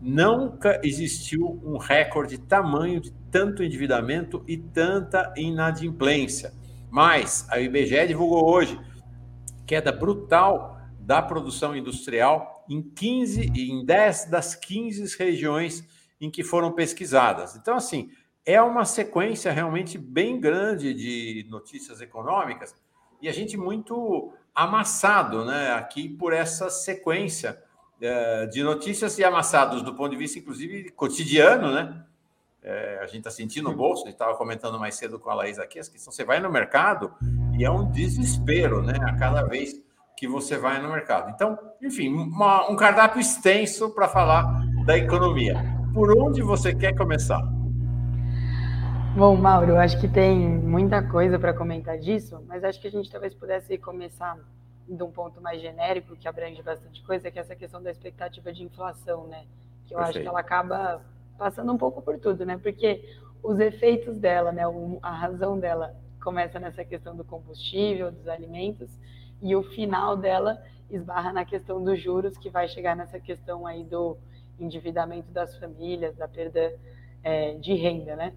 [0.00, 6.52] nunca existiu um recorde tamanho de tanto endividamento e tanta inadimplência.
[6.90, 8.76] Mas a IBGE divulgou hoje
[9.64, 15.86] queda brutal da produção industrial em 15 em 10 das 15 regiões
[16.20, 17.54] em que foram pesquisadas.
[17.54, 18.10] Então assim,
[18.48, 22.74] é uma sequência realmente bem grande de notícias econômicas
[23.20, 27.62] e a gente muito amassado, né, aqui por essa sequência
[28.00, 32.02] é, de notícias e amassados do ponto de vista, inclusive, cotidiano, né?
[32.62, 35.34] É, a gente está sentindo o bolso, a gente estava comentando mais cedo com a
[35.34, 37.12] Laís aqui, as questões, você vai no mercado
[37.52, 38.94] e é um desespero, né?
[39.02, 39.78] A cada vez
[40.16, 41.30] que você vai no mercado.
[41.30, 45.54] Então, enfim, uma, um cardápio extenso para falar da economia.
[45.92, 47.57] Por onde você quer começar?
[49.16, 53.10] Bom, Mauro, acho que tem muita coisa para comentar disso, mas acho que a gente
[53.10, 54.38] talvez pudesse começar
[54.88, 58.52] de um ponto mais genérico, que abrange bastante coisa, que é essa questão da expectativa
[58.52, 59.44] de inflação, né?
[59.86, 60.18] Que eu Perfeito.
[60.18, 61.02] acho que ela acaba
[61.36, 62.58] passando um pouco por tudo, né?
[62.58, 63.02] Porque
[63.42, 64.62] os efeitos dela, né?
[65.02, 68.88] A razão dela começa nessa questão do combustível, dos alimentos,
[69.42, 73.82] e o final dela esbarra na questão dos juros, que vai chegar nessa questão aí
[73.84, 74.16] do
[74.60, 76.72] endividamento das famílias, da perda
[77.22, 78.32] é, de renda, né?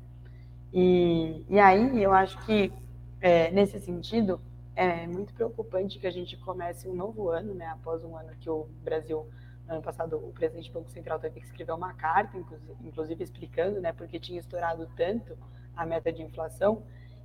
[0.74, 2.72] E, e aí eu acho que,
[3.20, 4.40] é, nesse sentido,
[4.76, 7.68] é muito preocupante que a gente comece um novo ano, né?
[7.68, 9.28] Após um ano que o Brasil,
[9.68, 12.38] no ano passado, o presidente do Banco Central teve que escrever uma carta,
[12.84, 15.38] inclusive explicando, né, porque tinha estourado tanto
[15.76, 16.84] a meta de inflação.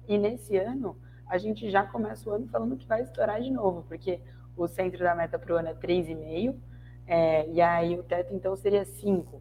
[0.09, 0.97] E nesse ano,
[1.28, 4.20] a gente já começa o ano falando que vai estourar de novo, porque
[4.56, 6.56] o centro da meta para o ano é 3,5,
[7.06, 9.40] é, e aí o teto então seria 5.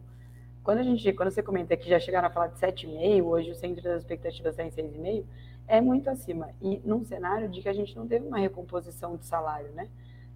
[0.66, 3.54] Quando a gente, quando você comenta que já chegaram a falar de 7,5, hoje o
[3.54, 5.24] centro das expectativas está em 6,5,
[5.68, 6.50] é muito acima.
[6.60, 9.88] E num cenário de que a gente não teve uma recomposição de salário, né?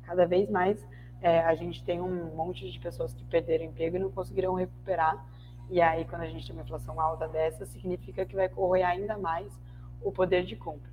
[0.05, 0.87] Cada vez mais
[1.21, 5.21] é, a gente tem um monte de pessoas que perderam emprego e não conseguirão recuperar.
[5.69, 9.19] E aí, quando a gente tem uma inflação alta dessa, significa que vai corroer ainda
[9.19, 9.53] mais
[10.01, 10.93] o poder de compra.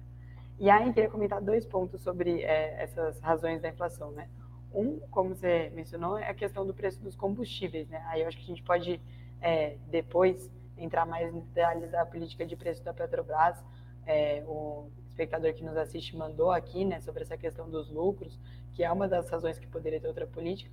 [0.57, 4.27] E aí, queria comentar dois pontos sobre é, essas razões da inflação, né?
[4.73, 8.03] Um, como você mencionou, é a questão do preço dos combustíveis, né?
[8.07, 8.99] Aí eu acho que a gente pode
[9.41, 13.64] é, depois entrar mais em detalhes da política de preço da Petrobras,
[14.05, 18.39] é, o espectador que nos assiste mandou aqui, né, sobre essa questão dos lucros,
[18.73, 20.72] que é uma das razões que poderia ter outra política,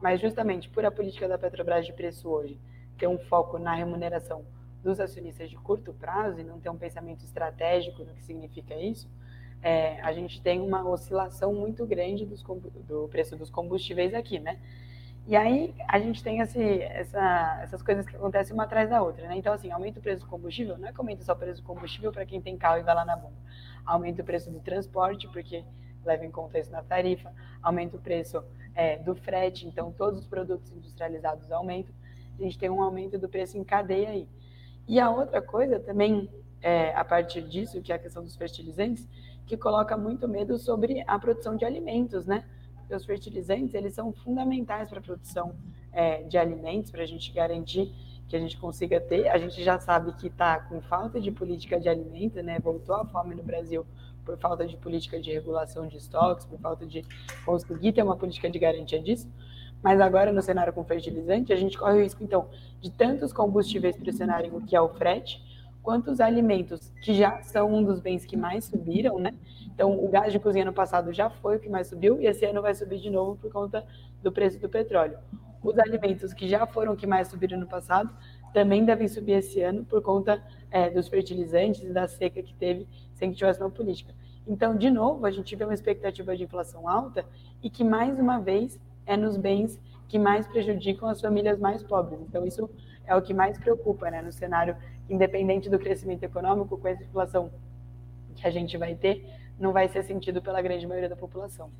[0.00, 2.58] mas justamente por a política da Petrobras de preço hoje
[2.98, 4.44] ter um foco na remuneração
[4.82, 9.08] dos acionistas de curto prazo e não ter um pensamento estratégico no que significa isso,
[9.62, 12.42] é, a gente tem uma oscilação muito grande dos,
[12.86, 14.58] do preço dos combustíveis aqui, né?
[15.26, 19.26] E aí a gente tem esse, essa, essas coisas que acontecem uma atrás da outra,
[19.26, 19.36] né?
[19.36, 21.66] Então, assim, aumenta o preço do combustível, não é que aumenta só o preço do
[21.66, 23.36] combustível para quem tem carro e vai lá na bomba.
[23.86, 25.64] Aumenta o preço do transporte, porque
[26.04, 27.32] leva em conta isso na tarifa,
[27.62, 28.44] aumenta o preço
[28.74, 31.94] é, do frete, então todos os produtos industrializados aumentam.
[32.38, 34.28] A gente tem um aumento do preço em cadeia aí.
[34.86, 36.28] E a outra coisa também,
[36.60, 39.08] é, a partir disso, que é a questão dos fertilizantes,
[39.46, 42.44] que coloca muito medo sobre a produção de alimentos, né?
[42.92, 45.54] Os fertilizantes eles são fundamentais para a produção
[45.92, 47.92] é, de alimentos, para a gente garantir
[48.28, 49.28] que a gente consiga ter.
[49.28, 52.58] A gente já sabe que está com falta de política de alimento, né?
[52.58, 53.86] Voltou a fome no Brasil
[54.24, 57.04] por falta de política de regulação de estoques, por falta de
[57.44, 59.28] conseguir ter uma política de garantia disso.
[59.82, 62.48] Mas agora, no cenário com fertilizante, a gente corre o risco, então,
[62.80, 65.42] de tantos combustíveis pressionarem o que é o frete,
[65.84, 69.34] quanto os alimentos, que já são um dos bens que mais subiram, né?
[69.66, 72.46] Então, o gás de cozinha no passado já foi o que mais subiu, e esse
[72.46, 73.84] ano vai subir de novo por conta
[74.22, 75.18] do preço do petróleo.
[75.62, 78.10] Os alimentos que já foram o que mais subiram no passado
[78.54, 82.88] também devem subir esse ano por conta é, dos fertilizantes e da seca que teve
[83.14, 84.14] sem que tivesse uma política.
[84.46, 87.26] Então, de novo, a gente vê uma expectativa de inflação alta
[87.62, 89.78] e que, mais uma vez, é nos bens
[90.08, 92.20] que mais prejudicam as famílias mais pobres.
[92.22, 92.70] Então, isso
[93.06, 94.22] é o que mais preocupa, né?
[94.22, 94.76] No cenário,
[95.08, 97.50] independente do crescimento econômico, com essa inflação
[98.34, 99.24] que a gente vai ter,
[99.58, 101.70] não vai ser sentido pela grande maioria da população.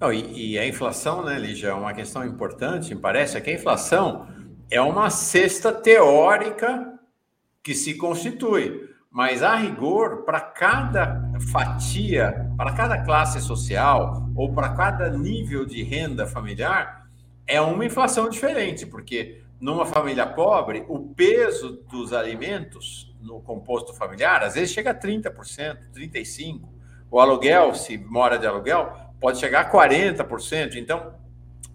[0.00, 3.50] Não, e, e a inflação, né, Lígia, é uma questão importante, me parece, é que
[3.50, 4.26] a inflação
[4.70, 6.98] é uma cesta teórica
[7.62, 8.90] que se constitui.
[9.10, 15.82] Mas, a rigor, para cada fatia, para cada classe social ou para cada nível de
[15.82, 17.06] renda familiar,
[17.46, 24.42] é uma inflação diferente, porque numa família pobre, o peso dos alimentos no composto familiar
[24.42, 25.32] às vezes chega a 30%,
[25.94, 26.62] 35%.
[27.08, 30.74] O aluguel, se mora de aluguel, pode chegar a 40%.
[30.74, 31.14] Então,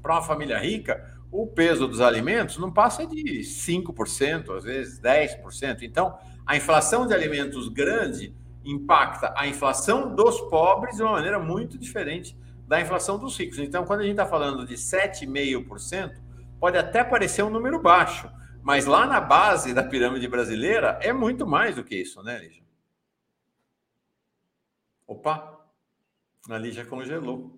[0.01, 5.83] para uma família rica, o peso dos alimentos não passa de 5%, às vezes 10%.
[5.83, 8.35] Então, a inflação de alimentos grande
[8.65, 12.37] impacta a inflação dos pobres de uma maneira muito diferente
[12.67, 13.59] da inflação dos ricos.
[13.59, 16.26] Então, quando a gente está falando de 7,5%,
[16.59, 18.29] pode até parecer um número baixo,
[18.61, 22.63] mas lá na base da pirâmide brasileira é muito mais do que isso, né, Lígia?
[25.05, 25.65] Opa,
[26.49, 27.57] a Lígia congelou.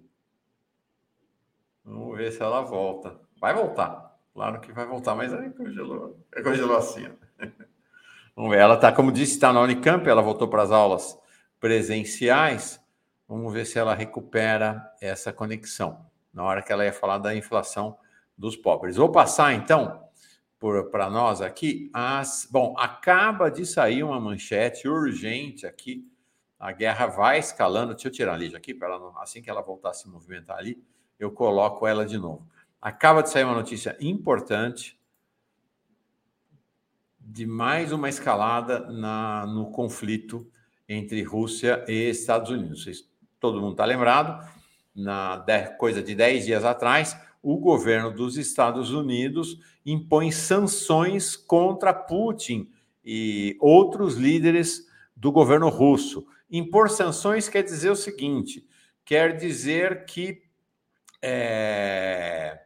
[1.84, 3.20] Vamos ver se ela volta.
[3.40, 4.16] Vai voltar.
[4.34, 6.24] Claro que vai voltar, mas aí congelou.
[6.44, 7.08] Congelou assim.
[7.08, 7.46] Ó.
[8.36, 8.60] Vamos ver.
[8.60, 11.18] Ela está, como disse, está na Unicamp, ela voltou para as aulas
[11.60, 12.80] presenciais.
[13.28, 17.98] Vamos ver se ela recupera essa conexão na hora que ela ia falar da inflação
[18.40, 18.96] dos pobres.
[18.96, 20.08] Vou passar então
[20.92, 21.90] para nós aqui.
[21.94, 26.10] As, bom, acaba de sair uma manchete urgente aqui.
[26.58, 27.94] A guerra vai escalando.
[27.94, 30.58] Deixa eu tirar a Lígia aqui, para ela assim que ela voltar a se movimentar
[30.58, 30.82] ali,
[31.20, 32.48] eu coloco ela de novo.
[32.82, 34.98] Acaba de sair uma notícia importante
[37.20, 40.50] de mais uma escalada na, no conflito
[40.88, 42.84] entre Rússia e Estados Unidos.
[42.84, 43.10] Vocês,
[43.40, 44.44] todo mundo está lembrado,
[44.96, 45.46] na
[45.78, 52.70] coisa de 10 dias atrás, o governo dos Estados Unidos impõe sanções contra Putin
[53.04, 54.86] e outros líderes
[55.16, 56.26] do governo russo.
[56.50, 58.68] Impor sanções quer dizer o seguinte:
[59.06, 60.42] quer dizer que
[61.22, 62.60] é,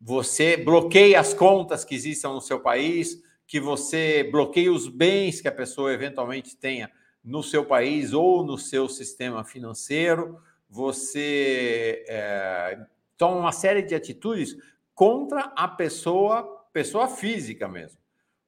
[0.00, 5.48] você bloqueia as contas que existam no seu país, que você bloqueia os bens que
[5.48, 6.90] a pessoa eventualmente tenha
[7.22, 10.38] no seu país ou no seu sistema financeiro,
[10.68, 12.78] você é,
[13.16, 14.56] toma uma série de atitudes
[14.94, 17.98] contra a pessoa, pessoa física mesmo.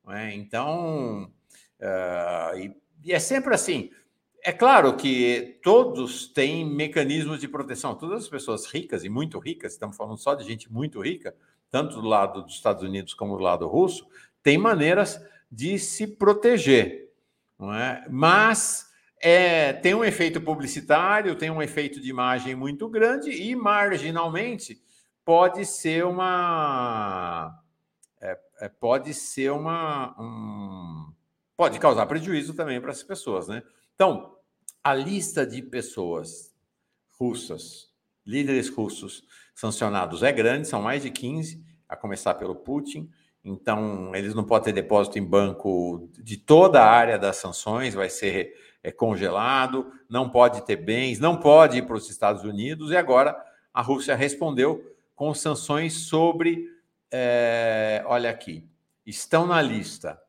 [0.08, 0.34] É?
[0.34, 1.30] Então,
[1.78, 3.90] é, e, e é sempre assim.
[4.42, 7.94] É claro que todos têm mecanismos de proteção.
[7.94, 11.34] Todas as pessoas ricas e muito ricas, estamos falando só de gente muito rica,
[11.70, 14.06] tanto do lado dos Estados Unidos como do lado russo,
[14.42, 17.12] têm maneiras de se proteger.
[17.58, 18.06] Não é?
[18.08, 18.87] Mas
[19.20, 24.80] é, tem um efeito publicitário, tem um efeito de imagem muito grande e, marginalmente,
[25.24, 27.60] pode ser uma.
[28.20, 30.14] É, é, pode ser uma.
[30.20, 31.12] Um,
[31.56, 33.62] pode causar prejuízo também para as pessoas, né?
[33.94, 34.36] Então,
[34.82, 36.54] a lista de pessoas
[37.18, 37.88] russas,
[38.24, 39.24] líderes russos
[39.54, 43.10] sancionados é grande, são mais de 15, a começar pelo Putin.
[43.44, 48.08] Então, eles não podem ter depósito em banco de toda a área das sanções, vai
[48.08, 48.54] ser
[48.88, 52.90] é, congelado, não pode ter bens, não pode ir para os Estados Unidos.
[52.90, 53.36] E agora
[53.72, 56.66] a Rússia respondeu com sanções sobre.
[57.10, 58.66] É, olha aqui,
[59.06, 60.20] estão na lista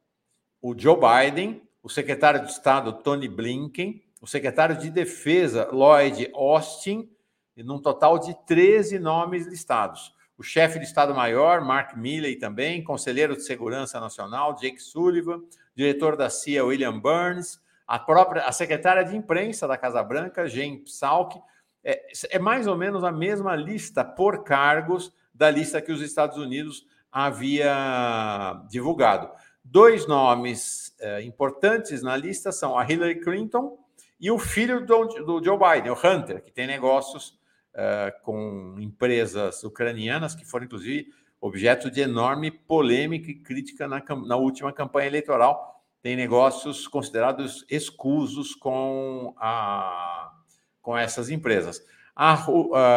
[0.61, 7.09] o Joe Biden, o secretário de Estado Tony Blinken, o secretário de Defesa Lloyd Austin,
[7.55, 10.13] e num total de 13 nomes listados.
[10.37, 15.41] O chefe de Estado-Maior, Mark Milley, também, conselheiro de Segurança Nacional, Jake Sullivan,
[15.75, 17.59] diretor da CIA, William Burns,
[17.89, 21.41] a própria a secretária de imprensa da Casa Branca, Jane Psalk.
[21.83, 26.37] É, é mais ou menos a mesma lista por cargos da lista que os Estados
[26.37, 29.31] Unidos havia divulgado.
[29.63, 33.75] Dois nomes é, importantes na lista são a Hillary Clinton
[34.19, 37.39] e o filho do, do Joe Biden, o Hunter, que tem negócios
[37.73, 41.07] uh, com empresas ucranianas, que foram, inclusive,
[41.39, 45.78] objeto de enorme polêmica e crítica na, na última campanha eleitoral.
[46.01, 50.33] Tem negócios considerados escusos com a
[50.81, 51.85] com essas empresas.
[52.15, 52.33] A,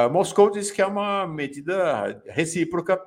[0.04, 2.98] a Moscou diz que é uma medida recíproca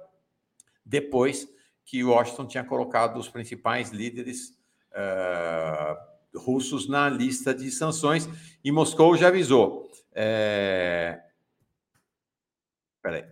[0.85, 1.47] depois
[1.83, 4.49] que Washington tinha colocado os principais líderes
[4.91, 8.29] uh, russos na lista de sanções
[8.63, 9.89] e Moscou já avisou.
[10.13, 11.21] É...
[13.01, 13.25] Peraí.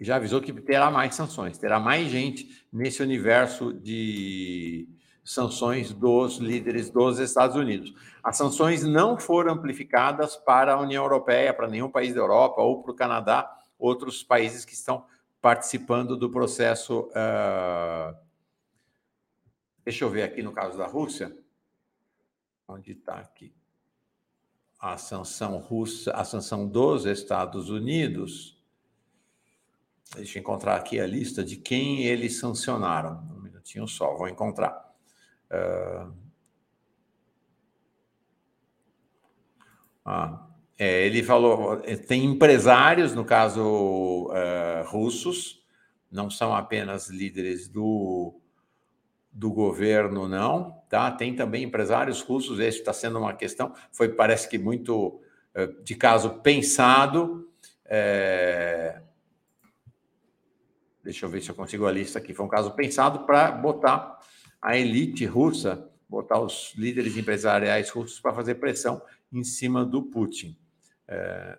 [0.00, 4.88] Já avisou que terá mais sanções, terá mais gente nesse universo de
[5.26, 7.92] sanções dos líderes dos Estados Unidos.
[8.22, 12.80] As sanções não foram amplificadas para a União Europeia, para nenhum país da Europa ou
[12.80, 15.04] para o Canadá, outros países que estão
[15.42, 17.10] participando do processo.
[17.10, 18.16] Uh...
[19.84, 21.36] Deixa eu ver aqui no caso da Rússia.
[22.68, 23.52] Onde está aqui?
[24.78, 28.56] A sanção russa, a sanção dos Estados Unidos.
[30.14, 33.28] Deixa eu encontrar aqui a lista de quem eles sancionaram.
[33.36, 34.85] Um minutinho só, vou encontrar.
[35.50, 36.12] Uh...
[40.04, 40.46] Ah,
[40.78, 45.64] é, ele falou, tem empresários, no caso uh, russos,
[46.12, 48.38] não são apenas líderes do,
[49.32, 51.10] do governo, não, tá?
[51.10, 55.20] Tem também empresários russos, esse está sendo uma questão, foi, parece que muito
[55.56, 57.50] uh, de caso pensado.
[57.84, 59.00] É...
[61.02, 62.34] Deixa eu ver se eu consigo a lista aqui.
[62.34, 64.18] Foi um caso pensado para botar
[64.66, 69.00] a elite russa, botar os líderes empresariais russos para fazer pressão
[69.32, 70.58] em cima do Putin.
[71.06, 71.56] É...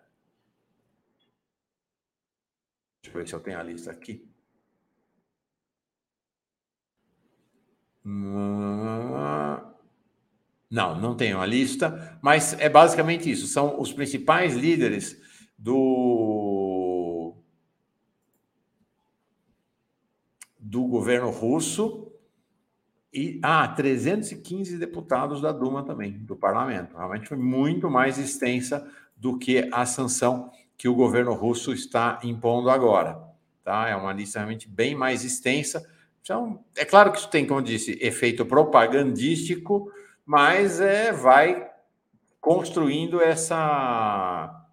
[3.02, 4.30] Deixa eu ver se eu tenho a lista aqui.
[10.70, 13.48] Não, não tenho a lista, mas é basicamente isso.
[13.48, 15.18] São os principais líderes
[15.58, 17.38] do,
[20.60, 22.07] do governo russo
[23.14, 26.96] e ah, 315 deputados da Duma também, do parlamento.
[26.96, 32.70] Realmente foi muito mais extensa do que a sanção que o governo russo está impondo
[32.70, 33.20] agora.
[33.64, 33.90] Tá?
[33.90, 35.90] É uma lista realmente bem mais extensa.
[36.22, 39.92] Então, é claro que isso tem, como disse, efeito propagandístico,
[40.26, 41.70] mas é, vai
[42.40, 44.66] construindo essa,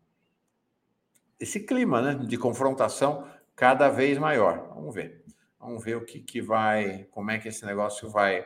[1.41, 4.69] esse clima né, de confrontação cada vez maior.
[4.75, 5.24] Vamos ver.
[5.65, 8.45] Vamos ver o que, que vai, como é que esse negócio vai,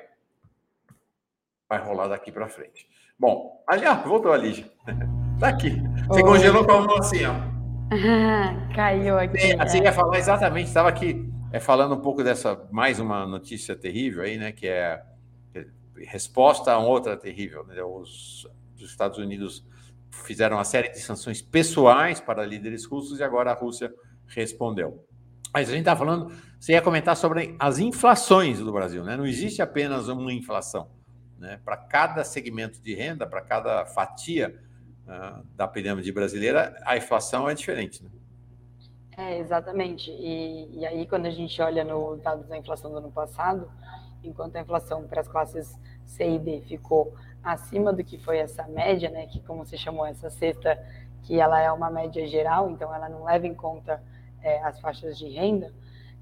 [1.68, 2.88] vai rolar daqui para frente.
[3.18, 4.70] Bom, ali, ah, voltou a Lígia.
[5.38, 5.70] Tá aqui.
[6.08, 6.22] Você Oi.
[6.24, 7.34] congelou com a mão assim, ó.
[8.74, 9.38] Caiu aqui.
[9.38, 9.84] Sim, assim, é.
[9.84, 14.36] ia falar exatamente, estava aqui é, falando um pouco dessa, mais uma notícia terrível aí,
[14.36, 15.00] né, que é,
[15.54, 15.64] é
[16.06, 17.64] resposta a outra terrível.
[17.64, 18.46] Né, os,
[18.76, 19.64] os Estados Unidos
[20.10, 23.94] fizeram uma série de sanções pessoais para líderes russos e agora a Rússia
[24.26, 25.06] respondeu.
[25.54, 29.16] Mas a gente está falando, você ia comentar sobre as inflações do Brasil, né?
[29.16, 30.88] Não existe apenas uma inflação.
[31.38, 31.60] Né?
[31.64, 34.58] Para cada segmento de renda, para cada fatia
[35.06, 38.02] uh, da pirâmide brasileira, a inflação é diferente.
[38.02, 38.10] Né?
[39.16, 40.10] É, exatamente.
[40.10, 43.70] E, e aí, quando a gente olha nos dados da inflação do ano passado,
[44.22, 48.66] enquanto a inflação para as classes C e D ficou acima do que foi essa
[48.66, 50.76] média, né, que como você chamou essa cesta,
[51.22, 54.02] que ela é uma média geral, então ela não leva em conta
[54.42, 55.72] é, as faixas de renda,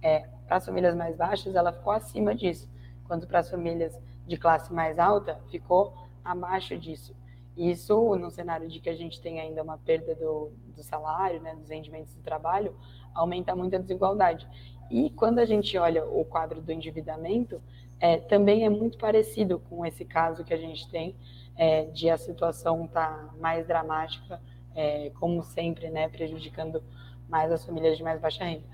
[0.07, 2.70] é, para as famílias mais baixas ela ficou acima disso,
[3.09, 5.93] quanto para as famílias de classe mais alta ficou
[6.24, 7.12] abaixo disso.
[7.57, 11.57] Isso, no cenário de que a gente tem ainda uma perda do, do salário, né,
[11.57, 12.77] dos rendimentos do trabalho,
[13.15, 14.47] aumenta muito a desigualdade.
[14.91, 17.61] E quando a gente olha o quadro do endividamento,
[17.99, 21.16] é, também é muito parecido com esse caso que a gente tem
[21.57, 24.41] é, de a situação estar tá mais dramática,
[24.74, 26.81] é, como sempre, né, prejudicando
[27.28, 28.66] mais as famílias de mais baixa renda.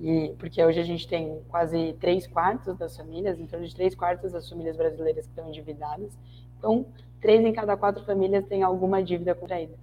[0.00, 3.94] E, porque hoje a gente tem quase três quartos das famílias, em torno de três
[3.94, 6.18] quartos das famílias brasileiras que estão endividadas.
[6.58, 6.86] Então,
[7.20, 9.74] três em cada quatro famílias têm alguma dívida contraída.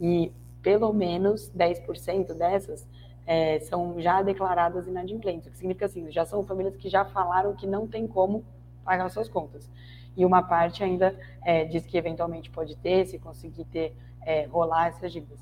[0.00, 0.32] E
[0.62, 2.88] pelo menos 10% dessas
[3.26, 7.54] é, são já declaradas inadimplentes, o que significa assim, já são famílias que já falaram
[7.54, 8.44] que não tem como
[8.84, 9.70] pagar suas contas.
[10.16, 11.14] E uma parte ainda
[11.44, 15.38] é, diz que eventualmente pode ter, se conseguir ter, é, rolar essas dívidas.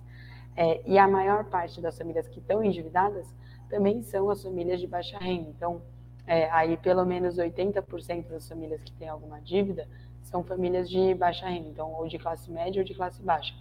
[0.56, 3.32] É, e a maior parte das famílias que estão endividadas
[3.68, 5.48] também são as famílias de baixa renda.
[5.50, 5.82] Então,
[6.26, 9.86] é, aí pelo menos 80% das famílias que têm alguma dívida
[10.22, 13.54] são famílias de baixa renda, então ou de classe média ou de classe baixa.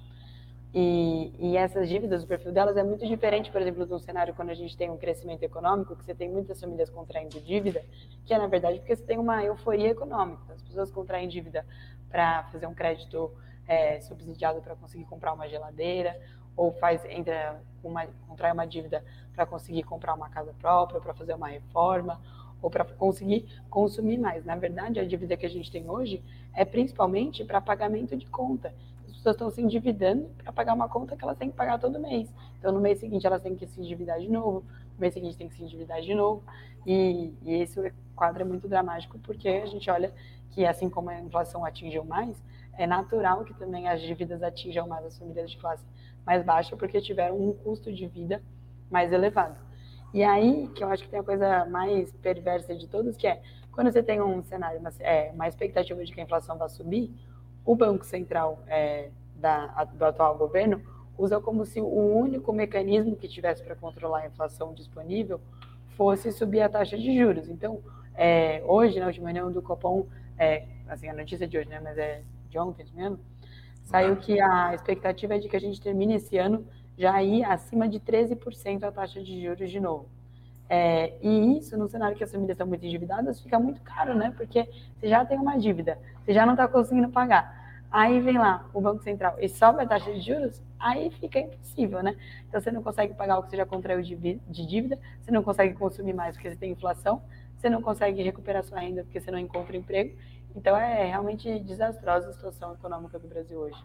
[0.77, 4.33] E, e, essas dívidas, o perfil delas é muito diferente, por exemplo, de um cenário
[4.33, 7.81] quando a gente tem um crescimento econômico, que você tem muitas famílias contraindo dívida,
[8.25, 10.53] que é na verdade porque você tem uma euforia econômica.
[10.53, 11.65] As pessoas contraem dívida
[12.09, 13.31] para fazer um crédito
[13.65, 16.19] é, subsidiado para conseguir comprar uma geladeira,
[16.55, 19.03] ou faz entra uma contrai uma dívida
[19.33, 22.19] para conseguir comprar uma casa própria, para fazer uma reforma,
[22.61, 24.43] ou para conseguir consumir mais.
[24.45, 26.23] Na verdade, a dívida que a gente tem hoje
[26.53, 28.73] é principalmente para pagamento de conta.
[29.05, 31.99] As pessoas estão se endividando para pagar uma conta que elas têm que pagar todo
[31.99, 32.33] mês.
[32.57, 34.63] Então, no mês seguinte, elas têm que se endividar de novo,
[34.93, 36.43] no mês seguinte, tem que se endividar de novo.
[36.85, 40.13] E, e esse quadro é muito dramático, porque a gente olha
[40.51, 42.41] que, assim como a inflação atingiu mais,
[42.77, 45.83] é natural que também as dívidas atinjam mais as famílias de classe
[46.25, 48.41] mais baixa, porque tiveram um custo de vida
[48.89, 49.57] mais elevado.
[50.13, 53.41] E aí, que eu acho que tem a coisa mais perversa de todos, que é,
[53.71, 57.13] quando você tem um cenário, uma, é, uma expectativa de que a inflação vai subir,
[57.65, 60.81] o Banco Central é, da, do atual governo
[61.17, 65.39] usa como se o único mecanismo que tivesse para controlar a inflação disponível
[65.97, 67.49] fosse subir a taxa de juros.
[67.49, 67.81] Então,
[68.13, 70.07] é, hoje, na última reunião do Copom,
[70.37, 73.19] é, assim, a notícia de hoje, né, mas é de ontem mesmo,
[73.85, 76.65] saiu que a expectativa é de que a gente termine esse ano
[76.97, 80.09] já ir acima de 13% a taxa de juros de novo.
[80.67, 84.33] É, e isso, no cenário que as famílias estão muito endividadas, fica muito caro, né?
[84.35, 84.67] Porque
[84.97, 87.63] você já tem uma dívida, você já não está conseguindo pagar.
[87.91, 92.01] Aí vem lá o Banco Central e sobe a taxa de juros, aí fica impossível,
[92.01, 92.15] né?
[92.49, 95.75] Então você não consegue pagar o que você já contraiu de dívida, você não consegue
[95.75, 97.21] consumir mais porque você tem inflação,
[97.55, 100.15] você não consegue recuperar sua renda porque você não encontra emprego.
[100.55, 103.77] Então é realmente desastrosa a situação econômica do Brasil hoje.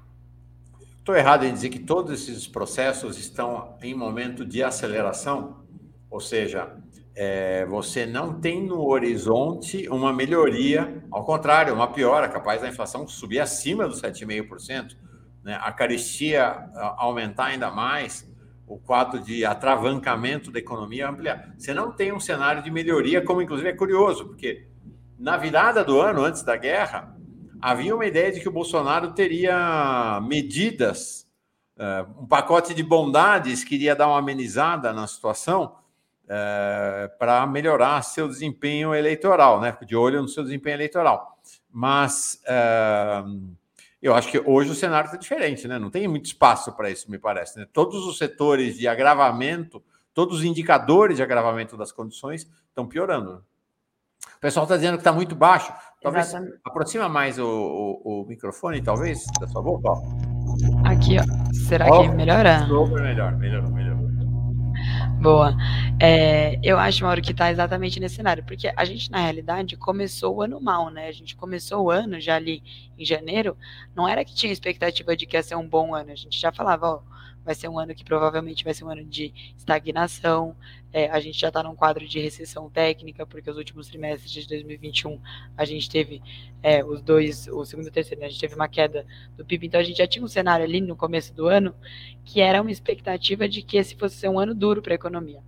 [0.97, 5.65] Estou errado em dizer que todos esses processos estão em momento de aceleração?
[6.09, 6.77] Ou seja,
[7.15, 13.09] é, você não tem no horizonte uma melhoria, ao contrário, uma piora, capaz da inflação
[13.09, 14.97] subir acima dos 7,5%,
[15.43, 15.59] né?
[15.61, 18.31] a caristia aumentar ainda mais,
[18.67, 21.53] o quadro de atravancamento da economia ampliar.
[21.59, 24.70] Você não tem um cenário de melhoria, como inclusive é curioso, porque
[25.21, 27.15] na virada do ano, antes da guerra,
[27.61, 31.29] havia uma ideia de que o Bolsonaro teria medidas,
[31.77, 35.77] uh, um pacote de bondades que iria dar uma amenizada na situação
[36.25, 39.77] uh, para melhorar seu desempenho eleitoral, né?
[39.87, 41.39] De olho no seu desempenho eleitoral.
[41.71, 43.55] Mas uh,
[44.01, 45.79] eu acho que hoje o cenário está diferente, né?
[45.79, 47.59] Não tem muito espaço para isso, me parece.
[47.59, 47.67] Né?
[47.71, 49.85] Todos os setores de agravamento,
[50.15, 53.45] todos os indicadores de agravamento das condições estão piorando.
[54.41, 55.71] O pessoal está dizendo que está muito baixo.
[56.03, 56.61] Talvez Exatamente.
[56.65, 59.91] aproxima mais o, o, o, microfone, talvez, da sua boca.
[59.91, 60.89] Ó.
[60.89, 61.53] Aqui, ó.
[61.53, 62.61] Será oh, que melhora?
[62.61, 64.09] Melhor, melhorou, melhorou.
[65.21, 65.55] Boa.
[66.01, 70.37] É, eu acho, Mauro, que está exatamente nesse cenário, porque a gente, na realidade, começou
[70.37, 71.09] o ano mal, né?
[71.09, 72.63] A gente começou o ano já ali
[72.97, 73.59] em janeiro,
[73.95, 76.51] não era que tinha expectativa de que ia ser um bom ano, a gente já
[76.51, 77.03] falava, ó,
[77.45, 80.55] vai ser um ano que provavelmente vai ser um ano de estagnação.
[80.93, 84.47] É, a gente já está num quadro de recessão técnica, porque os últimos trimestres de
[84.49, 85.21] 2021
[85.57, 86.23] a gente teve
[86.63, 89.07] é, os dois, o segundo e o terceiro, né, a gente teve uma queda
[89.37, 89.67] do PIB.
[89.67, 91.75] Então a gente já tinha um cenário ali no começo do ano
[92.25, 95.43] que era uma expectativa de que esse fosse ser um ano duro para a economia.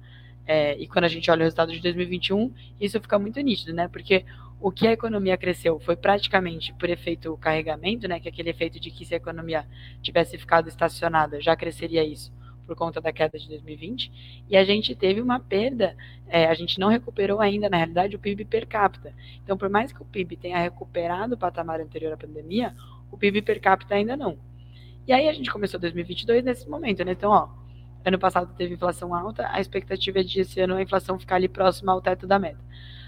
[0.47, 3.89] É, e quando a gente olha o resultado de 2021, isso fica muito nítido, né?
[3.89, 4.25] Porque
[4.63, 8.79] o que a economia cresceu foi praticamente por efeito carregamento, né, que é aquele efeito
[8.79, 9.67] de que se a economia
[10.01, 12.33] tivesse ficado estacionada, já cresceria isso
[12.65, 15.97] por conta da queda de 2020, e a gente teve uma perda,
[16.29, 19.13] é, a gente não recuperou ainda, na realidade, o PIB per capita.
[19.43, 22.73] Então, por mais que o PIB tenha recuperado o patamar anterior à pandemia,
[23.11, 24.39] o PIB per capita ainda não.
[25.09, 27.13] E aí a gente começou 2022 nesse momento, né?
[27.13, 27.49] Então, ó,
[28.05, 31.49] ano passado teve inflação alta, a expectativa é de esse ano a inflação ficar ali
[31.49, 32.61] próxima ao teto da meta.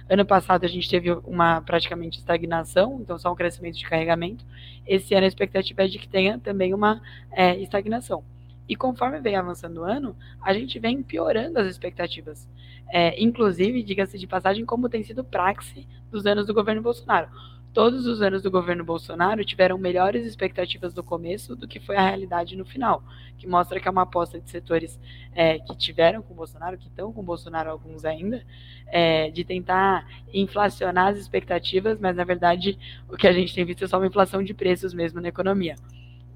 [0.08, 4.44] Ano passado a gente teve uma praticamente estagnação, então só um crescimento de carregamento.
[4.86, 7.00] Esse ano a expectativa é de que tenha também uma
[7.32, 8.22] é, estagnação.
[8.68, 12.48] E conforme vem avançando o ano, a gente vem piorando as expectativas.
[12.88, 17.28] É, inclusive, diga-se de passagem, como tem sido praxe dos anos do governo Bolsonaro
[17.74, 22.02] todos os anos do governo Bolsonaro tiveram melhores expectativas no começo do que foi a
[22.02, 23.02] realidade no final,
[23.36, 24.98] que mostra que é uma aposta de setores
[25.34, 28.46] é, que tiveram com Bolsonaro, que estão com Bolsonaro alguns ainda,
[28.86, 32.78] é, de tentar inflacionar as expectativas, mas na verdade
[33.08, 35.74] o que a gente tem visto é só uma inflação de preços mesmo na economia.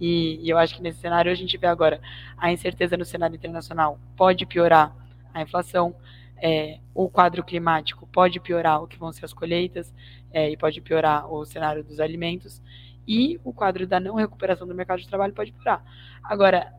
[0.00, 2.00] E, e eu acho que nesse cenário a gente vê agora
[2.36, 4.92] a incerteza no cenário internacional pode piorar
[5.32, 5.94] a inflação,
[6.40, 9.92] é, o quadro climático pode piorar o que vão ser as colheitas
[10.32, 12.62] é, e pode piorar o cenário dos alimentos
[13.06, 15.82] e o quadro da não recuperação do mercado de trabalho pode piorar.
[16.22, 16.72] Agora,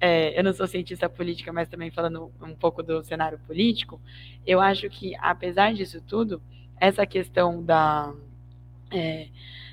[0.00, 4.00] é, eu não sou cientista política, mas também falando um pouco do cenário político,
[4.46, 6.40] eu acho que, apesar disso tudo,
[6.80, 8.14] essa questão da,
[8.90, 9.28] é,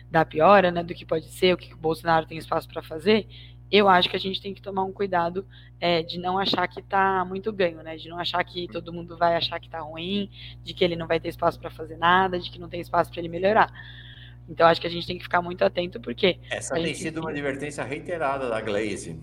[0.09, 3.27] da piora, né, do que pode ser, o que o Bolsonaro tem espaço para fazer,
[3.71, 5.45] eu acho que a gente tem que tomar um cuidado
[5.79, 7.95] é, de não achar que está muito ganho, né?
[7.97, 10.29] De não achar que todo mundo vai achar que está ruim,
[10.63, 13.11] de que ele não vai ter espaço para fazer nada, de que não tem espaço
[13.11, 13.71] para ele melhorar.
[14.47, 16.39] Então, acho que a gente tem que ficar muito atento, porque.
[16.49, 19.19] Essa tem sido uma advertência reiterada da Glaze.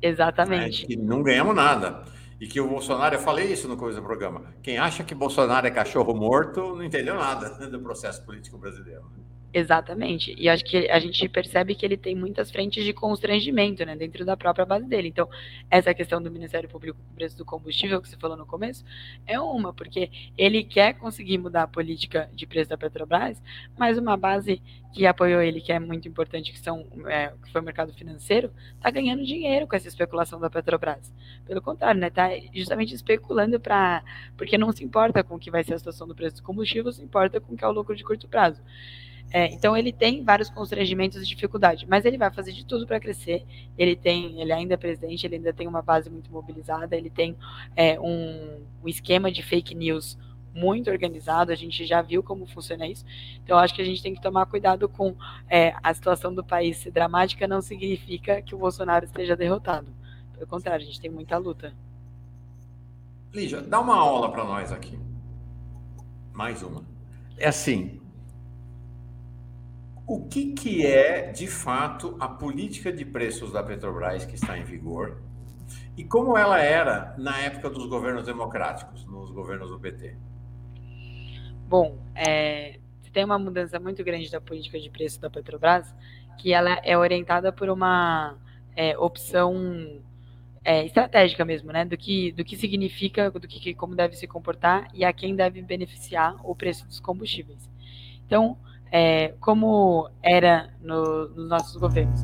[0.00, 0.82] Exatamente.
[0.82, 0.88] Né?
[0.88, 2.04] Que não ganhamos nada.
[2.40, 4.54] E que o Bolsonaro, eu falei isso no começo do programa.
[4.62, 9.10] Quem acha que Bolsonaro é cachorro morto não entendeu nada do processo político brasileiro.
[9.58, 10.34] Exatamente.
[10.36, 14.22] E acho que a gente percebe que ele tem muitas frentes de constrangimento, né, dentro
[14.22, 15.08] da própria base dele.
[15.08, 15.30] Então,
[15.70, 18.84] essa questão do Ministério Público com preço do combustível que você falou no começo
[19.26, 23.42] é uma, porque ele quer conseguir mudar a política de preço da Petrobras,
[23.78, 24.60] mas uma base
[24.92, 28.52] que apoiou ele, que é muito importante, que são é, que foi o mercado financeiro,
[28.74, 31.14] está ganhando dinheiro com essa especulação da Petrobras.
[31.46, 34.04] Pelo contrário, né, está justamente especulando para
[34.36, 36.92] porque não se importa com o que vai ser a situação do preço do combustível,
[36.92, 38.60] se importa com o que é o lucro de curto prazo.
[39.32, 43.00] É, então ele tem vários constrangimentos e dificuldades, mas ele vai fazer de tudo para
[43.00, 43.44] crescer.
[43.76, 47.36] Ele tem, ele ainda é presidente, ele ainda tem uma base muito mobilizada, ele tem
[47.74, 50.16] é, um, um, esquema de fake news
[50.54, 51.50] muito organizado.
[51.50, 53.04] A gente já viu como funciona isso.
[53.42, 55.14] Então acho que a gente tem que tomar cuidado com
[55.48, 57.48] é, a situação do país ser dramática.
[57.48, 59.88] Não significa que o Bolsonaro esteja derrotado.
[60.34, 61.74] Pelo contrário, a gente tem muita luta.
[63.34, 64.98] Lígia, dá uma aula para nós aqui.
[66.32, 66.84] Mais uma.
[67.36, 68.00] É assim,
[70.06, 74.64] o que, que é, de fato, a política de preços da Petrobras que está em
[74.64, 75.20] vigor
[75.96, 80.14] e como ela era na época dos governos democráticos, nos governos do PT?
[81.68, 82.78] Bom, é,
[83.12, 85.92] tem uma mudança muito grande da política de preço da Petrobras,
[86.38, 88.36] que ela é orientada por uma
[88.76, 90.00] é, opção
[90.62, 91.84] é, estratégica mesmo, né?
[91.84, 95.62] Do que, do que significa, do que como deve se comportar e a quem deve
[95.62, 97.68] beneficiar o preço dos combustíveis.
[98.26, 98.58] Então,
[98.90, 102.20] é, como era no, nos nossos governos.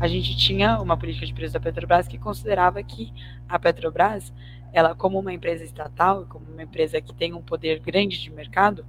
[0.00, 3.12] A gente tinha uma política de preço da Petrobras que considerava que
[3.48, 4.32] a Petrobras,
[4.72, 8.84] ela como uma empresa estatal, como uma empresa que tem um poder grande de mercado,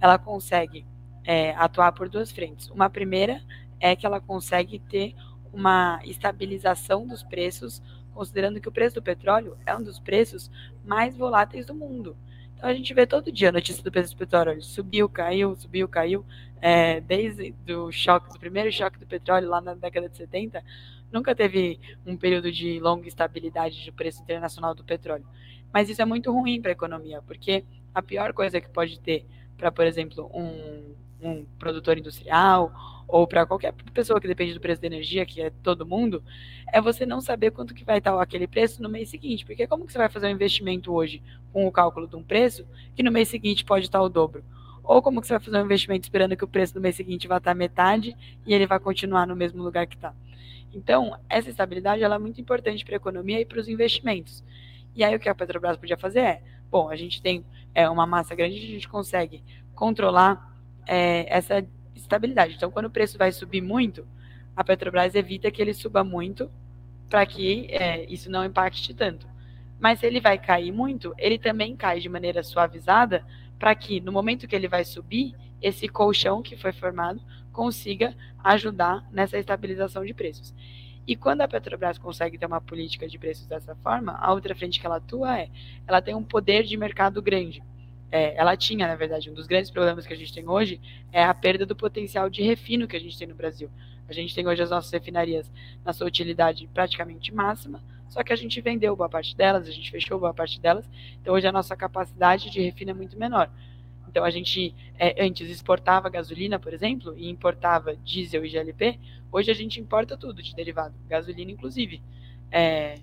[0.00, 0.86] ela consegue
[1.24, 2.68] é, atuar por duas frentes.
[2.70, 3.40] Uma primeira
[3.80, 5.14] é que ela consegue ter
[5.52, 7.82] uma estabilização dos preços,
[8.12, 10.50] considerando que o preço do petróleo é um dos preços
[10.84, 12.16] mais voláteis do mundo.
[12.56, 15.86] Então a gente vê todo dia a notícia do preço do petróleo, subiu, caiu, subiu,
[15.86, 16.24] caiu
[16.60, 20.62] é, desde do choque, do primeiro choque do petróleo lá na década de 70,
[21.12, 25.26] nunca teve um período de longa estabilidade de preço internacional do petróleo.
[25.72, 27.64] Mas isso é muito ruim para a economia, porque
[27.94, 29.26] a pior coisa que pode ter
[29.56, 32.72] para, por exemplo, um, um produtor industrial
[33.08, 36.22] ou para qualquer pessoa que depende do preço da energia, que é todo mundo,
[36.72, 39.46] é você não saber quanto que vai estar aquele preço no mês seguinte.
[39.46, 41.22] Porque como que você vai fazer um investimento hoje
[41.52, 44.44] com o cálculo de um preço que no mês seguinte pode estar o dobro?
[44.86, 47.26] Ou como que você vai fazer um investimento esperando que o preço do mês seguinte
[47.26, 50.14] vá estar metade e ele vai continuar no mesmo lugar que está?
[50.72, 54.44] Então, essa estabilidade ela é muito importante para a economia e para os investimentos.
[54.94, 57.44] E aí o que a Petrobras podia fazer é, bom, a gente tem
[57.74, 59.42] é, uma massa grande, a gente consegue
[59.74, 60.56] controlar
[60.86, 62.54] é, essa estabilidade.
[62.54, 64.06] Então, quando o preço vai subir muito,
[64.54, 66.48] a Petrobras evita que ele suba muito
[67.08, 69.26] para que é, isso não impacte tanto.
[69.80, 73.24] Mas se ele vai cair muito, ele também cai de maneira suavizada
[73.58, 77.20] para que no momento que ele vai subir, esse colchão que foi formado
[77.52, 78.14] consiga
[78.44, 80.54] ajudar nessa estabilização de preços.
[81.06, 84.80] E quando a Petrobras consegue ter uma política de preços dessa forma, a outra frente
[84.80, 85.48] que ela atua é,
[85.86, 87.62] ela tem um poder de mercado grande.
[88.10, 90.80] É, ela tinha, na verdade, um dos grandes problemas que a gente tem hoje
[91.12, 93.70] é a perda do potencial de refino que a gente tem no Brasil.
[94.08, 95.50] A gente tem hoje as nossas refinarias
[95.84, 99.90] na sua utilidade praticamente máxima, só que a gente vendeu boa parte delas, a gente
[99.90, 100.88] fechou boa parte delas,
[101.20, 103.50] então hoje a nossa capacidade de refino é muito menor.
[104.08, 108.98] Então a gente é, antes exportava gasolina, por exemplo, e importava diesel e GLP,
[109.30, 112.02] hoje a gente importa tudo de derivado, gasolina inclusive.
[112.50, 112.94] É,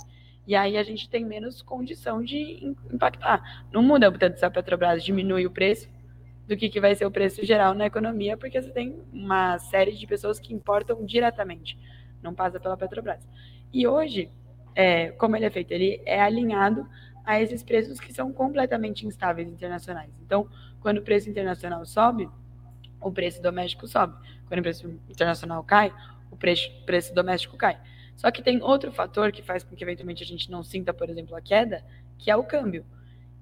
[0.45, 3.65] e aí a gente tem menos condição de impactar.
[3.71, 5.87] Não muda tanto se a Petrobras diminui o preço
[6.47, 9.93] do que, que vai ser o preço geral na economia, porque você tem uma série
[9.93, 11.77] de pessoas que importam diretamente,
[12.21, 13.25] não passa pela Petrobras.
[13.71, 14.29] E hoje,
[14.75, 15.71] é, como ele é feito?
[15.71, 16.87] Ele é alinhado
[17.25, 20.09] a esses preços que são completamente instáveis internacionais.
[20.25, 20.47] Então,
[20.81, 22.29] quando o preço internacional sobe,
[23.01, 24.15] o preço doméstico sobe.
[24.47, 25.93] Quando o preço internacional cai,
[26.29, 27.79] o preço, preço doméstico cai.
[28.15, 31.09] Só que tem outro fator que faz com que eventualmente a gente não sinta, por
[31.09, 31.83] exemplo, a queda,
[32.17, 32.85] que é o câmbio.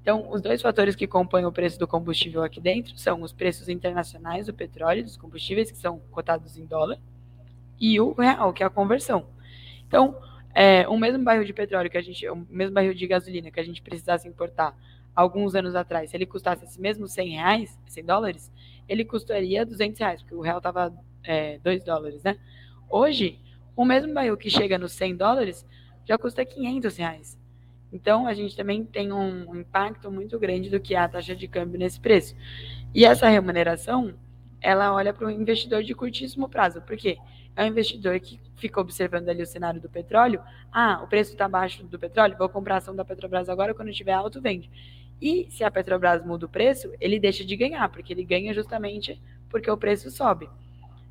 [0.02, 3.70] Então, os dois fatores que compõem o preço do combustível aqui dentro são os preços
[3.70, 6.98] internacionais do petróleo, dos combustíveis, que são cotados em dólar,
[7.80, 9.28] e o real, que é a conversão.
[9.88, 10.16] Então,
[10.53, 13.60] é, o mesmo barril de petróleo que a gente, o mesmo barril de gasolina que
[13.60, 14.76] a gente precisasse importar
[15.15, 18.52] alguns anos atrás, se ele custasse esse mesmo 100 reais, 100 dólares,
[18.88, 22.38] ele custaria 200 reais, porque o real estava é, 2 dólares, né?
[22.90, 23.40] Hoje,
[23.76, 25.65] o mesmo barril que chega nos 100 dólares
[26.06, 27.40] já custa 500 reais.
[27.91, 31.48] Então, a gente também tem um impacto muito grande do que é a taxa de
[31.48, 32.36] câmbio nesse preço.
[32.94, 34.14] E essa remuneração,
[34.61, 36.82] ela olha para o investidor de curtíssimo prazo.
[36.82, 37.18] Por quê?
[37.56, 40.41] É um investidor que fica observando ali o cenário do petróleo.
[40.72, 43.90] Ah, o preço está abaixo do petróleo, vou comprar a ação da Petrobras agora, quando
[43.90, 44.69] estiver alto, vende.
[45.22, 49.22] E se a Petrobras muda o preço, ele deixa de ganhar, porque ele ganha justamente
[49.49, 50.49] porque o preço sobe.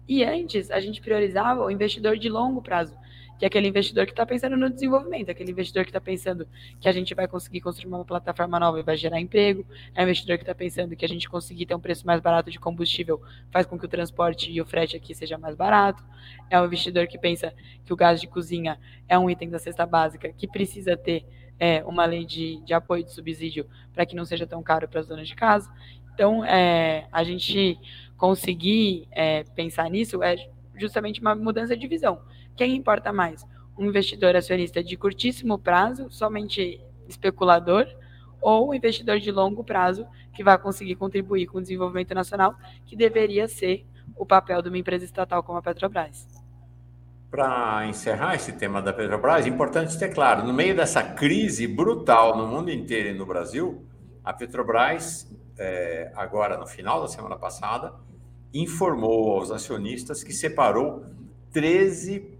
[0.08, 2.96] E antes, a gente priorizava o investidor de longo prazo,
[3.40, 6.46] que é aquele investidor que está pensando no desenvolvimento, aquele investidor que está pensando
[6.78, 9.64] que a gente vai conseguir construir uma plataforma nova e vai gerar emprego,
[9.94, 12.50] é o investidor que está pensando que a gente conseguir ter um preço mais barato
[12.50, 13.18] de combustível
[13.50, 16.04] faz com que o transporte e o frete aqui seja mais barato,
[16.50, 19.86] é o investidor que pensa que o gás de cozinha é um item da cesta
[19.86, 21.24] básica que precisa ter
[21.58, 25.00] é, uma lei de, de apoio de subsídio para que não seja tão caro para
[25.00, 25.72] as donas de casa.
[26.12, 27.78] Então, é, a gente
[28.18, 30.36] conseguir é, pensar nisso é
[30.76, 32.20] justamente uma mudança de visão.
[32.56, 33.46] Quem importa mais?
[33.78, 37.86] Um investidor acionista de curtíssimo prazo, somente especulador,
[38.40, 42.54] ou um investidor de longo prazo que vai conseguir contribuir com o desenvolvimento nacional,
[42.86, 43.86] que deveria ser
[44.16, 46.26] o papel de uma empresa estatal como a Petrobras.
[47.30, 52.36] Para encerrar esse tema da Petrobras, é importante ter claro, no meio dessa crise brutal
[52.36, 53.86] no mundo inteiro e no Brasil,
[54.24, 57.94] a Petrobras, é, agora no final da semana passada,
[58.52, 61.04] informou aos acionistas que separou
[61.54, 62.39] 13,1,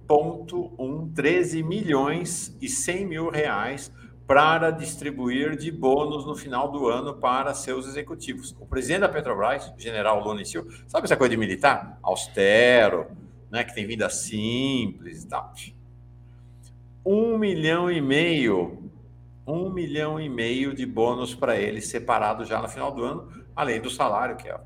[1.14, 3.92] 13 milhões e 100 mil reais
[4.26, 8.56] para distribuir de bônus no final do ano para seus executivos.
[8.60, 11.98] O presidente da Petrobras, general Lula Silva, sabe essa coisa de militar?
[12.02, 13.06] Austero,
[13.50, 15.52] né, que tem vida simples e tal.
[17.06, 18.90] Um milhão e meio,
[19.46, 23.80] um milhão e meio de bônus para ele separado já no final do ano, além
[23.80, 24.58] do salário, que é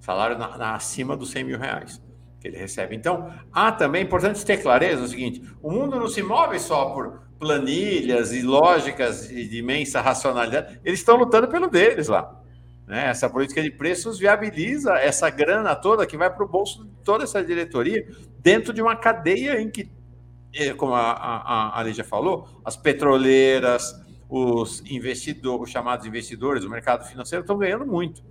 [0.00, 2.00] salário na, na, acima dos 100 mil reais
[2.46, 2.94] que ele recebe.
[2.94, 6.90] Então, há também, é importante ter clareza, o seguinte, o mundo não se move só
[6.90, 12.40] por planilhas e lógicas de imensa racionalidade, eles estão lutando pelo deles lá.
[12.86, 13.08] Né?
[13.08, 17.24] Essa política de preços viabiliza essa grana toda que vai para o bolso de toda
[17.24, 18.06] essa diretoria,
[18.38, 19.90] dentro de uma cadeia em que,
[20.54, 23.92] eh, como a, a, a Lígia falou, as petroleiras,
[24.28, 28.22] os investidores, os chamados investidores, o mercado financeiro estão ganhando muito.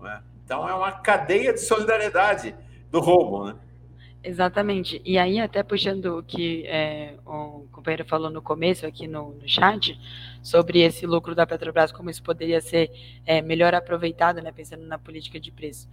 [0.00, 0.22] Né?
[0.44, 2.54] Então é uma cadeia de solidariedade
[2.90, 3.56] do roubo, né?
[4.22, 5.00] Exatamente.
[5.04, 9.48] E aí, até puxando o que é, o companheiro falou no começo aqui no, no,
[9.48, 9.98] chat,
[10.42, 12.90] sobre esse lucro da Petrobras, como isso poderia ser
[13.24, 15.88] é, melhor aproveitado, né, pensando na política de preço.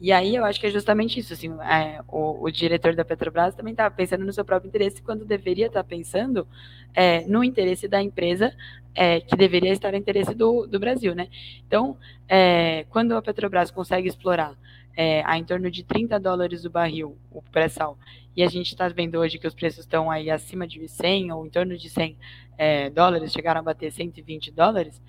[0.00, 3.54] E aí eu acho que é justamente isso, assim, é, o, o, diretor da Petrobras
[3.54, 6.46] também estava pensando no seu próprio interesse, quando deveria estar pensando
[6.94, 8.54] é, no interesse da empresa,
[8.94, 11.28] é, que deveria estar no interesse do, do Brasil, né?
[11.66, 11.96] Então,
[12.28, 14.56] é, quando a Petrobras consegue explorar
[14.98, 17.96] é, a em torno de 30 dólares o barril, o pré-sal,
[18.36, 21.46] e a gente está vendo hoje que os preços estão aí acima de 100 ou
[21.46, 22.16] em torno de 100
[22.58, 25.00] é, dólares, chegaram a bater 120 dólares,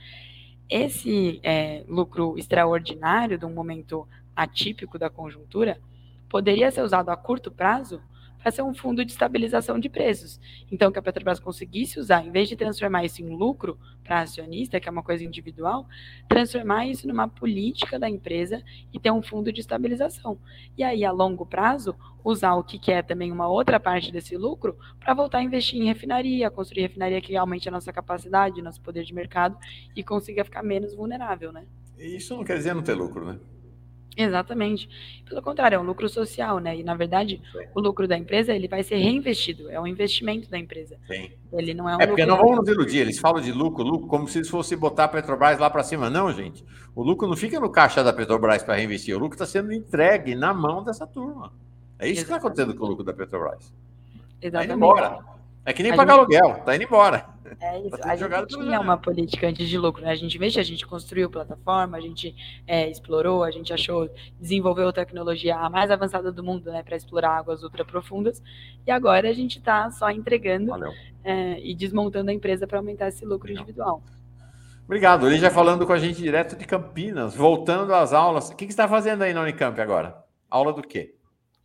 [0.70, 5.82] esse é, lucro extraordinário de um momento atípico da conjuntura
[6.30, 8.00] poderia ser usado a curto prazo
[8.40, 10.40] para ser um fundo de estabilização de preços.
[10.72, 14.80] Então, que a Petrobras conseguisse usar, em vez de transformar isso em lucro para acionista,
[14.80, 15.86] que é uma coisa individual,
[16.28, 18.64] transformar isso numa política da empresa
[18.94, 20.40] e ter um fundo de estabilização.
[20.78, 24.78] E aí, a longo prazo, usar o que é também uma outra parte desse lucro
[25.00, 29.04] para voltar a investir em refinaria, construir refinaria que aumente a nossa capacidade, nosso poder
[29.04, 29.58] de mercado
[29.96, 31.66] e consiga ficar menos vulnerável, né?
[31.98, 33.40] Isso não quer dizer não ter lucro, né?
[34.18, 34.90] Exatamente.
[35.28, 36.78] Pelo contrário, é um lucro social, né?
[36.78, 37.60] E na verdade, Sim.
[37.74, 40.98] o lucro da empresa ele vai ser reinvestido, é um investimento da empresa.
[41.08, 41.32] Sim.
[41.54, 44.08] Ele não é um É porque não vamos nos iludir, eles falam de lucro, lucro
[44.08, 46.10] como se fosse botar a Petrobras lá para cima.
[46.10, 46.66] Não, gente.
[46.96, 50.36] O lucro não fica no caixa da Petrobras para reinvestir, o lucro está sendo entregue
[50.36, 51.54] na mão dessa turma.
[51.98, 52.16] É isso Exatamente.
[52.16, 53.74] que está acontecendo com o lucro da Petrobras.
[54.42, 54.52] Exatamente.
[54.52, 55.39] Tá indo embora.
[55.70, 56.36] É que nem a pagar gente...
[56.36, 57.28] aluguel, tá indo embora.
[57.62, 57.96] É isso.
[57.96, 60.10] Tá a gente tinha uma política antes de lucro, né?
[60.10, 62.36] A gente investiu, a gente construiu plataforma, a gente
[62.66, 64.10] é, explorou, a gente achou,
[64.40, 68.42] desenvolveu tecnologia a mais avançada do mundo, né, para explorar águas ultra profundas.
[68.88, 70.72] E agora a gente está só entregando
[71.24, 74.02] é, e desmontando a empresa para aumentar esse lucro individual.
[74.86, 75.28] Obrigado.
[75.28, 78.50] Ele já falando com a gente direto de Campinas, voltando às aulas.
[78.50, 80.16] O que, que você está fazendo aí na Unicamp agora?
[80.50, 81.14] Aula do quê?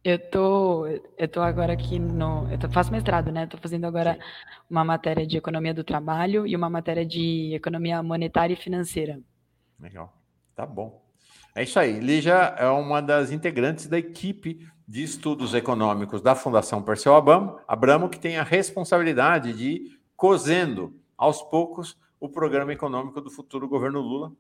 [0.05, 3.47] Eu tô, eu tô agora aqui no, eu tô, faço mestrado, né?
[3.47, 4.19] Tô fazendo agora
[4.69, 9.19] uma matéria de economia do trabalho e uma matéria de economia monetária e financeira.
[9.81, 10.13] Legal,
[10.55, 11.03] tá bom.
[11.55, 12.01] É isso aí.
[12.01, 18.11] Lígia é uma das integrantes da equipe de estudos econômicos da Fundação Perseu Abramo, Abramo
[18.11, 24.01] que tem a responsabilidade de ir cozendo aos poucos o programa econômico do futuro governo
[24.01, 24.33] Lula.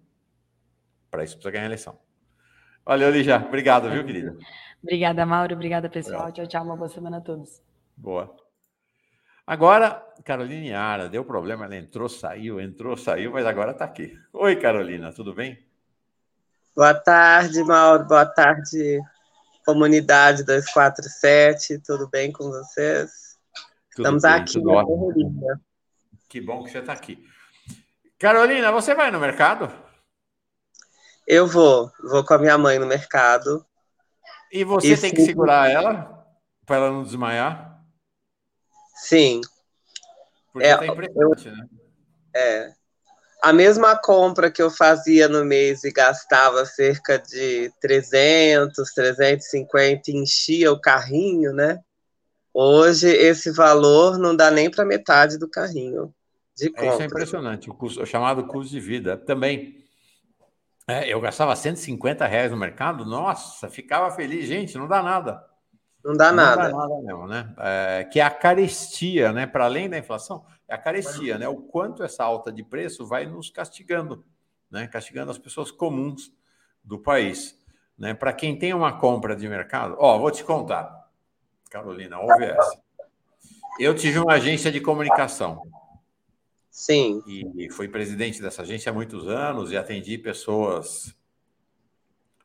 [1.10, 1.98] Para isso precisa ganhar a eleição.
[2.84, 3.42] Valeu, Lígia.
[3.48, 4.36] Obrigado, viu, querida?
[4.85, 5.55] Obrigada, Mauro.
[5.55, 6.31] Obrigada, pessoal.
[6.31, 6.62] Tchau, tchau.
[6.62, 7.62] Uma boa semana a todos.
[7.97, 8.36] Boa.
[9.47, 14.19] Agora, Carolina Yara, deu problema, ela entrou, saiu, entrou, saiu, mas agora está aqui.
[14.32, 15.59] Oi, Carolina, tudo bem?
[16.77, 18.05] Boa tarde, Mauro.
[18.05, 19.01] Boa tarde,
[19.65, 21.78] comunidade 247.
[21.78, 23.39] Tudo bem com vocês?
[23.94, 25.61] Tudo Estamos bem, aqui correria.
[26.28, 27.24] Que bom que você está aqui.
[28.19, 29.73] Carolina, você vai no mercado?
[31.27, 33.65] Eu vou, vou com a minha mãe no mercado.
[34.55, 36.24] E você tem que segurar ela
[36.64, 37.85] para ela não desmaiar?
[38.94, 39.40] Sim.
[40.52, 41.66] Porque é, tá impressionante, eu, né?
[42.32, 42.72] É.
[43.43, 50.70] A mesma compra que eu fazia no mês e gastava cerca de 300, 350, enchia
[50.70, 51.81] o carrinho, né?
[52.55, 56.14] Hoje esse valor não dá nem para metade do carrinho
[56.56, 56.86] de compra.
[56.86, 59.16] É, isso é impressionante, o, custo, o chamado custo de vida.
[59.16, 59.84] Também,
[60.86, 64.47] é, eu gastava 150 reais no mercado, nossa, ficava feliz.
[64.47, 65.44] Gente, não dá nada.
[66.05, 66.69] Não dá não nada.
[66.69, 67.55] Não dá nada mesmo, né?
[67.59, 69.47] É, que é a carestia, né?
[69.47, 71.48] Para além da inflação, é a carestia, né?
[71.48, 74.24] O quanto essa alta de preço vai nos castigando,
[74.70, 74.86] né?
[74.86, 76.31] Castigando as pessoas comuns
[76.85, 77.59] do país.
[77.98, 78.12] Né?
[78.12, 81.09] Para quem tem uma compra de mercado, ó, vou te contar.
[81.70, 82.82] Carolina, ouve essa.
[83.78, 85.62] Eu tive uma agência de comunicação.
[86.74, 87.22] Sim.
[87.24, 91.16] E fui presidente dessa agência há muitos anos e atendi pessoas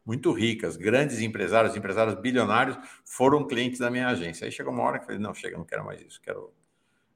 [0.06, 4.46] muito ricas, grandes empresários, empresários bilionários, foram clientes da minha agência.
[4.46, 6.54] Aí chegou uma hora que eu falei, não, chega, não quero mais isso, quero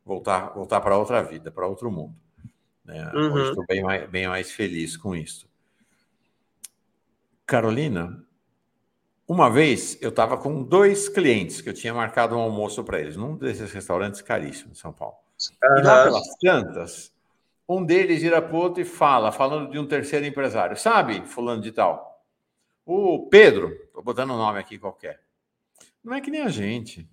[0.04, 2.16] voltar, voltar para outra vida, para outro mundo.
[2.84, 3.12] Né?
[3.14, 3.34] Uhum.
[3.34, 5.48] Hoje estou bem mais, bem mais feliz com isso.
[7.46, 8.26] Carolina,
[9.28, 13.16] uma vez eu estava com dois clientes que eu tinha marcado um almoço para eles,
[13.16, 15.23] num desses restaurantes caríssimos de São Paulo.
[15.64, 15.78] Uhum.
[15.78, 17.14] E lá pelas tantas,
[17.68, 21.62] um deles vira para o outro e fala, falando de um terceiro empresário, sabe, fulano
[21.62, 22.24] de tal,
[22.86, 25.22] o Pedro, estou botando um nome aqui qualquer,
[26.04, 27.10] não é que nem a gente.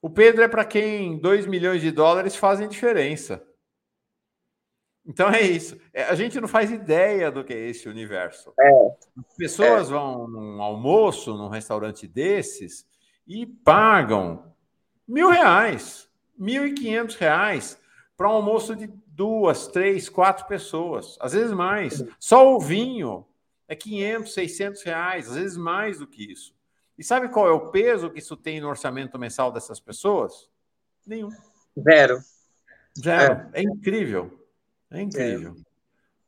[0.00, 3.42] O Pedro é para quem 2 milhões de dólares fazem diferença.
[5.04, 5.80] Então é isso.
[5.92, 8.52] É, a gente não faz ideia do que é esse universo.
[8.60, 8.70] É.
[9.38, 9.92] Pessoas é.
[9.92, 12.86] vão num almoço, num restaurante desses,
[13.26, 14.54] e pagam
[15.06, 16.07] mil reais,
[16.38, 17.80] e quinhentos reais
[18.16, 22.04] para um almoço de duas, três, quatro pessoas, às vezes mais.
[22.18, 23.26] Só o vinho
[23.66, 26.54] é 500, 600 reais, às vezes mais do que isso.
[26.96, 30.48] E sabe qual é o peso que isso tem no orçamento mensal dessas pessoas?
[31.06, 31.30] Nenhum.
[31.80, 32.18] Zero.
[32.98, 33.48] Zero.
[33.52, 34.46] É, é incrível.
[34.90, 35.54] É incrível.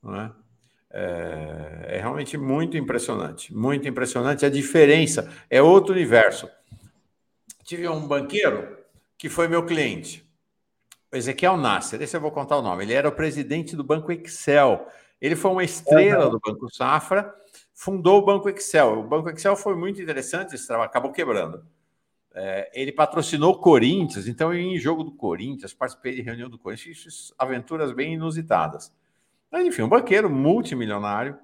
[0.06, 0.26] É.
[0.26, 0.30] É?
[0.92, 3.54] É, é, realmente muito impressionante.
[3.54, 4.44] Muito impressionante.
[4.44, 6.48] A diferença é outro universo.
[7.64, 8.79] Tive um banqueiro
[9.20, 10.26] que foi meu cliente,
[11.12, 12.00] o Ezequiel Nasser.
[12.00, 12.84] Esse eu vou contar o nome.
[12.84, 14.88] Ele era o presidente do Banco Excel.
[15.20, 16.30] Ele foi uma estrela uhum.
[16.30, 17.30] do Banco Safra,
[17.74, 19.00] fundou o Banco Excel.
[19.00, 21.62] O Banco Excel foi muito interessante, acabou quebrando.
[22.34, 26.48] É, ele patrocinou o Corinthians, então eu ia em jogo do Corinthians, participei de reunião
[26.48, 28.90] do Corinthians, aventuras bem inusitadas.
[29.52, 31.36] Mas, enfim, um banqueiro multimilionário.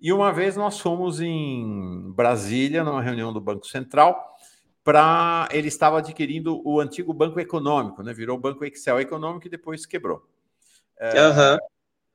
[0.00, 4.35] E uma vez nós fomos em Brasília, numa reunião do Banco Central,
[4.86, 8.14] para ele estava adquirindo o antigo Banco Econômico, né?
[8.14, 10.24] Virou o Banco Excel Econômico e depois quebrou.
[10.96, 11.58] É, uhum.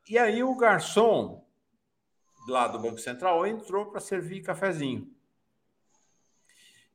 [0.10, 1.46] E aí o garçom
[2.48, 5.06] lá do Banco Central entrou para servir cafezinho.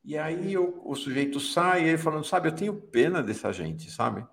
[0.03, 4.27] E aí o, o sujeito sai, ele falando, sabe, eu tenho pena dessa gente, sabe?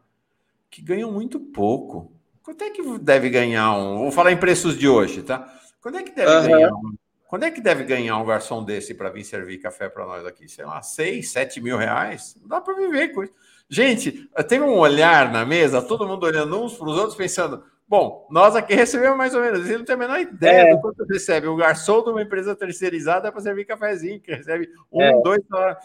[0.69, 2.13] Que ganham muito pouco.
[2.41, 3.97] Quanto é que deve ganhar um?
[3.97, 5.53] Vou falar em preços de hoje, tá?
[5.81, 6.47] Quando é que deve uhum.
[6.47, 6.95] ganhar um?
[7.33, 10.47] Quando é que deve ganhar um garçom desse para vir servir café para nós aqui?
[10.47, 12.37] Sei lá, 6, 7 mil reais?
[12.39, 13.33] Não dá para viver com isso.
[13.67, 18.27] Gente, tem um olhar na mesa, todo mundo olhando uns para os outros, pensando: Bom,
[18.29, 19.65] nós aqui recebemos mais ou menos.
[19.67, 20.75] Ele não tem a menor ideia é.
[20.75, 21.47] do quanto recebe.
[21.47, 25.19] O garçom de uma empresa terceirizada para servir cafezinho, que recebe um, é.
[25.23, 25.77] dois horas.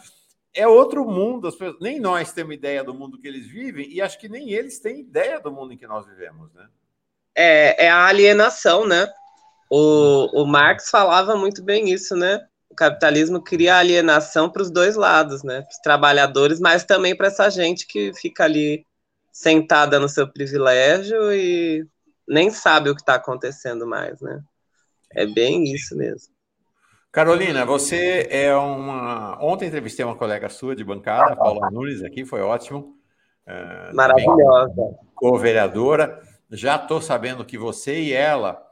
[0.53, 1.47] É outro mundo.
[1.47, 4.51] As pessoas, nem nós temos ideia do mundo que eles vivem, e acho que nem
[4.51, 6.67] eles têm ideia do mundo em que nós vivemos, né?
[7.33, 9.11] É, é a alienação, né?
[9.69, 12.41] O, o Marx falava muito bem isso, né?
[12.69, 15.61] O capitalismo cria alienação para os dois lados, né?
[15.61, 18.85] Para os trabalhadores, mas também para essa gente que fica ali
[19.31, 21.85] sentada no seu privilégio e
[22.27, 24.41] nem sabe o que está acontecendo mais, né?
[25.13, 26.33] É bem isso mesmo.
[27.11, 29.37] Carolina, você é uma.
[29.43, 32.95] Ontem entrevistei uma colega sua de bancada, Paula Nunes, aqui, foi ótimo.
[33.47, 34.95] Uh, Maravilhosa.
[35.15, 36.21] Co-vereadora.
[36.51, 38.68] Já estou sabendo que você e ela é,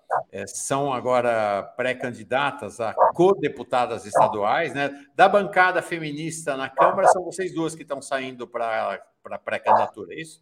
[0.48, 4.92] são agora pré-candidatas a co-deputadas estaduais, né?
[5.16, 9.02] Da bancada feminista na Câmara, são vocês duas que estão saindo para
[9.44, 10.42] pré-candidatura, é isso?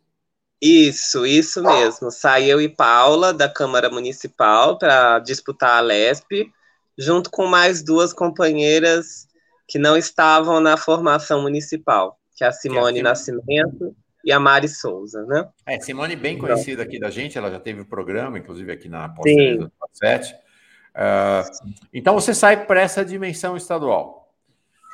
[0.62, 2.10] Isso, isso mesmo.
[2.12, 6.52] Sai eu e Paula da Câmara Municipal para disputar a LESP,
[6.98, 9.28] junto com mais duas companheiras
[9.68, 13.96] que não estavam na formação municipal, que é a Simone é a Nascimento
[14.26, 15.48] e a Mari Souza, né?
[15.68, 16.48] É, Simone bem então.
[16.48, 19.24] conhecida aqui da gente, ela já teve programa, inclusive aqui na Pós
[19.60, 20.34] do 7.
[20.34, 24.34] Uh, então você sai para essa dimensão estadual.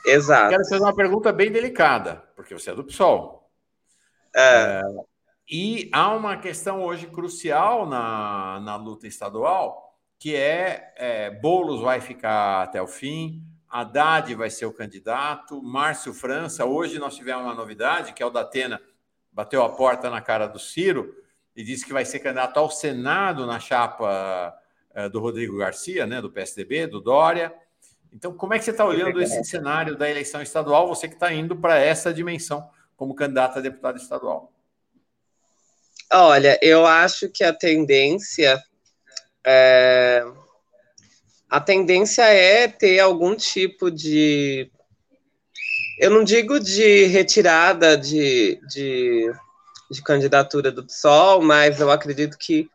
[0.05, 0.49] Exato.
[0.49, 3.49] Quero fazer uma pergunta bem delicada, porque você é do PSOL.
[4.35, 4.81] É.
[4.83, 5.05] Uh,
[5.49, 12.01] e há uma questão hoje crucial na, na luta estadual, que é, é Boulos vai
[12.01, 16.65] ficar até o fim, Haddad vai ser o candidato, Márcio França.
[16.65, 18.81] Hoje nós tivemos uma novidade, que é o da Atena
[19.31, 21.15] bateu a porta na cara do Ciro
[21.55, 24.55] e disse que vai ser candidato ao Senado na chapa
[24.95, 27.53] uh, do Rodrigo Garcia, né, do PSDB, do Dória.
[28.11, 31.33] Então, como é que você está olhando esse cenário da eleição estadual, você que está
[31.33, 34.51] indo para essa dimensão como candidato a deputado estadual?
[36.11, 38.61] Olha, eu acho que a tendência
[39.45, 40.23] é,
[41.49, 44.71] a tendência é ter algum tipo de
[46.02, 49.32] eu não digo de retirada de, de,
[49.91, 52.68] de candidatura do PSOL, mas eu acredito que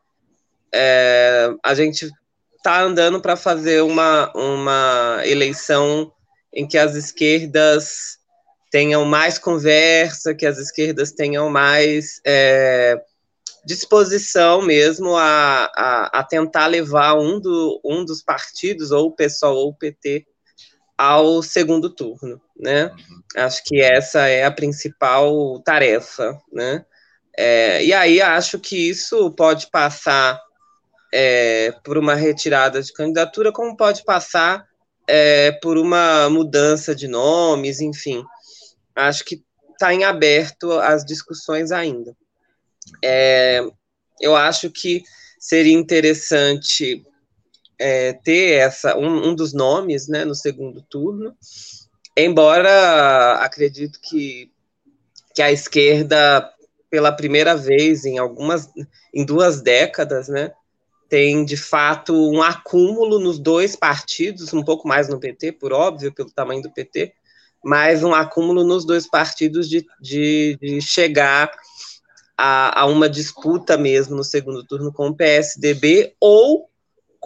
[0.73, 2.09] é, a gente
[2.57, 6.13] está andando para fazer uma, uma eleição
[6.55, 8.19] em que as esquerdas
[8.71, 12.97] tenham mais conversa, que as esquerdas tenham mais é,
[13.65, 19.57] disposição mesmo a, a, a, tentar levar um, do, um dos partidos, ou o PSOL
[19.57, 20.25] ou o PT,
[20.97, 22.87] ao segundo turno, né?
[22.87, 23.23] Uhum.
[23.37, 26.85] Acho que essa é a principal tarefa, né?
[27.37, 30.41] É, e aí acho que isso pode passar
[31.13, 34.67] é, por uma retirada de candidatura, como pode passar
[35.07, 38.25] é, por uma mudança de nomes, enfim.
[38.95, 42.17] Acho que está em aberto as discussões ainda.
[43.05, 43.63] É,
[44.21, 45.03] eu acho que
[45.39, 47.05] seria interessante
[47.79, 51.35] é, ter essa um, um, dos nomes né, no segundo turno,
[52.17, 54.51] embora acredito que,
[55.35, 56.51] que a esquerda,
[56.91, 58.69] pela primeira vez em algumas
[59.13, 60.53] em duas décadas, né,
[61.09, 66.13] tem de fato um acúmulo nos dois partidos, um pouco mais no PT, por óbvio,
[66.13, 67.13] pelo tamanho do PT,
[67.65, 71.51] mas um acúmulo nos dois partidos de, de, de chegar
[72.37, 76.69] a, a, uma disputa mesmo no segundo turno com o PSDB ou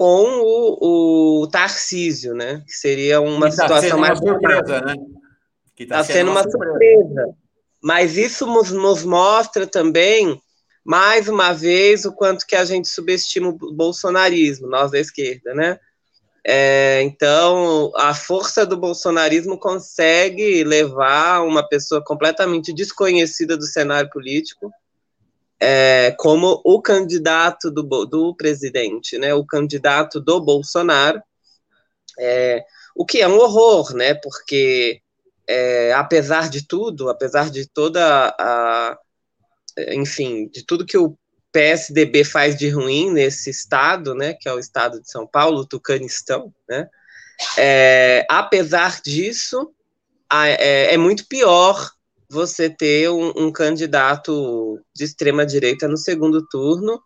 [0.00, 2.64] com o, o Tarcísio, né?
[2.66, 4.94] Que seria uma tá situação mais surpresa, né?
[5.76, 7.04] Que está tá sendo, sendo, uma surpresa.
[7.04, 7.34] surpresa.
[7.82, 10.40] Mas isso nos, nos mostra também,
[10.82, 15.78] mais uma vez, o quanto que a gente subestima o bolsonarismo, nós da esquerda, né?
[16.46, 24.72] É, então, a força do bolsonarismo consegue levar uma pessoa completamente desconhecida do cenário político
[25.60, 31.22] é, como o candidato do, do presidente, né, o candidato do Bolsonaro,
[32.18, 32.64] é,
[32.96, 35.02] o que é um horror, né, porque
[35.46, 38.98] é, apesar de tudo, apesar de toda a,
[39.88, 41.16] enfim, de tudo que o
[41.52, 46.54] PSDB faz de ruim nesse estado, né, que é o estado de São Paulo, Tucanistão,
[46.66, 46.88] né,
[47.58, 49.74] é, apesar disso,
[50.32, 51.90] é, é muito pior
[52.30, 57.02] você ter um, um candidato de extrema direita no segundo turno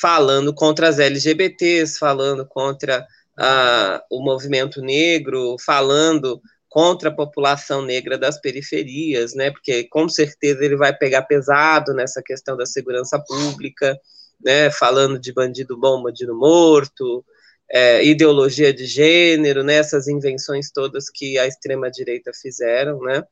[0.00, 3.06] falando contra as LGBTs, falando contra
[3.38, 9.50] ah, o movimento negro, falando contra a população negra das periferias, né?
[9.50, 13.98] Porque com certeza ele vai pegar pesado nessa questão da segurança pública,
[14.44, 14.70] né?
[14.70, 17.24] Falando de bandido bom, bandido morto,
[17.70, 19.76] é, ideologia de gênero, né?
[19.76, 23.24] Essas invenções todas que a extrema direita fizeram, né?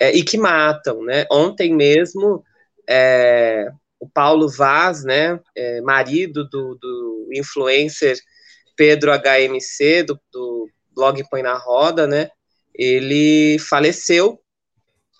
[0.00, 1.26] É, e que matam, né?
[1.30, 2.44] Ontem mesmo,
[2.88, 3.70] é,
[4.00, 8.18] o Paulo Vaz, né, é, marido do, do, influencer
[8.76, 12.30] Pedro HMC, do, do blog Põe na Roda, né,
[12.72, 14.40] ele faleceu,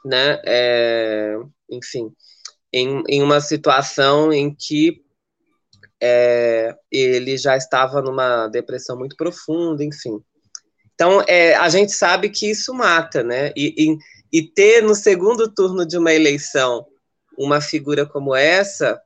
[0.04, 1.36] né, é,
[1.68, 2.12] enfim,
[2.72, 5.02] em, em uma situação em que
[6.00, 10.22] é, ele já estava numa depressão muito profunda, enfim.
[10.94, 13.52] Então, é, a gente sabe que isso mata, né?
[13.56, 13.98] E, e,
[14.32, 16.86] e ter no segundo turno de uma eleição
[17.36, 19.00] uma figura como essa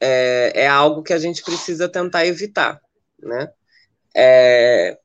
[0.00, 2.80] é, é algo que a gente precisa tentar evitar,
[3.22, 3.50] né?
[4.16, 4.98] É,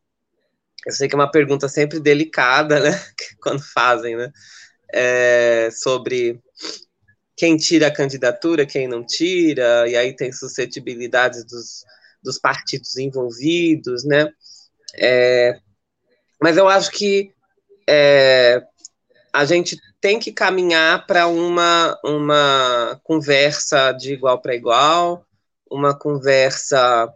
[0.85, 2.91] eu sei que é uma pergunta sempre delicada, né?
[3.41, 4.31] Quando fazem, né?
[4.93, 6.39] É, sobre
[7.35, 11.83] quem tira a candidatura, quem não tira, e aí tem suscetibilidades dos,
[12.21, 14.31] dos partidos envolvidos, né?
[14.95, 15.59] É,
[16.39, 17.33] mas eu acho que
[17.89, 18.63] é,
[19.33, 25.25] a gente tem que caminhar para uma, uma conversa de igual para igual,
[25.69, 27.11] uma conversa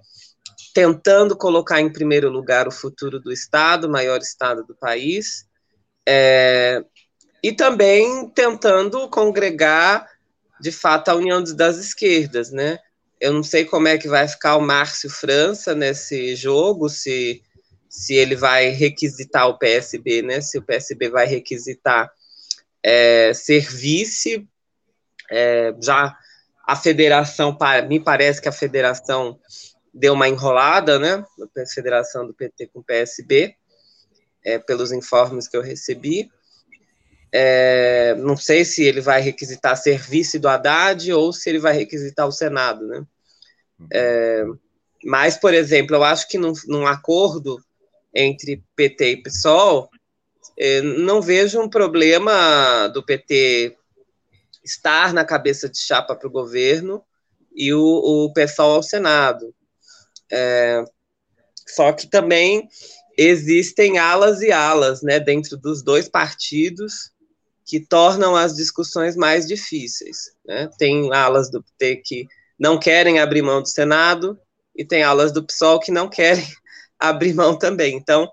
[0.73, 5.45] tentando colocar em primeiro lugar o futuro do Estado, o maior Estado do país,
[6.07, 6.83] é,
[7.43, 10.09] e também tentando congregar,
[10.59, 12.79] de fato, a união das esquerdas, né?
[13.19, 17.43] Eu não sei como é que vai ficar o Márcio França nesse jogo, se
[17.89, 20.41] se ele vai requisitar o PSB, né?
[20.41, 22.11] Se o PSB vai requisitar
[22.83, 24.47] é, ser vice,
[25.29, 26.17] é, já
[26.65, 27.57] a federação,
[27.87, 29.39] me parece que a federação
[29.93, 31.23] deu uma enrolada, né?
[31.57, 33.55] A federação do PT com o PSB.
[34.47, 36.31] é, pelos informes que eu recebi.
[37.33, 41.73] É, não sei se ele vai requisitar ser vice do Haddad ou se ele vai
[41.73, 43.05] requisitar o Senado, né?
[43.91, 44.45] É,
[45.03, 47.61] mas, por exemplo, eu acho que num, num acordo
[48.17, 49.89] entre PT e PSOL,
[50.57, 53.77] é, não vejo um problema do PT
[54.63, 57.03] estar na cabeça de chapa para o governo
[57.55, 59.53] e o, o PSOL ao Senado.
[60.31, 60.83] É,
[61.67, 62.67] só que também
[63.15, 67.11] existem alas e alas né, dentro dos dois partidos
[67.65, 70.31] que tornam as discussões mais difíceis.
[70.45, 70.69] Né?
[70.79, 72.27] Tem alas do PT que
[72.57, 74.39] não querem abrir mão do Senado
[74.75, 76.47] e tem alas do PSOL que não querem
[76.99, 77.95] abrir mão também.
[77.95, 78.29] Então,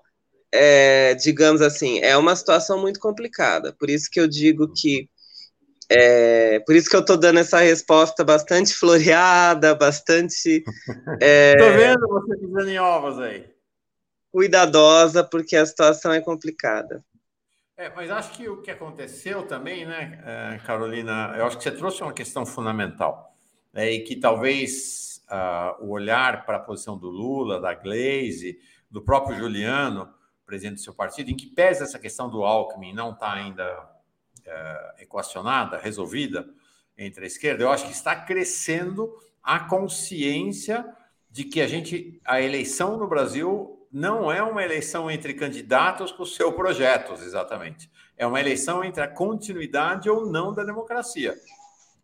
[0.51, 3.73] é, digamos assim, é uma situação muito complicada.
[3.73, 5.09] Por isso que eu digo que
[5.89, 10.63] é, por isso que eu estou dando essa resposta bastante floreada, bastante.
[11.21, 13.45] É, Tô vendo você pisando em ovos aí.
[14.31, 17.03] Cuidadosa, porque a situação é complicada.
[17.77, 21.71] É, mas acho que o que aconteceu também, né, é, Carolina, eu acho que você
[21.71, 23.35] trouxe uma questão fundamental,
[23.73, 29.01] é, e que talvez uh, o olhar para a posição do Lula, da Glaze, do
[29.01, 30.13] próprio Juliano,
[30.45, 35.01] presidente do seu partido, em que pesa essa questão do Alckmin não está ainda uh,
[35.01, 36.47] equacionada, resolvida
[36.97, 40.85] entre a esquerda, eu acho que está crescendo a consciência
[41.29, 46.25] de que a gente, a eleição no Brasil não é uma eleição entre candidatos com
[46.25, 47.89] seus projetos, exatamente.
[48.17, 51.35] É uma eleição entre a continuidade ou não da democracia.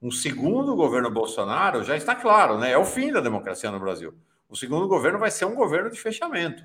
[0.02, 2.72] Um segundo governo Bolsonaro já está claro, né?
[2.72, 4.14] É o fim da democracia no Brasil.
[4.49, 6.64] O segundo governo vai ser um governo de fechamento.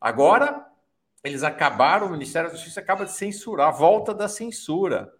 [0.00, 0.66] Agora,
[1.22, 5.12] eles acabaram, o Ministério da Justiça acaba de censurar, a volta da censura.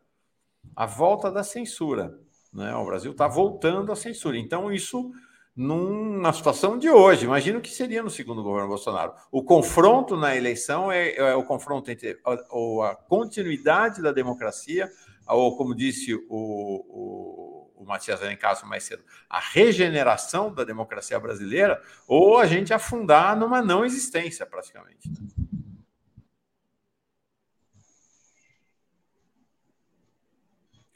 [0.74, 2.18] A volta da censura.
[2.52, 2.74] Né?
[2.74, 4.38] O Brasil está voltando à censura.
[4.38, 5.12] Então, isso
[5.54, 7.26] numa situação de hoje.
[7.26, 9.12] Imagina o que seria no segundo governo Bolsonaro.
[9.30, 14.90] O confronto na eleição é, é o confronto entre a, a, continuidade da democracia,
[15.34, 21.82] ou como disse o, o, o Matias Alencastro mais cedo, a regeneração da democracia brasileira,
[22.06, 25.08] ou a gente afundar numa não existência, praticamente.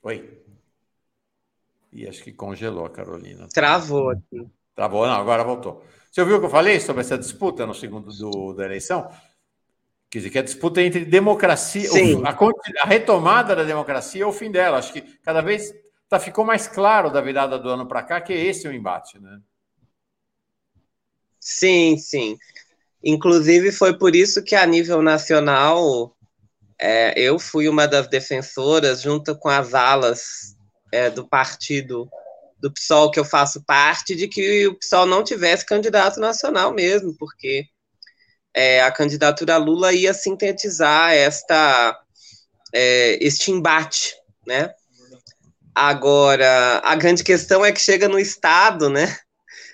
[0.02, 0.43] Oi.
[1.90, 3.48] E acho que congelou a Carolina.
[3.48, 4.47] Travou aqui.
[4.74, 5.85] Travou, não, agora voltou.
[6.11, 9.09] Você ouviu o que eu falei sobre essa disputa no segundo do, da eleição?
[10.15, 11.91] Quer dizer, que a disputa é entre democracia,
[12.24, 14.78] a, a, retomada da democracia ou o fim dela.
[14.78, 15.74] Acho que cada vez
[16.09, 19.19] tá, ficou mais claro da virada do ano para cá que esse é o embate,
[19.19, 19.41] né?
[21.41, 22.39] Sim, sim.
[23.03, 26.16] Inclusive, foi por isso que, a nível nacional,
[26.78, 30.57] é, eu fui uma das defensoras, junto com as alas
[30.93, 32.09] é, do partido
[32.61, 37.16] do PSOL que eu faço parte, de que o PSOL não tivesse candidato nacional mesmo,
[37.19, 37.66] porque
[38.55, 41.98] é, a candidatura Lula ia sintetizar esta,
[42.72, 44.14] é, este embate,
[44.47, 44.72] né?
[45.74, 49.16] Agora, a grande questão é que chega no Estado, né?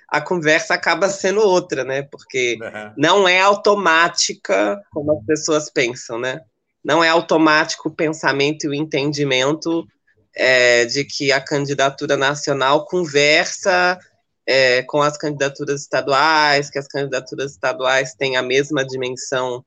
[0.08, 2.02] A conversa acaba sendo outra, né?
[2.02, 2.92] Porque uhum.
[2.96, 6.40] não é automática como as pessoas pensam, né?
[6.84, 9.86] não é automático o pensamento e o entendimento
[10.34, 13.98] é, de que a candidatura nacional conversa
[14.52, 19.64] é, com as candidaturas estaduais, que as candidaturas estaduais têm a mesma dimensão,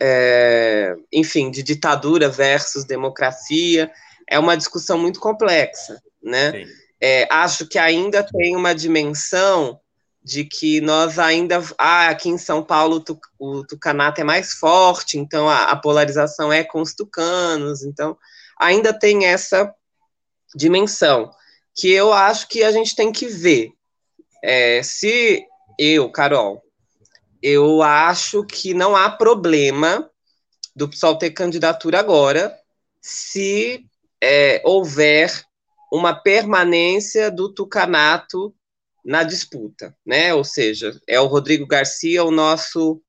[0.00, 3.92] é, enfim, de ditadura versus democracia.
[4.26, 6.66] É uma discussão muito complexa, né?
[6.98, 9.78] É, acho que ainda tem uma dimensão
[10.24, 11.62] de que nós ainda.
[11.76, 13.04] Ah, aqui em São Paulo
[13.38, 18.16] o tucanato é mais forte, então a, a, polarização é com os tucanos, então
[18.58, 19.70] ainda tem essa
[20.54, 21.30] dimensão
[21.74, 23.74] que eu acho que a gente tem que ver.
[24.42, 25.44] É, se
[25.78, 26.62] eu, Carol,
[27.42, 30.10] eu acho que não há problema
[30.74, 32.56] do PSOL ter candidatura agora
[33.00, 33.86] se
[34.22, 35.44] é, houver
[35.92, 38.54] uma permanência do tucanato
[39.04, 40.34] na disputa, né?
[40.34, 43.02] Ou seja, é o Rodrigo Garcia o nosso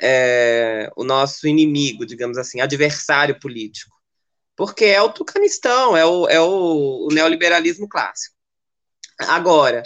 [0.00, 3.94] é, o nosso inimigo, digamos assim, adversário político,
[4.56, 8.34] porque é o tucanistão, é o, é o, o neoliberalismo clássico.
[9.20, 9.82] Agora,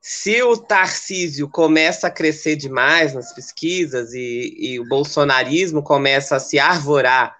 [0.00, 6.40] se o Tarcísio começa a crescer demais nas pesquisas e, e o bolsonarismo começa a
[6.40, 7.36] se arvorar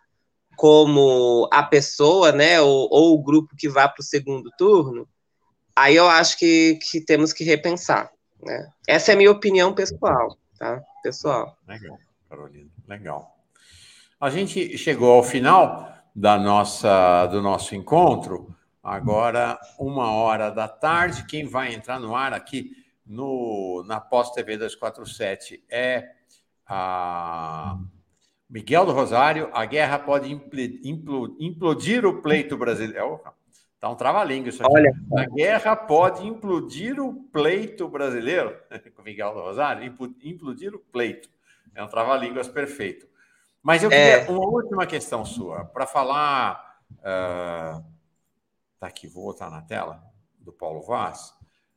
[0.56, 5.08] como a pessoa, né, ou, ou o grupo que vá para o segundo turno,
[5.74, 8.12] aí eu acho que, que temos que repensar.
[8.42, 8.68] Né?
[8.86, 10.82] Essa é a minha opinião pessoal, tá?
[11.02, 11.56] Pessoal.
[11.66, 13.38] Legal, Carolina, legal.
[14.20, 21.26] A gente chegou ao final da nossa, do nosso encontro, agora uma hora da tarde.
[21.26, 22.72] Quem vai entrar no ar aqui
[23.04, 26.10] no, na Pós TV 247 é
[26.66, 27.78] a,
[28.50, 30.28] Miguel do Rosário, a guerra pode
[31.40, 33.20] implodir o pleito brasileiro.
[33.78, 34.72] Tá um trava-língua isso aqui.
[34.72, 34.92] Olha.
[35.16, 38.56] A guerra pode implodir o pleito brasileiro.
[38.94, 39.84] Com Miguel do Rosário,
[40.22, 41.28] implodir o pleito.
[41.76, 43.08] É um trava-línguas perfeito.
[43.62, 44.28] Mas eu queria é...
[44.28, 46.80] uma última questão sua, para falar.
[46.90, 47.99] Uh,
[48.80, 50.02] tá aqui, vou botar na tela,
[50.38, 51.34] do Paulo Vaz.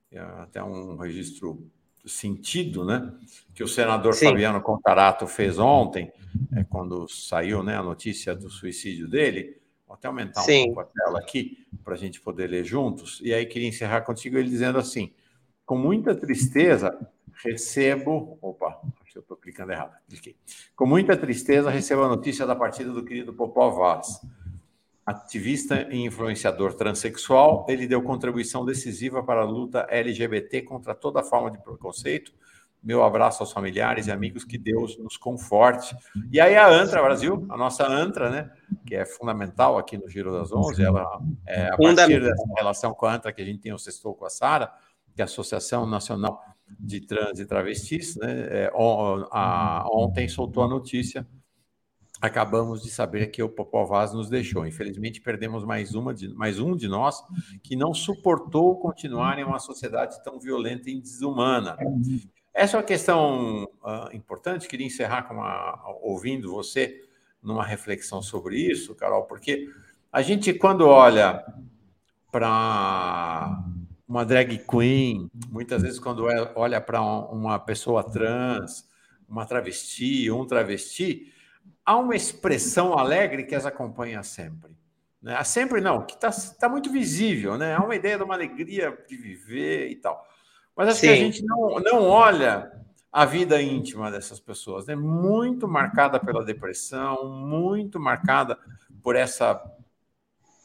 [0.10, 1.70] É até um registro
[2.06, 3.14] sentido, né?
[3.54, 4.28] Que o senador Sim.
[4.28, 6.12] Fabiano Contarato fez ontem,
[6.56, 9.62] é, quando saiu né, a notícia do suicídio dele.
[9.86, 10.66] Vou até aumentar um Sim.
[10.68, 13.20] pouco a tela aqui para a gente poder ler juntos.
[13.22, 15.14] E aí queria encerrar contigo ele dizendo assim:
[15.66, 16.98] com muita tristeza
[17.44, 18.38] recebo.
[18.42, 19.94] Opa, acho que eu estou clicando errado.
[20.08, 20.36] Cliquei.
[20.76, 24.22] Com muita tristeza recebo a notícia da partida do querido Popó Vaz
[25.06, 31.52] ativista e influenciador transexual, ele deu contribuição decisiva para a luta LGBT contra toda forma
[31.52, 32.34] de preconceito.
[32.82, 35.96] Meu abraço aos familiares e amigos, que Deus nos conforte.
[36.32, 38.52] E aí a Antra Brasil, a nossa Antra, né,
[38.86, 43.06] que é fundamental aqui no Giro das Onze, ela é a partir dessa relação com
[43.06, 44.72] a Antra que a gente tem o Sextou com a Sara,
[45.16, 46.42] que é a Associação Nacional
[46.80, 51.26] de Trans e Travestis, né, é, on, a, ontem soltou a notícia
[52.24, 54.66] acabamos de saber que o Popó Vaz nos deixou.
[54.66, 57.22] Infelizmente, perdemos mais, uma de, mais um de nós
[57.62, 61.76] que não suportou continuar em uma sociedade tão violenta e desumana.
[62.54, 64.70] Essa é uma questão uh, importante.
[64.70, 67.04] Queria encerrar uma, ouvindo você
[67.42, 69.68] numa reflexão sobre isso, Carol, porque
[70.10, 71.44] a gente, quando olha
[72.32, 73.66] para
[74.08, 78.88] uma drag queen, muitas vezes, quando é, olha para uma pessoa trans,
[79.28, 81.33] uma travesti, um travesti,
[81.86, 84.76] há uma expressão alegre que as acompanha sempre.
[85.22, 85.42] Né?
[85.44, 87.76] Sempre não, que está tá muito visível, né?
[87.76, 90.28] Há uma ideia de uma alegria de viver e tal.
[90.76, 91.08] Mas acho Sim.
[91.08, 92.72] que a gente não, não olha
[93.12, 94.96] a vida íntima dessas pessoas, né?
[94.96, 98.58] Muito marcada pela depressão, muito marcada
[99.02, 99.62] por essa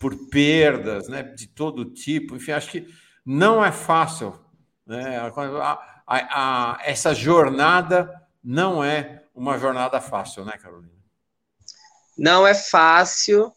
[0.01, 2.37] por perdas, né, de todo tipo.
[2.37, 2.89] Enfim, acho que
[3.27, 4.39] não é fácil,
[4.87, 5.19] né?
[5.19, 8.11] A, a, a, essa jornada
[8.43, 10.93] não é uma jornada fácil, né, Carolina?
[12.19, 13.53] Não é fácil.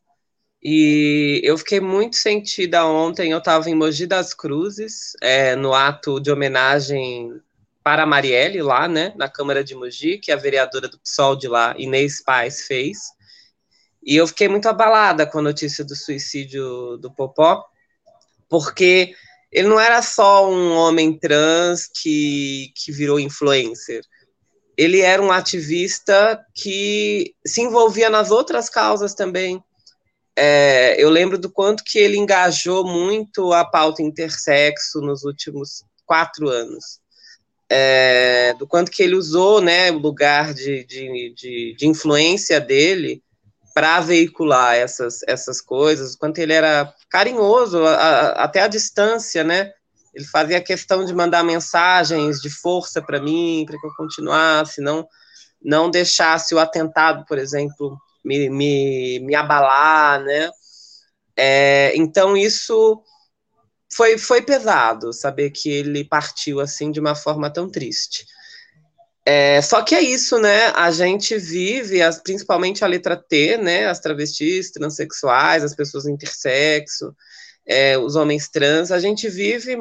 [0.64, 3.32] E eu fiquei muito sentida ontem.
[3.32, 7.42] Eu estava em Mogi das Cruzes, é, no ato de homenagem
[7.84, 11.48] para a Marielle, lá, né, na Câmara de Mogi, que a vereadora do PSOL de
[11.48, 13.00] lá, Inês Paz, fez.
[14.04, 17.66] E eu fiquei muito abalada com a notícia do suicídio do Popó,
[18.48, 19.16] porque
[19.52, 24.04] ele não era só um homem trans que, que virou influencer
[24.78, 29.64] ele era um ativista que se envolvia nas outras causas também.
[30.36, 36.50] É, eu lembro do quanto que ele engajou muito a pauta intersexo nos últimos quatro
[36.50, 37.00] anos.
[37.70, 43.24] É, do quanto que ele usou né, o lugar de, de, de, de influência dele
[43.74, 49.72] para veicular essas, essas coisas, quanto ele era carinhoso, a, a, até a distância, né?
[50.14, 55.08] Ele fazia questão de mandar mensagens de força para mim, para que eu continuasse, não,
[55.64, 60.50] não deixasse o atentado, por exemplo, me, me, me abalar, né?
[61.38, 63.02] É, então, isso
[63.94, 68.26] foi, foi pesado, saber que ele partiu assim de uma forma tão triste.
[69.26, 70.68] É, só que é isso, né?
[70.76, 73.88] A gente vive, as, principalmente a letra T, né?
[73.88, 77.16] As travestis, transexuais, as pessoas intersexo,
[77.66, 79.78] é, os homens trans, a gente vive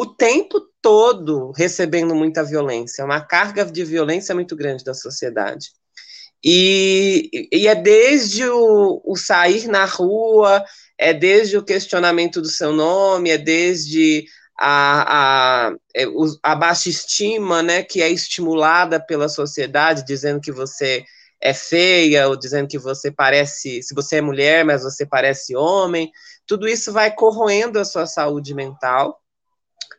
[0.00, 5.70] o tempo todo recebendo muita violência, uma carga de violência muito grande da sociedade.
[6.44, 10.64] E, e é desde o, o, sair na rua,
[10.96, 14.24] é desde o questionamento do seu nome, é desde
[14.56, 16.04] a, a, é,
[16.44, 21.04] a baixa estima né, que é estimulada pela sociedade, dizendo que você
[21.40, 26.08] é feia, ou dizendo que você parece, se você é mulher, mas você parece homem,
[26.46, 29.20] tudo isso vai corroendo a sua saúde mental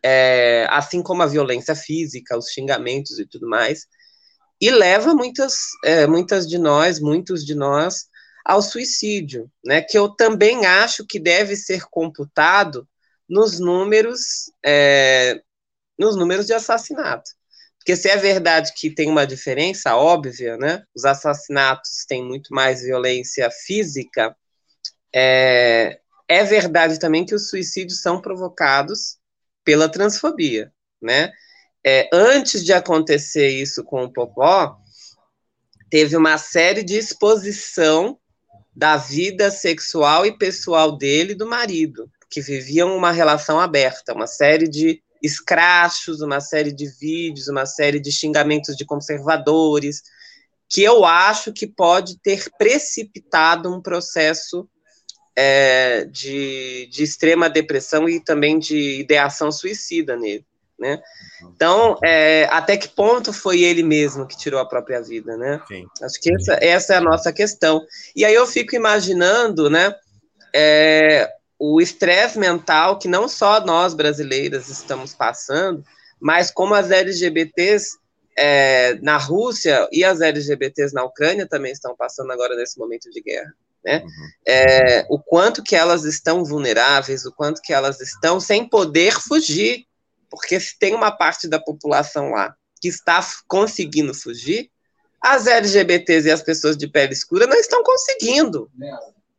[0.02, 3.86] é, assim como a violência física, os xingamentos e tudo mais,
[4.60, 5.54] e leva muitas,
[5.84, 8.06] é, muitas de nós, muitos de nós,
[8.44, 9.80] ao suicídio, né?
[9.80, 12.86] Que eu também acho que deve ser computado
[13.28, 15.40] nos números, é,
[15.98, 17.30] nos números de assassinato.
[17.78, 20.84] Porque se é verdade que tem uma diferença óbvia, né?
[20.94, 24.36] Os assassinatos têm muito mais violência física.
[25.14, 25.98] É,
[26.28, 29.19] é verdade também que os suicídios são provocados
[29.70, 31.30] pela transfobia, né?
[31.86, 34.76] É, antes de acontecer isso com o Popó,
[35.88, 38.18] teve uma série de exposição
[38.74, 44.26] da vida sexual e pessoal dele e do marido, que viviam uma relação aberta, uma
[44.26, 50.02] série de escrachos, uma série de vídeos, uma série de xingamentos de conservadores.
[50.68, 54.68] que eu acho que pode ter precipitado um processo
[55.42, 60.44] é, de, de extrema depressão e também de ideação suicida nele,
[60.78, 61.00] né?
[61.54, 65.58] Então, é, até que ponto foi ele mesmo que tirou a própria vida, né?
[65.66, 65.86] Sim.
[66.02, 67.82] Acho que essa, essa, é a nossa questão.
[68.14, 69.94] E aí eu fico imaginando, né,
[70.54, 75.82] é, o estresse mental que não só nós brasileiras estamos passando,
[76.20, 77.98] mas como as LGBTs
[78.36, 83.22] é, na Rússia e as LGBTs na Ucrânia também estão passando agora nesse momento de
[83.22, 83.54] guerra.
[83.84, 84.02] Né?
[84.02, 84.28] Uhum.
[84.46, 89.86] É, o quanto que elas estão vulneráveis, o quanto que elas estão sem poder fugir,
[90.28, 94.70] porque se tem uma parte da população lá que está conseguindo fugir,
[95.20, 98.70] as LGBTs e as pessoas de pele escura não estão conseguindo,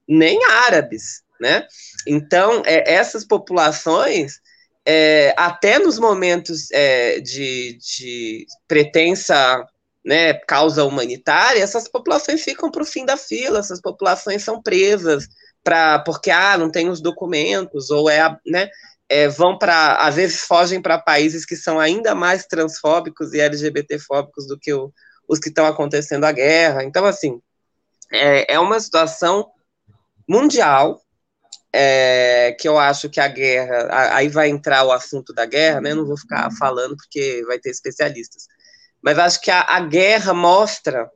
[0.07, 1.65] nem árabes, né?
[2.07, 4.39] Então, é, essas populações,
[4.85, 9.65] é, até nos momentos é, de, de pretensa
[10.03, 15.27] né, causa humanitária, essas populações ficam para o fim da fila, essas populações são presas
[15.63, 18.69] para porque ah, não tem os documentos, ou é, né,
[19.07, 24.47] é, vão para, às vezes fogem para países que são ainda mais transfóbicos e LGBTfóbicos
[24.47, 24.91] do que o,
[25.27, 26.83] os que estão acontecendo a guerra.
[26.83, 27.39] Então, assim,
[28.11, 29.51] é, é uma situação
[30.27, 31.01] mundial
[31.73, 35.93] é, que eu acho que a guerra, aí vai entrar o assunto da guerra, né?
[35.93, 38.47] Não vou ficar falando porque vai ter especialistas,
[39.01, 41.09] mas acho que a, a guerra mostra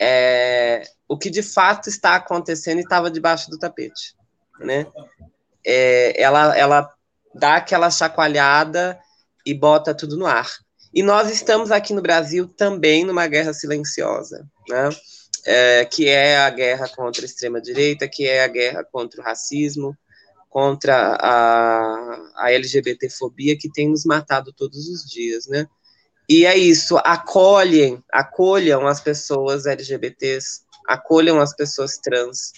[0.00, 4.14] é, o que de fato está acontecendo e estava debaixo do tapete,
[4.58, 4.86] né?
[5.64, 6.94] É, ela, ela
[7.34, 8.98] dá aquela chacoalhada
[9.44, 10.48] e bota tudo no ar.
[10.92, 14.88] E nós estamos aqui no Brasil também numa guerra silenciosa, né?
[15.46, 19.96] É, que é a guerra contra a extrema-direita, que é a guerra contra o racismo,
[20.50, 25.66] contra a, a LGBTfobia que tem nos matado todos os dias, né?
[26.30, 32.52] E é isso, acolhem, acolham as pessoas LGBTs, acolham as pessoas trans,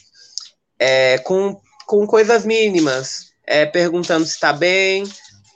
[0.79, 5.05] é, com, com coisas mínimas, é, perguntando se está bem,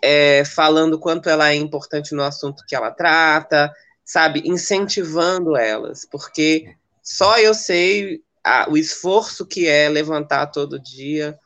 [0.00, 3.70] é, falando quanto ela é importante no assunto que ela trata,
[4.02, 11.38] sabe, incentivando elas, porque só eu sei a, o esforço que é levantar todo dia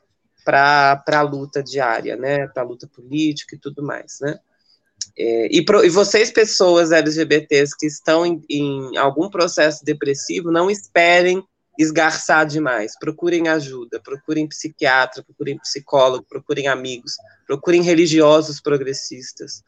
[0.44, 4.38] para a luta diária, né, para a luta política e tudo mais, né.
[5.18, 10.70] É, e, pro, e, vocês, pessoas LGBTs que estão em, em algum processo depressivo, não
[10.70, 11.42] esperem
[11.78, 12.98] esgarçar demais.
[12.98, 17.14] Procurem ajuda, procurem psiquiatra, procurem psicólogo, procurem amigos,
[17.46, 19.62] procurem religiosos progressistas,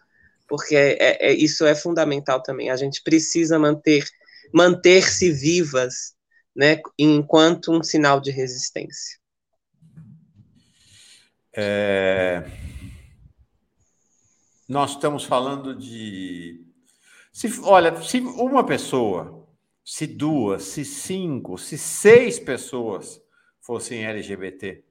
[0.49, 2.71] porque é, é, isso é fundamental também.
[2.71, 4.05] A gente precisa manter
[4.53, 6.15] manter-se vivas,
[6.55, 9.19] né, enquanto um sinal de resistência.
[11.55, 12.45] É...
[14.73, 16.65] Nós estamos falando de.
[17.31, 19.47] Se, olha, se uma pessoa
[19.85, 23.21] se duas, se cinco, se seis pessoas
[23.61, 24.83] fossem LGBT,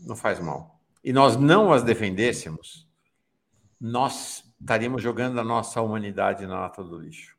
[0.00, 0.78] não faz mal.
[1.02, 2.86] E nós não as defendêssemos,
[3.80, 7.38] nós estaríamos jogando a nossa humanidade na lata do lixo.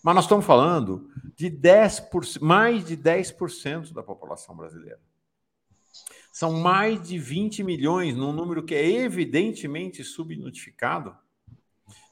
[0.00, 5.00] Mas nós estamos falando de 10%, mais de 10% da população brasileira.
[6.38, 11.18] São mais de 20 milhões, num número que é evidentemente subnotificado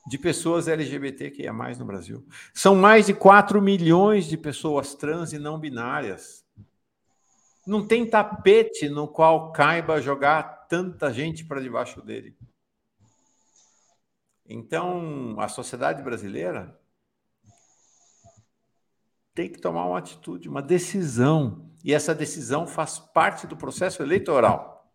[0.05, 2.27] de pessoas LGBT que é mais no Brasil.
[2.53, 6.45] São mais de 4 milhões de pessoas trans e não binárias.
[7.65, 12.37] Não tem tapete no qual caiba jogar tanta gente para debaixo dele.
[14.45, 16.77] Então, a sociedade brasileira
[19.33, 21.66] tem que tomar uma atitude, uma decisão.
[21.87, 24.93] E essa decisão faz parte do processo eleitoral.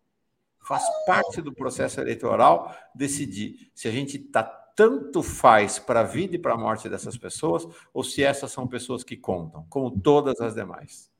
[0.60, 6.36] Faz parte do processo eleitoral decidir se a gente está tanto faz para a vida
[6.36, 10.38] e para a morte dessas pessoas, ou se essas são pessoas que contam, como todas
[10.38, 11.10] as demais.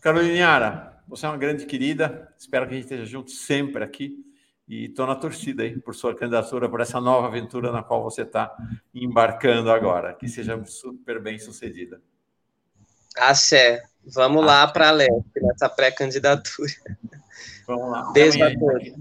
[0.00, 4.24] Carolina, você é uma grande querida, espero que a gente esteja junto sempre aqui.
[4.66, 8.22] E estou na torcida aí por sua candidatura, por essa nova aventura na qual você
[8.22, 8.52] está
[8.92, 10.14] embarcando agora.
[10.14, 12.02] Que seja super bem sucedida.
[13.16, 13.82] Axé.
[14.06, 14.46] Vamos Axé.
[14.46, 16.72] lá para a Leste, nessa pré-candidatura.
[17.66, 18.12] Vamos lá.
[18.12, 18.92] Beijo a todos.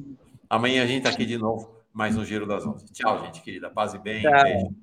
[0.49, 2.85] Amanhã a gente está aqui de novo mais um Giro das Onze.
[2.91, 3.69] Tchau, gente querida.
[3.69, 4.23] Paz e bem.
[4.23, 4.43] Tchau.
[4.43, 4.75] Beijo.